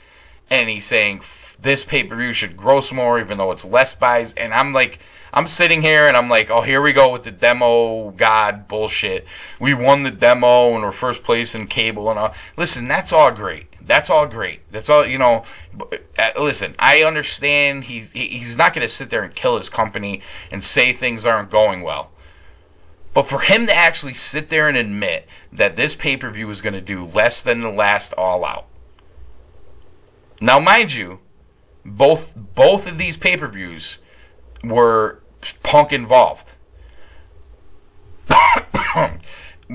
And 0.50 0.68
he's 0.68 0.84
saying 0.84 1.22
this 1.65 1.85
pay 1.85 2.05
per 2.05 2.15
view 2.15 2.33
should 2.33 2.57
gross 2.57 2.93
more, 2.93 3.19
even 3.19 3.39
though 3.39 3.51
it's 3.51 3.65
less 3.65 3.95
buys. 3.95 4.33
And 4.35 4.55
I'm 4.55 4.73
like, 4.73 5.01
I'm 5.33 5.49
sitting 5.49 5.83
here 5.83 6.07
and 6.07 6.17
I'm 6.17 6.29
like, 6.29 6.49
oh, 6.49 6.61
here 6.61 6.81
we 6.81 6.93
go 6.93 7.12
with 7.12 7.25
the 7.25 7.33
demo 7.33 8.12
god 8.12 8.69
bullshit. 8.69 9.27
We 9.59 9.75
won 9.75 10.05
the 10.05 10.12
demo 10.12 10.75
and 10.75 10.85
we're 10.85 10.93
first 10.93 11.25
place 11.25 11.57
in 11.57 11.67
cable 11.67 12.09
and 12.09 12.19
all. 12.21 12.35
Listen, 12.57 12.87
that's 12.87 13.12
all 13.12 13.33
great. 13.33 13.67
That's 13.85 14.09
all 14.09 14.29
great. 14.29 14.61
That's 14.71 14.89
all 14.89 15.05
you 15.05 15.19
know. 15.19 15.43
Uh, 16.17 16.31
listen, 16.39 16.77
I 16.79 17.03
understand 17.03 17.85
he 17.85 18.01
he's 18.12 18.57
not 18.57 18.75
going 18.75 18.87
to 18.87 18.89
sit 18.89 19.11
there 19.11 19.25
and 19.25 19.35
kill 19.35 19.59
his 19.59 19.69
company 19.69 20.23
and 20.53 20.62
say 20.62 20.93
things 20.93 21.27
aren't 21.27 21.51
going 21.51 21.83
well. 21.83 22.12
But 23.12 23.27
for 23.29 23.41
him 23.41 23.67
to 23.67 23.75
actually 23.75 24.15
sit 24.15 24.49
there 24.49 24.69
and 24.69 24.77
admit 24.77 25.27
that 25.53 25.77
this 25.77 25.95
pay 25.95 26.17
per 26.17 26.31
view 26.31 26.49
is 26.51 26.61
going 26.61 26.75
to 26.75 26.81
do 26.81 27.05
less 27.05 27.43
than 27.43 27.61
the 27.61 27.71
last 27.71 28.12
All 28.15 28.45
Out. 28.45 28.67
Now, 30.41 30.61
mind 30.61 30.93
you, 30.93 31.21
both 31.85 32.35
both 32.37 32.87
of 32.87 32.99
these 32.99 33.16
pay 33.16 33.37
per 33.37 33.47
views 33.47 33.99
were 34.62 35.20
Punk 35.62 35.93
involved. 35.93 36.53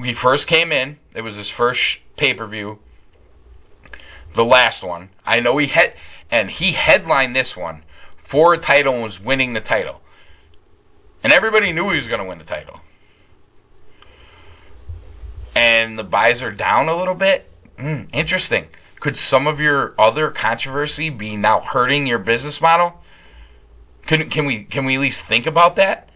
he 0.03 0.13
first 0.13 0.47
came 0.47 0.71
in. 0.71 0.97
It 1.13 1.21
was 1.21 1.35
his 1.35 1.49
first 1.49 1.99
pay 2.15 2.33
per 2.33 2.47
view 2.47 2.79
the 4.33 4.45
last 4.45 4.83
one. 4.83 5.09
I 5.25 5.39
know 5.39 5.57
he 5.57 5.67
had, 5.67 5.93
and 6.31 6.49
he 6.49 6.71
headlined 6.71 7.35
this 7.35 7.55
one 7.55 7.83
for 8.15 8.53
a 8.53 8.57
title 8.57 8.93
and 8.93 9.03
was 9.03 9.19
winning 9.19 9.53
the 9.53 9.61
title. 9.61 10.01
And 11.23 11.33
everybody 11.33 11.71
knew 11.73 11.89
he 11.89 11.95
was 11.95 12.07
going 12.07 12.21
to 12.21 12.27
win 12.27 12.37
the 12.37 12.45
title. 12.45 12.79
And 15.55 15.97
the 15.99 16.03
buys 16.03 16.41
are 16.41 16.51
down 16.51 16.87
a 16.87 16.95
little 16.95 17.15
bit. 17.15 17.51
Mm, 17.77 18.07
interesting. 18.13 18.67
Could 18.99 19.17
some 19.17 19.47
of 19.47 19.61
your 19.61 19.95
other 19.97 20.29
controversy 20.29 21.09
be 21.09 21.35
now 21.35 21.59
hurting 21.61 22.07
your 22.07 22.19
business 22.19 22.61
model? 22.61 23.01
Can, 24.05 24.29
can 24.29 24.45
we 24.45 24.63
can 24.63 24.85
we 24.85 24.95
at 24.95 25.01
least 25.01 25.25
think 25.25 25.45
about 25.45 25.75
that? 25.75 26.09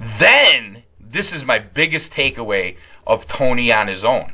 Then 0.00 0.82
this 0.98 1.32
is 1.32 1.44
my 1.44 1.58
biggest 1.58 2.12
takeaway 2.12 2.76
of 3.06 3.26
Tony 3.26 3.72
on 3.72 3.88
his 3.88 4.04
own 4.04 4.32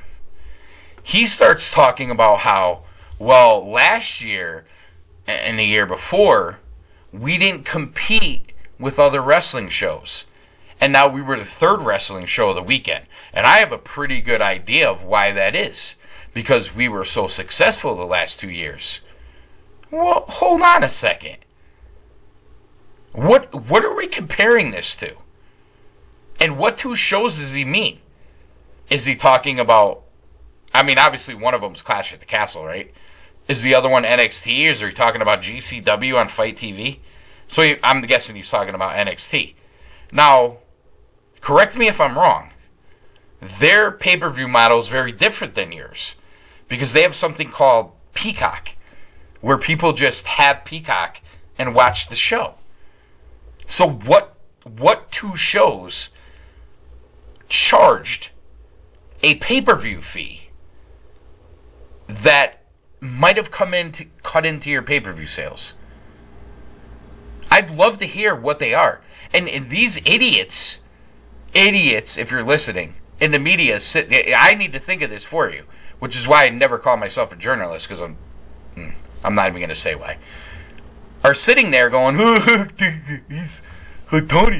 he 1.09 1.26
starts 1.26 1.72
talking 1.72 2.11
about 2.11 2.41
how, 2.41 2.83
well, 3.18 3.66
last 3.66 4.20
year 4.22 4.66
and 5.26 5.59
the 5.59 5.64
year 5.64 5.87
before, 5.87 6.59
we 7.14 7.39
didn't 7.39 7.64
compete 7.64 8.53
with 8.79 8.99
other 8.99 9.22
wrestling 9.22 9.70
shows. 9.70 10.26
And 10.79 10.93
now 10.93 11.09
we 11.09 11.22
were 11.22 11.39
the 11.39 11.47
third 11.47 11.81
wrestling 11.81 12.26
show 12.26 12.51
of 12.51 12.57
the 12.57 12.62
weekend. 12.62 13.07
And 13.33 13.47
I 13.47 13.57
have 13.57 13.72
a 13.72 13.79
pretty 13.79 14.20
good 14.20 14.43
idea 14.43 14.87
of 14.87 15.03
why 15.03 15.33
that 15.33 15.57
is. 15.57 15.95
Because 16.39 16.72
we 16.72 16.89
were 16.89 17.03
so 17.03 17.26
successful 17.26 17.97
the 17.97 18.05
last 18.05 18.39
two 18.39 18.49
years. 18.49 19.01
Well, 19.91 20.24
hold 20.28 20.62
on 20.62 20.84
a 20.84 20.89
second. 20.89 21.39
What 23.11 23.53
what 23.68 23.84
are 23.84 23.97
we 23.97 24.07
comparing 24.07 24.70
this 24.70 24.95
to? 25.03 25.16
And 26.39 26.57
what 26.57 26.78
two 26.78 26.95
shows 26.95 27.39
does 27.39 27.51
he 27.51 27.64
mean? 27.64 27.99
Is 28.89 29.05
he 29.05 29.16
talking 29.16 29.59
about 29.59 30.05
I 30.72 30.84
mean, 30.84 30.97
obviously 30.97 31.34
one 31.34 31.55
of 31.55 31.61
them's 31.61 31.82
Clash 31.82 32.12
at 32.12 32.20
the 32.20 32.24
Castle, 32.24 32.64
right? 32.64 32.95
Is 33.49 33.62
the 33.62 33.74
other 33.74 33.89
one 33.89 34.05
NXT? 34.05 34.61
Is 34.61 34.78
he 34.78 34.93
talking 34.93 35.22
about 35.22 35.43
GCW 35.43 36.20
on 36.20 36.28
FITE 36.28 36.57
TV? 36.57 36.99
So 37.49 37.62
he, 37.62 37.78
I'm 37.82 38.01
guessing 38.03 38.36
he's 38.36 38.49
talking 38.49 38.76
about 38.76 38.95
NXT. 38.95 39.55
Now, 40.12 40.59
correct 41.41 41.76
me 41.76 41.89
if 41.89 42.01
I'm 42.01 42.16
wrong. 42.16 42.51
Their 43.41 43.91
pay 43.91 44.16
per 44.16 44.30
view 44.30 44.47
model 44.47 44.78
is 44.78 44.86
very 44.86 45.11
different 45.11 45.57
than 45.57 45.72
yours 45.72 46.14
because 46.69 46.93
they 46.93 47.03
have 47.03 47.16
something 47.16 47.51
called 47.51 47.93
Peacock, 48.14 48.75
where 49.41 49.59
people 49.59 49.93
just 49.93 50.27
have 50.27 50.64
Peacock 50.64 51.21
and 51.59 51.75
watch 51.75 52.09
the 52.09 52.16
show. 52.16 52.55
So 53.66 53.89
what 53.89 54.35
what 54.64 55.11
two 55.11 55.37
shows 55.37 56.11
charged 57.49 58.31
a 59.23 59.37
pay 59.37 59.61
per 59.61 59.75
view 59.75 60.01
fee 60.01 60.51
that 62.07 62.62
might 63.01 63.37
have 63.37 63.51
come 63.51 63.75
in 63.75 63.93
to 63.93 64.07
cut 64.23 64.45
into 64.45 64.71
your 64.71 64.83
pay 64.83 65.01
per 65.01 65.12
view 65.12 65.27
sales. 65.27 65.75
I'd 67.51 67.71
love 67.71 67.99
to 67.99 68.07
hear 68.07 68.35
what 68.35 68.59
they 68.59 68.75
are. 68.75 69.01
And, 69.33 69.49
and, 69.49 69.71
these 69.71 69.97
idiots, 70.05 70.81
idiots, 71.55 72.19
if 72.19 72.31
you're 72.31 72.43
listening, 72.43 72.95
in 73.21 73.31
the 73.31 73.39
media, 73.39 73.81
sit, 73.81 74.12
I 74.37 74.55
need 74.55 74.73
to 74.73 74.79
think 74.79 75.03
of 75.03 75.11
this 75.11 75.25
for 75.25 75.51
you, 75.51 75.64
which 75.99 76.16
is 76.16 76.28
why 76.28 76.46
I 76.46 76.51
never 76.51 76.78
call 76.78 76.96
myself 76.96 77.32
a 77.32 77.36
journalist 77.36 77.88
because 77.88 78.01
I'm, 78.01 78.16
hmm, 78.74 78.90
I'm 79.24 79.34
not 79.34 79.49
even 79.49 79.61
going 79.61 79.68
to 79.68 79.74
say 79.74 79.94
why. 79.94 80.18
Are 81.24 81.34
sitting 81.34 81.70
there 81.70 81.90
going, 81.90 82.16
he's, 83.28 83.61
Tony, 84.28 84.59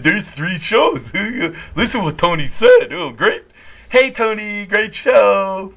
there's 0.00 0.28
three 0.30 0.56
shows. 0.58 1.12
Listen 1.76 2.02
what 2.02 2.18
Tony 2.18 2.46
said. 2.46 2.92
Oh, 2.92 3.10
great. 3.10 3.44
Hey, 3.90 4.10
Tony, 4.10 4.66
great 4.66 4.94
show. 4.94 5.74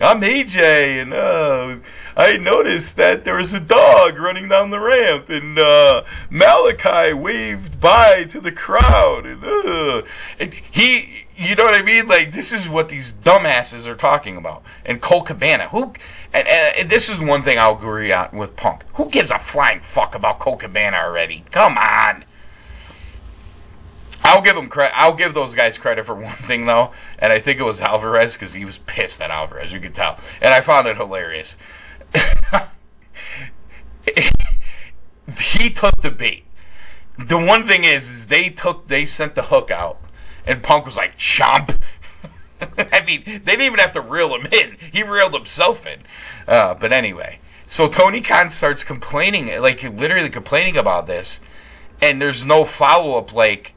I'm 0.00 0.20
AJ, 0.20 1.02
and 1.02 1.12
uh, 1.12 1.74
I 2.16 2.36
noticed 2.36 2.96
that 2.98 3.24
there 3.24 3.34
was 3.34 3.52
a 3.52 3.58
dog 3.58 4.16
running 4.18 4.48
down 4.48 4.70
the 4.70 4.78
ramp, 4.78 5.28
and 5.28 5.58
uh, 5.58 6.04
Malachi 6.30 7.14
waved 7.14 7.80
by 7.80 8.22
to 8.24 8.40
the 8.40 8.52
crowd, 8.52 9.26
and, 9.26 9.42
uh, 9.44 10.02
and, 10.38 10.54
he, 10.54 11.26
you 11.36 11.56
know 11.56 11.64
what 11.64 11.74
I 11.74 11.82
mean? 11.82 12.06
Like 12.06 12.30
this 12.30 12.52
is 12.52 12.68
what 12.68 12.88
these 12.88 13.12
dumbasses 13.12 13.86
are 13.88 13.96
talking 13.96 14.36
about. 14.36 14.62
And 14.84 15.00
Colt 15.00 15.26
Cabana, 15.26 15.68
who, 15.68 15.92
and, 16.32 16.46
and, 16.46 16.76
and 16.78 16.90
this 16.90 17.08
is 17.08 17.20
one 17.20 17.42
thing 17.42 17.58
I'll 17.58 17.76
agree 17.76 18.12
on 18.12 18.28
with 18.32 18.54
Punk. 18.54 18.84
Who 18.94 19.10
gives 19.10 19.32
a 19.32 19.38
flying 19.40 19.80
fuck 19.80 20.14
about 20.14 20.38
Colt 20.38 20.60
Cabana 20.60 20.98
already? 20.98 21.42
Come 21.50 21.76
on. 21.76 22.24
I'll 24.24 24.42
give 24.42 24.56
them 24.56 24.68
credit. 24.68 24.98
I'll 24.98 25.14
give 25.14 25.34
those 25.34 25.54
guys 25.54 25.78
credit 25.78 26.04
for 26.04 26.14
one 26.20 26.32
thing 26.32 26.66
though, 26.66 26.92
and 27.18 27.32
I 27.32 27.38
think 27.38 27.60
it 27.60 27.64
was 27.64 27.80
Alvarez 27.80 28.34
because 28.34 28.52
he 28.52 28.64
was 28.64 28.78
pissed 28.78 29.20
at 29.20 29.30
Alvarez. 29.30 29.72
You 29.72 29.80
could 29.80 29.94
tell, 29.94 30.18
and 30.40 30.52
I 30.52 30.60
found 30.60 30.86
it 30.86 30.96
hilarious. 30.96 31.56
he 35.38 35.70
took 35.70 36.00
the 36.00 36.10
bait. 36.10 36.44
The 37.18 37.36
one 37.36 37.66
thing 37.66 37.84
is, 37.84 38.08
is 38.08 38.26
they 38.28 38.48
took 38.48 38.88
they 38.88 39.04
sent 39.06 39.34
the 39.34 39.42
hook 39.42 39.70
out, 39.70 40.00
and 40.46 40.62
Punk 40.62 40.84
was 40.84 40.96
like 40.96 41.18
chomp. 41.18 41.78
I 42.60 43.04
mean, 43.04 43.22
they 43.24 43.38
didn't 43.38 43.66
even 43.66 43.78
have 43.78 43.92
to 43.92 44.00
reel 44.00 44.34
him 44.34 44.46
in. 44.52 44.76
He 44.92 45.02
reeled 45.02 45.34
himself 45.34 45.86
in. 45.86 46.00
Uh, 46.46 46.74
but 46.74 46.92
anyway, 46.92 47.38
so 47.66 47.86
Tony 47.88 48.20
Khan 48.20 48.50
starts 48.50 48.82
complaining, 48.82 49.46
like 49.60 49.82
literally 49.82 50.30
complaining 50.30 50.76
about 50.76 51.06
this, 51.06 51.40
and 52.00 52.20
there's 52.20 52.44
no 52.44 52.64
follow 52.64 53.18
up. 53.18 53.32
Like, 53.32 53.74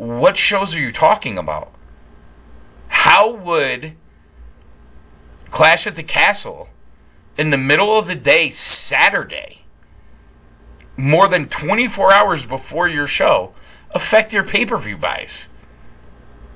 what 0.00 0.34
shows 0.34 0.74
are 0.74 0.80
you 0.80 0.90
talking 0.90 1.36
about? 1.36 1.70
How 2.88 3.32
would 3.32 3.92
Clash 5.50 5.86
at 5.86 5.94
the 5.94 6.02
Castle 6.02 6.70
in 7.36 7.50
the 7.50 7.58
middle 7.58 7.98
of 7.98 8.06
the 8.06 8.14
day, 8.14 8.48
Saturday, 8.48 9.64
more 10.96 11.28
than 11.28 11.50
24 11.50 12.14
hours 12.14 12.46
before 12.46 12.88
your 12.88 13.06
show, 13.06 13.52
affect 13.90 14.32
your 14.32 14.42
pay 14.42 14.64
per 14.64 14.78
view 14.78 14.96
buys? 14.96 15.50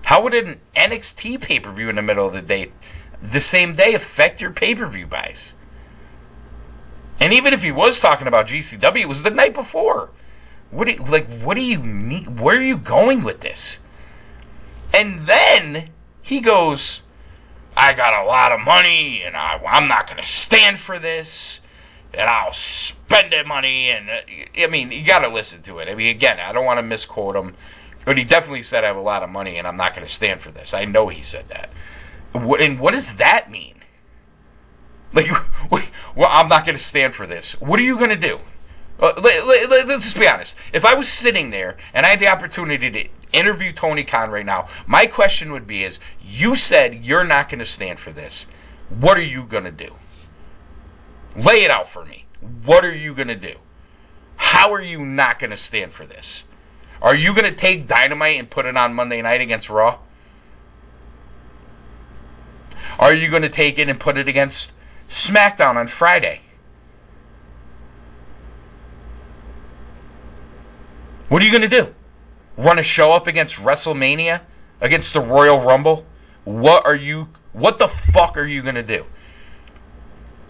How 0.06 0.22
would 0.22 0.32
an 0.32 0.58
NXT 0.74 1.42
pay 1.42 1.60
per 1.60 1.70
view 1.70 1.90
in 1.90 1.96
the 1.96 2.02
middle 2.02 2.26
of 2.26 2.32
the 2.32 2.40
day, 2.40 2.72
the 3.20 3.42
same 3.42 3.74
day, 3.74 3.92
affect 3.92 4.40
your 4.40 4.52
pay 4.52 4.74
per 4.74 4.86
view 4.86 5.06
buys? 5.06 5.52
And 7.20 7.34
even 7.34 7.52
if 7.52 7.62
he 7.62 7.72
was 7.72 8.00
talking 8.00 8.26
about 8.26 8.46
GCW, 8.46 9.02
it 9.02 9.08
was 9.08 9.22
the 9.22 9.28
night 9.28 9.52
before. 9.52 10.12
What 10.74 10.88
do 10.88 10.94
you, 10.94 11.04
like? 11.04 11.28
What 11.40 11.54
do 11.54 11.60
you 11.60 11.78
need? 11.78 12.40
Where 12.40 12.58
are 12.58 12.62
you 12.62 12.76
going 12.76 13.22
with 13.22 13.40
this? 13.40 13.78
And 14.92 15.24
then 15.24 15.90
he 16.20 16.40
goes, 16.40 17.02
"I 17.76 17.92
got 17.94 18.24
a 18.24 18.26
lot 18.26 18.50
of 18.50 18.58
money, 18.58 19.22
and 19.22 19.36
I, 19.36 19.60
I'm 19.64 19.86
not 19.86 20.08
going 20.08 20.20
to 20.20 20.28
stand 20.28 20.80
for 20.80 20.98
this, 20.98 21.60
and 22.12 22.28
I'll 22.28 22.52
spend 22.52 23.32
that 23.32 23.46
money." 23.46 23.90
And 23.90 24.10
uh, 24.10 24.22
I 24.58 24.66
mean, 24.66 24.90
you 24.90 25.04
got 25.04 25.20
to 25.20 25.28
listen 25.28 25.62
to 25.62 25.78
it. 25.78 25.88
I 25.88 25.94
mean, 25.94 26.08
again, 26.08 26.40
I 26.40 26.52
don't 26.52 26.64
want 26.64 26.78
to 26.78 26.82
misquote 26.82 27.36
him, 27.36 27.54
but 28.04 28.18
he 28.18 28.24
definitely 28.24 28.62
said, 28.62 28.82
"I 28.82 28.88
have 28.88 28.96
a 28.96 29.00
lot 29.00 29.22
of 29.22 29.30
money, 29.30 29.58
and 29.58 29.68
I'm 29.68 29.76
not 29.76 29.94
going 29.94 30.06
to 30.06 30.12
stand 30.12 30.40
for 30.40 30.50
this." 30.50 30.74
I 30.74 30.86
know 30.86 31.06
he 31.06 31.22
said 31.22 31.48
that. 31.50 31.70
And 32.34 32.80
what 32.80 32.94
does 32.94 33.14
that 33.14 33.48
mean? 33.48 33.76
Like, 35.12 35.30
well, 35.70 36.28
I'm 36.32 36.48
not 36.48 36.66
going 36.66 36.76
to 36.76 36.82
stand 36.82 37.14
for 37.14 37.28
this. 37.28 37.52
What 37.60 37.78
are 37.78 37.84
you 37.84 37.96
going 37.96 38.10
to 38.10 38.16
do? 38.16 38.40
Uh, 39.00 39.12
let, 39.20 39.46
let, 39.46 39.68
let, 39.70 39.88
let's 39.88 40.04
just 40.04 40.18
be 40.18 40.28
honest. 40.28 40.56
If 40.72 40.84
I 40.84 40.94
was 40.94 41.08
sitting 41.08 41.50
there 41.50 41.76
and 41.92 42.06
I 42.06 42.10
had 42.10 42.20
the 42.20 42.28
opportunity 42.28 42.90
to 42.90 43.08
interview 43.32 43.72
Tony 43.72 44.04
Khan 44.04 44.30
right 44.30 44.46
now, 44.46 44.68
my 44.86 45.06
question 45.06 45.50
would 45.52 45.66
be: 45.66 45.82
Is 45.82 45.98
you 46.22 46.54
said 46.54 47.04
you're 47.04 47.24
not 47.24 47.48
going 47.48 47.58
to 47.58 47.66
stand 47.66 47.98
for 47.98 48.12
this? 48.12 48.46
What 49.00 49.18
are 49.18 49.22
you 49.22 49.44
going 49.44 49.64
to 49.64 49.72
do? 49.72 49.90
Lay 51.36 51.64
it 51.64 51.70
out 51.70 51.88
for 51.88 52.04
me. 52.04 52.26
What 52.64 52.84
are 52.84 52.94
you 52.94 53.14
going 53.14 53.28
to 53.28 53.34
do? 53.34 53.54
How 54.36 54.72
are 54.72 54.82
you 54.82 55.00
not 55.00 55.38
going 55.38 55.50
to 55.50 55.56
stand 55.56 55.92
for 55.92 56.06
this? 56.06 56.44
Are 57.02 57.14
you 57.14 57.34
going 57.34 57.50
to 57.50 57.56
take 57.56 57.88
Dynamite 57.88 58.38
and 58.38 58.48
put 58.48 58.66
it 58.66 58.76
on 58.76 58.94
Monday 58.94 59.20
night 59.20 59.40
against 59.40 59.68
Raw? 59.68 59.98
Are 62.98 63.12
you 63.12 63.28
going 63.28 63.42
to 63.42 63.48
take 63.48 63.78
it 63.78 63.88
and 63.88 63.98
put 63.98 64.16
it 64.16 64.28
against 64.28 64.72
SmackDown 65.08 65.76
on 65.76 65.88
Friday? 65.88 66.40
What 71.34 71.42
are 71.42 71.46
you 71.46 71.50
going 71.50 71.68
to 71.68 71.82
do? 71.82 71.92
Run 72.56 72.78
a 72.78 72.82
show 72.84 73.10
up 73.10 73.26
against 73.26 73.56
WrestleMania? 73.56 74.42
Against 74.80 75.14
the 75.14 75.20
Royal 75.20 75.60
Rumble? 75.60 76.06
What 76.44 76.86
are 76.86 76.94
you 76.94 77.28
what 77.52 77.78
the 77.78 77.88
fuck 77.88 78.38
are 78.38 78.46
you 78.46 78.62
going 78.62 78.76
to 78.76 78.84
do? 78.84 79.04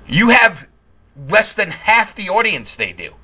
You 0.06 0.28
have 0.28 0.68
less 1.30 1.54
than 1.54 1.70
half 1.70 2.14
the 2.14 2.28
audience 2.28 2.76
they 2.76 2.92
do. 2.92 3.14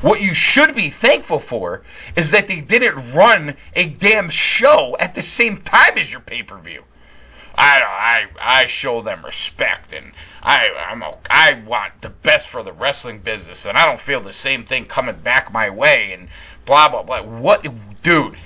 What 0.00 0.22
you 0.22 0.32
should 0.32 0.74
be 0.74 0.88
thankful 0.88 1.38
for 1.38 1.82
is 2.16 2.30
that 2.30 2.48
they 2.48 2.62
didn't 2.62 3.12
run 3.12 3.56
a 3.74 3.90
damn 3.90 4.30
show 4.30 4.96
at 4.98 5.14
the 5.14 5.20
same 5.20 5.58
time 5.58 5.98
as 5.98 6.10
your 6.10 6.22
pay-per-view. 6.22 6.82
I 7.56 8.26
I 8.40 8.62
I 8.62 8.66
show 8.68 9.02
them 9.02 9.22
respect 9.22 9.92
and 9.92 10.12
I 10.42 10.70
I'm 10.88 11.02
a, 11.02 11.16
I 11.28 11.62
want 11.66 12.00
the 12.00 12.10
best 12.10 12.48
for 12.48 12.62
the 12.62 12.72
wrestling 12.72 13.18
business 13.20 13.66
and 13.66 13.76
I 13.76 13.86
don't 13.86 14.00
feel 14.00 14.20
the 14.20 14.32
same 14.32 14.64
thing 14.64 14.86
coming 14.86 15.16
back 15.16 15.52
my 15.52 15.68
way 15.70 16.12
and 16.12 16.28
blah 16.64 16.88
blah 16.88 17.02
blah. 17.02 17.22
What 17.22 17.66
dude? 18.02 18.36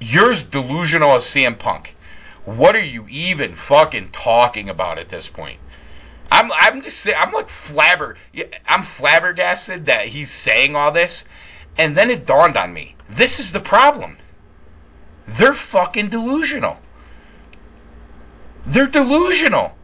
You're 0.00 0.30
as 0.30 0.44
delusional 0.44 1.12
as 1.12 1.24
CM 1.24 1.58
Punk. 1.58 1.96
What 2.44 2.76
are 2.76 2.84
you 2.84 3.06
even 3.08 3.54
fucking 3.54 4.10
talking 4.10 4.68
about 4.68 4.98
at 4.98 5.08
this 5.08 5.28
point? 5.28 5.58
I'm 6.30 6.50
I'm 6.54 6.82
just 6.82 7.08
I'm 7.16 7.32
like 7.32 7.46
flabber 7.46 8.16
I'm 8.66 8.82
flabbergasted 8.82 9.86
that 9.86 10.08
he's 10.08 10.30
saying 10.30 10.76
all 10.76 10.92
this, 10.92 11.24
and 11.76 11.96
then 11.96 12.10
it 12.10 12.26
dawned 12.26 12.56
on 12.56 12.72
me. 12.72 12.96
This 13.08 13.40
is 13.40 13.52
the 13.52 13.60
problem. 13.60 14.18
They're 15.26 15.52
fucking 15.52 16.08
delusional. 16.08 16.78
They're 18.66 18.86
delusional. 18.86 19.77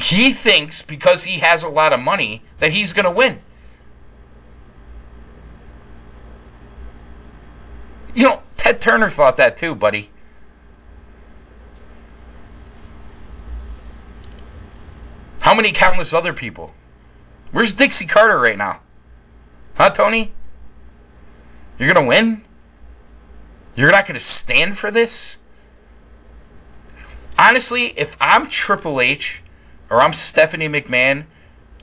He 0.00 0.32
thinks 0.32 0.82
because 0.82 1.24
he 1.24 1.40
has 1.40 1.62
a 1.62 1.68
lot 1.68 1.92
of 1.92 2.00
money 2.00 2.42
that 2.58 2.72
he's 2.72 2.92
going 2.92 3.04
to 3.04 3.10
win. 3.10 3.40
You 8.14 8.24
know, 8.24 8.42
Ted 8.56 8.80
Turner 8.80 9.10
thought 9.10 9.36
that 9.36 9.56
too, 9.56 9.74
buddy. 9.74 10.10
How 15.40 15.54
many 15.54 15.72
countless 15.72 16.12
other 16.12 16.32
people? 16.32 16.74
Where's 17.52 17.72
Dixie 17.72 18.06
Carter 18.06 18.38
right 18.38 18.58
now? 18.58 18.80
Huh, 19.74 19.90
Tony? 19.90 20.32
You're 21.78 21.92
going 21.92 22.04
to 22.04 22.08
win? 22.08 22.44
You're 23.74 23.90
not 23.90 24.06
going 24.06 24.18
to 24.18 24.24
stand 24.24 24.78
for 24.78 24.90
this? 24.90 25.38
honestly, 27.40 27.94
if 27.96 28.16
I'm 28.20 28.48
Triple 28.48 29.00
H 29.00 29.39
or 29.90 30.00
I'm 30.00 30.12
Stephanie 30.12 30.68
McMahon 30.68 31.26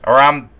or 0.04 0.14
I'm 0.14 0.50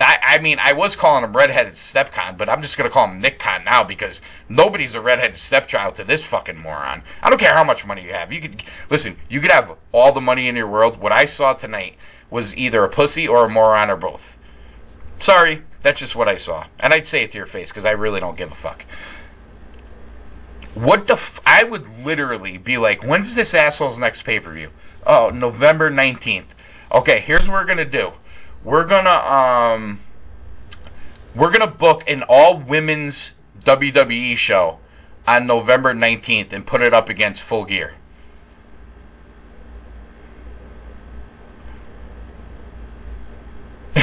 I, 0.00 0.18
I 0.22 0.38
mean, 0.40 0.58
I 0.58 0.72
was 0.72 0.96
calling 0.96 1.22
him 1.22 1.36
redheaded 1.36 1.74
stepcon, 1.74 2.36
but 2.36 2.48
I'm 2.48 2.62
just 2.62 2.76
gonna 2.76 2.90
call 2.90 3.06
him 3.06 3.20
Nick 3.20 3.38
Khan 3.38 3.62
now 3.64 3.84
because 3.84 4.22
nobody's 4.48 4.96
a 4.96 5.00
redheaded 5.00 5.38
stepchild 5.38 5.94
to 5.94 6.04
this 6.04 6.26
fucking 6.26 6.58
moron. 6.58 7.02
I 7.22 7.30
don't 7.30 7.38
care 7.38 7.54
how 7.54 7.62
much 7.62 7.86
money 7.86 8.02
you 8.02 8.12
have. 8.12 8.32
You 8.32 8.40
could 8.40 8.64
listen. 8.90 9.16
You 9.28 9.40
could 9.40 9.52
have 9.52 9.76
all 9.92 10.10
the 10.10 10.20
money 10.20 10.48
in 10.48 10.56
your 10.56 10.66
world. 10.66 10.98
What 11.00 11.12
I 11.12 11.26
saw 11.26 11.52
tonight 11.52 11.94
was 12.28 12.56
either 12.56 12.82
a 12.82 12.88
pussy 12.88 13.28
or 13.28 13.44
a 13.44 13.48
moron 13.48 13.90
or 13.90 13.96
both. 13.96 14.36
Sorry, 15.20 15.62
that's 15.82 16.00
just 16.00 16.16
what 16.16 16.28
I 16.28 16.36
saw, 16.36 16.66
and 16.80 16.92
I'd 16.92 17.06
say 17.06 17.22
it 17.22 17.30
to 17.30 17.38
your 17.38 17.46
face 17.46 17.70
because 17.70 17.84
I 17.84 17.92
really 17.92 18.18
don't 18.18 18.36
give 18.36 18.50
a 18.50 18.54
fuck. 18.54 18.84
What 20.74 21.06
the? 21.06 21.14
F- 21.14 21.40
I 21.46 21.62
would 21.62 22.04
literally 22.04 22.58
be 22.58 22.78
like, 22.78 23.04
when's 23.04 23.36
this 23.36 23.54
asshole's 23.54 24.00
next 24.00 24.24
pay 24.24 24.40
per 24.40 24.52
view? 24.52 24.70
Oh, 25.06 25.30
November 25.32 25.88
nineteenth. 25.88 26.52
Okay, 26.92 27.20
here's 27.20 27.48
what 27.48 27.54
we're 27.54 27.64
gonna 27.64 27.84
do. 27.84 28.12
We're 28.62 28.84
gonna 28.86 29.10
um, 29.10 30.00
we're 31.34 31.50
gonna 31.50 31.66
book 31.66 32.08
an 32.08 32.24
all 32.28 32.58
women's 32.58 33.34
WWE 33.60 34.36
show 34.36 34.78
on 35.26 35.46
November 35.46 35.94
nineteenth 35.94 36.52
and 36.52 36.66
put 36.66 36.80
it 36.80 36.94
up 36.94 37.08
against 37.08 37.42
Full 37.42 37.64
Gear. 37.64 37.94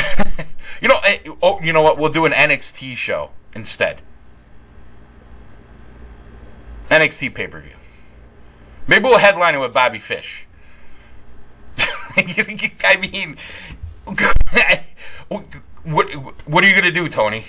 you 0.82 0.88
know, 0.88 0.99
eh, 1.05 1.19
oh, 1.41 1.59
you 1.61 1.73
know 1.73 1.82
what? 1.82 1.97
We'll 1.97 2.11
do 2.11 2.25
an 2.25 2.32
NXT 2.32 2.95
show 2.97 3.32
instead. 3.55 4.01
NXT 6.89 7.34
pay 7.34 7.47
per 7.47 7.61
view. 7.61 7.75
Maybe 8.88 9.05
we'll 9.05 9.17
headline 9.17 9.55
it 9.55 9.59
with 9.59 9.73
Bobby 9.73 9.99
Fish. 9.99 10.45
I 12.17 12.97
mean, 12.99 13.38
what 15.84 16.11
what 16.45 16.63
are 16.63 16.67
you 16.67 16.76
gonna 16.76 16.91
do, 16.91 17.07
Tony? 17.09 17.43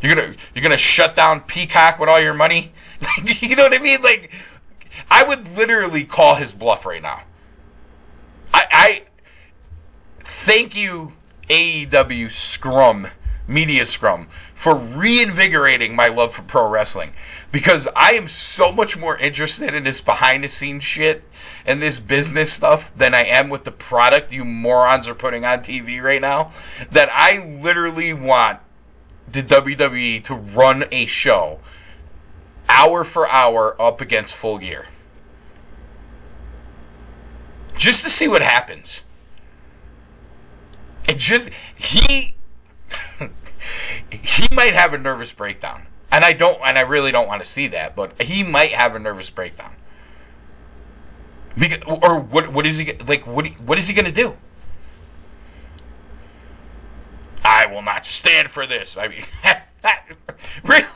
You're 0.00 0.14
gonna 0.14 0.34
you're 0.54 0.62
gonna 0.62 0.76
shut 0.76 1.14
down 1.14 1.40
Peacock 1.40 1.98
with 1.98 2.08
all 2.08 2.20
your 2.20 2.34
money? 2.34 2.72
you 3.40 3.56
know 3.56 3.64
what 3.64 3.74
I 3.74 3.78
mean? 3.78 4.02
Like, 4.02 4.32
I 5.10 5.24
would 5.24 5.56
literally 5.56 6.04
call 6.04 6.34
his 6.34 6.52
bluff 6.52 6.86
right 6.86 7.02
now. 7.02 7.22
I, 8.52 8.66
I 8.70 9.02
thank 10.20 10.76
you 10.76 11.12
AEW 11.48 12.30
Scrum 12.30 13.08
Media 13.48 13.84
Scrum 13.86 14.28
for 14.54 14.76
reinvigorating 14.76 15.96
my 15.96 16.08
love 16.08 16.34
for 16.34 16.42
pro 16.42 16.68
wrestling 16.68 17.10
because 17.50 17.88
I 17.96 18.12
am 18.12 18.28
so 18.28 18.70
much 18.70 18.96
more 18.96 19.16
interested 19.16 19.74
in 19.74 19.84
this 19.84 20.00
behind 20.00 20.44
the 20.44 20.48
scenes 20.48 20.84
shit 20.84 21.24
and 21.64 21.82
this 21.82 21.98
business 21.98 22.52
stuff 22.52 22.94
than 22.94 23.14
I 23.14 23.24
am 23.24 23.48
with 23.48 23.64
the 23.64 23.72
product 23.72 24.32
you 24.32 24.44
morons 24.44 25.08
are 25.08 25.14
putting 25.14 25.44
on 25.44 25.60
TV 25.60 26.02
right 26.02 26.20
now 26.20 26.52
that 26.92 27.08
I 27.10 27.44
literally 27.60 28.12
want 28.12 28.60
the 29.26 29.42
WWE 29.42 30.22
to 30.24 30.34
run 30.34 30.84
a 30.92 31.06
show 31.06 31.60
hour 32.68 33.02
for 33.02 33.28
hour 33.28 33.80
up 33.80 34.00
against 34.00 34.34
full 34.34 34.58
gear. 34.58 34.86
Just 37.76 38.04
to 38.04 38.10
see 38.10 38.28
what 38.28 38.42
happens. 38.42 39.02
It 41.08 41.16
just 41.16 41.50
he 41.74 42.34
he 44.10 44.54
might 44.54 44.74
have 44.74 44.94
a 44.94 44.98
nervous 44.98 45.32
breakdown. 45.32 45.82
And 46.10 46.24
I 46.24 46.32
don't 46.32 46.58
and 46.64 46.78
I 46.78 46.82
really 46.82 47.12
don't 47.12 47.28
want 47.28 47.42
to 47.42 47.48
see 47.48 47.68
that, 47.68 47.94
but 47.94 48.20
he 48.22 48.42
might 48.42 48.72
have 48.72 48.94
a 48.94 48.98
nervous 48.98 49.30
breakdown. 49.30 49.72
Because, 51.56 51.82
or 51.86 52.18
what 52.18 52.52
what 52.52 52.66
is 52.66 52.76
he 52.76 52.92
like 53.06 53.26
what 53.26 53.46
what 53.60 53.78
is 53.78 53.88
he 53.88 53.94
going 53.94 54.06
to 54.06 54.12
do? 54.12 54.34
I 57.44 57.66
will 57.66 57.82
not 57.82 58.06
stand 58.06 58.50
for 58.50 58.66
this. 58.66 58.96
I 58.96 59.08
mean 59.08 59.22
really 60.64 60.86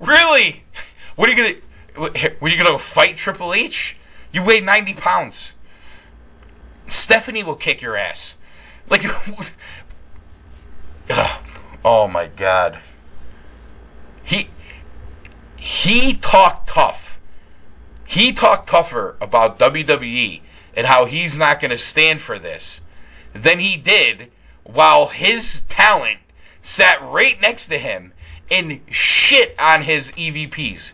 really 0.00 0.64
what 1.16 1.28
are 1.28 1.32
you 1.32 1.38
going 1.38 1.54
to 1.54 1.60
were 2.40 2.48
you 2.48 2.56
going 2.56 2.72
to 2.72 2.78
fight 2.78 3.16
Triple 3.16 3.52
H? 3.52 3.96
You 4.32 4.42
weigh 4.42 4.60
90 4.60 4.94
pounds. 4.94 5.54
Stephanie 6.86 7.42
will 7.42 7.54
kick 7.54 7.82
your 7.82 7.96
ass. 7.96 8.36
Like, 8.88 9.04
uh, 11.10 11.38
oh 11.84 12.08
my 12.08 12.26
god. 12.26 12.78
He 14.22 14.50
he 15.56 16.14
talked 16.14 16.68
tough. 16.68 17.20
He 18.04 18.32
talked 18.32 18.68
tougher 18.68 19.16
about 19.20 19.58
WWE 19.58 20.42
and 20.74 20.86
how 20.86 21.06
he's 21.06 21.38
not 21.38 21.60
going 21.60 21.70
to 21.70 21.78
stand 21.78 22.20
for 22.20 22.38
this 22.38 22.80
than 23.32 23.58
he 23.58 23.76
did 23.76 24.30
while 24.64 25.06
his 25.08 25.62
talent 25.62 26.18
sat 26.62 27.00
right 27.00 27.40
next 27.40 27.66
to 27.68 27.78
him 27.78 28.12
and 28.50 28.80
shit 28.90 29.54
on 29.58 29.82
his 29.82 30.10
EVPs. 30.12 30.92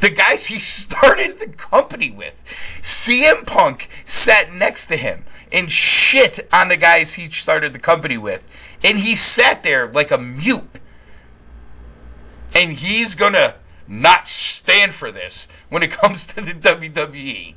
The 0.00 0.10
guys 0.10 0.46
he 0.46 0.58
started 0.60 1.38
the 1.38 1.48
company 1.48 2.10
with. 2.10 2.42
CM 2.80 3.46
Punk 3.46 3.88
sat 4.04 4.52
next 4.52 4.86
to 4.86 4.96
him 4.96 5.24
and 5.52 5.70
shit 5.70 6.48
on 6.52 6.68
the 6.68 6.76
guys 6.76 7.14
he 7.14 7.30
started 7.30 7.72
the 7.72 7.78
company 7.78 8.18
with. 8.18 8.46
And 8.84 8.98
he 8.98 9.16
sat 9.16 9.62
there 9.62 9.88
like 9.88 10.10
a 10.10 10.18
mute. 10.18 10.80
And 12.54 12.72
he's 12.72 13.14
gonna 13.14 13.56
not 13.86 14.28
stand 14.28 14.92
for 14.92 15.10
this 15.10 15.48
when 15.68 15.82
it 15.82 15.90
comes 16.02 16.26
to 16.28 16.40
the 16.40 16.52
WWE. 16.52 17.54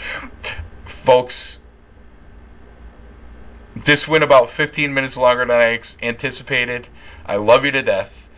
Folks, 0.84 1.58
this 3.84 4.08
went 4.08 4.24
about 4.24 4.50
15 4.50 4.92
minutes 4.92 5.16
longer 5.16 5.44
than 5.44 5.56
I 5.56 5.80
anticipated. 6.02 6.88
I 7.24 7.36
love 7.36 7.64
you 7.64 7.70
to 7.72 7.82
death. 7.82 8.28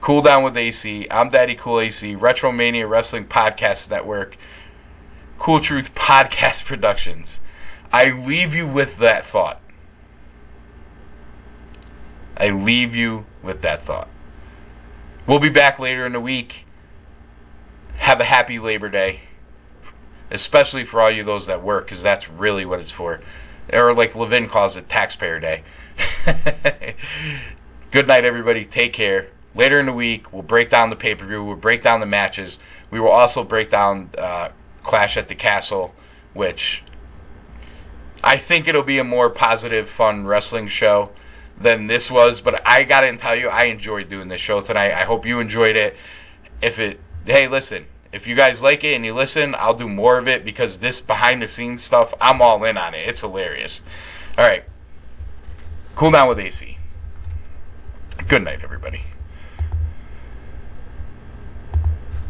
Cool 0.00 0.20
Down 0.20 0.42
with 0.42 0.56
AC. 0.56 1.06
I'm 1.10 1.28
Daddy 1.28 1.54
Cool 1.54 1.80
AC. 1.80 2.16
Retromania 2.16 2.88
Wrestling 2.88 3.24
Podcast 3.24 3.90
Network. 3.90 4.36
Cool 5.38 5.60
Truth 5.60 5.94
Podcast 5.94 6.64
Productions. 6.66 7.40
I 7.92 8.10
leave 8.10 8.54
you 8.54 8.66
with 8.66 8.98
that 8.98 9.24
thought. 9.24 9.61
I 12.36 12.50
leave 12.50 12.94
you 12.96 13.26
with 13.42 13.62
that 13.62 13.84
thought. 13.84 14.08
We'll 15.26 15.38
be 15.38 15.48
back 15.48 15.78
later 15.78 16.04
in 16.06 16.12
the 16.12 16.20
week. 16.20 16.66
Have 17.96 18.20
a 18.20 18.24
happy 18.24 18.58
Labor 18.58 18.88
Day, 18.88 19.20
especially 20.30 20.84
for 20.84 21.00
all 21.00 21.10
you 21.10 21.22
those 21.22 21.46
that 21.46 21.62
work, 21.62 21.86
because 21.86 22.02
that's 22.02 22.28
really 22.28 22.64
what 22.64 22.80
it's 22.80 22.90
for. 22.90 23.20
Or 23.72 23.94
like 23.94 24.16
Levin 24.16 24.48
calls 24.48 24.76
it, 24.76 24.88
Taxpayer 24.88 25.38
Day. 25.38 25.62
Good 27.90 28.08
night, 28.08 28.24
everybody. 28.24 28.64
Take 28.64 28.92
care. 28.92 29.28
Later 29.54 29.78
in 29.78 29.86
the 29.86 29.92
week, 29.92 30.32
we'll 30.32 30.42
break 30.42 30.70
down 30.70 30.90
the 30.90 30.96
pay 30.96 31.14
per 31.14 31.26
view. 31.26 31.44
We'll 31.44 31.56
break 31.56 31.82
down 31.82 32.00
the 32.00 32.06
matches. 32.06 32.58
We 32.90 32.98
will 32.98 33.10
also 33.10 33.44
break 33.44 33.70
down 33.70 34.10
uh, 34.18 34.48
Clash 34.82 35.16
at 35.16 35.28
the 35.28 35.34
Castle, 35.34 35.94
which 36.32 36.82
I 38.24 38.36
think 38.36 38.66
it'll 38.66 38.82
be 38.82 38.98
a 38.98 39.04
more 39.04 39.30
positive, 39.30 39.88
fun 39.88 40.26
wrestling 40.26 40.68
show 40.68 41.10
than 41.62 41.86
this 41.86 42.10
was. 42.10 42.40
But 42.40 42.66
I 42.66 42.84
gotta 42.84 43.16
tell 43.16 43.36
you, 43.36 43.48
I 43.48 43.64
enjoyed 43.64 44.08
doing 44.08 44.28
this 44.28 44.40
show 44.40 44.60
tonight. 44.60 44.92
I 44.92 45.04
hope 45.04 45.26
you 45.26 45.40
enjoyed 45.40 45.76
it. 45.76 45.96
If 46.60 46.78
it, 46.78 47.00
hey, 47.24 47.48
listen, 47.48 47.86
if 48.12 48.26
you 48.26 48.34
guys 48.36 48.62
like 48.62 48.84
it 48.84 48.94
and 48.94 49.04
you 49.04 49.14
listen, 49.14 49.54
I'll 49.58 49.74
do 49.74 49.88
more 49.88 50.18
of 50.18 50.28
it 50.28 50.44
because 50.44 50.78
this 50.78 51.00
behind 51.00 51.42
the 51.42 51.48
scenes 51.48 51.82
stuff, 51.82 52.14
I'm 52.20 52.42
all 52.42 52.62
in 52.64 52.76
on 52.76 52.94
it. 52.94 53.08
It's 53.08 53.20
hilarious. 53.20 53.80
All 54.38 54.46
right, 54.46 54.64
cool 55.94 56.10
down 56.10 56.28
with 56.28 56.38
AC. 56.38 56.78
Good 58.28 58.44
night, 58.44 58.60
everybody. 58.62 59.00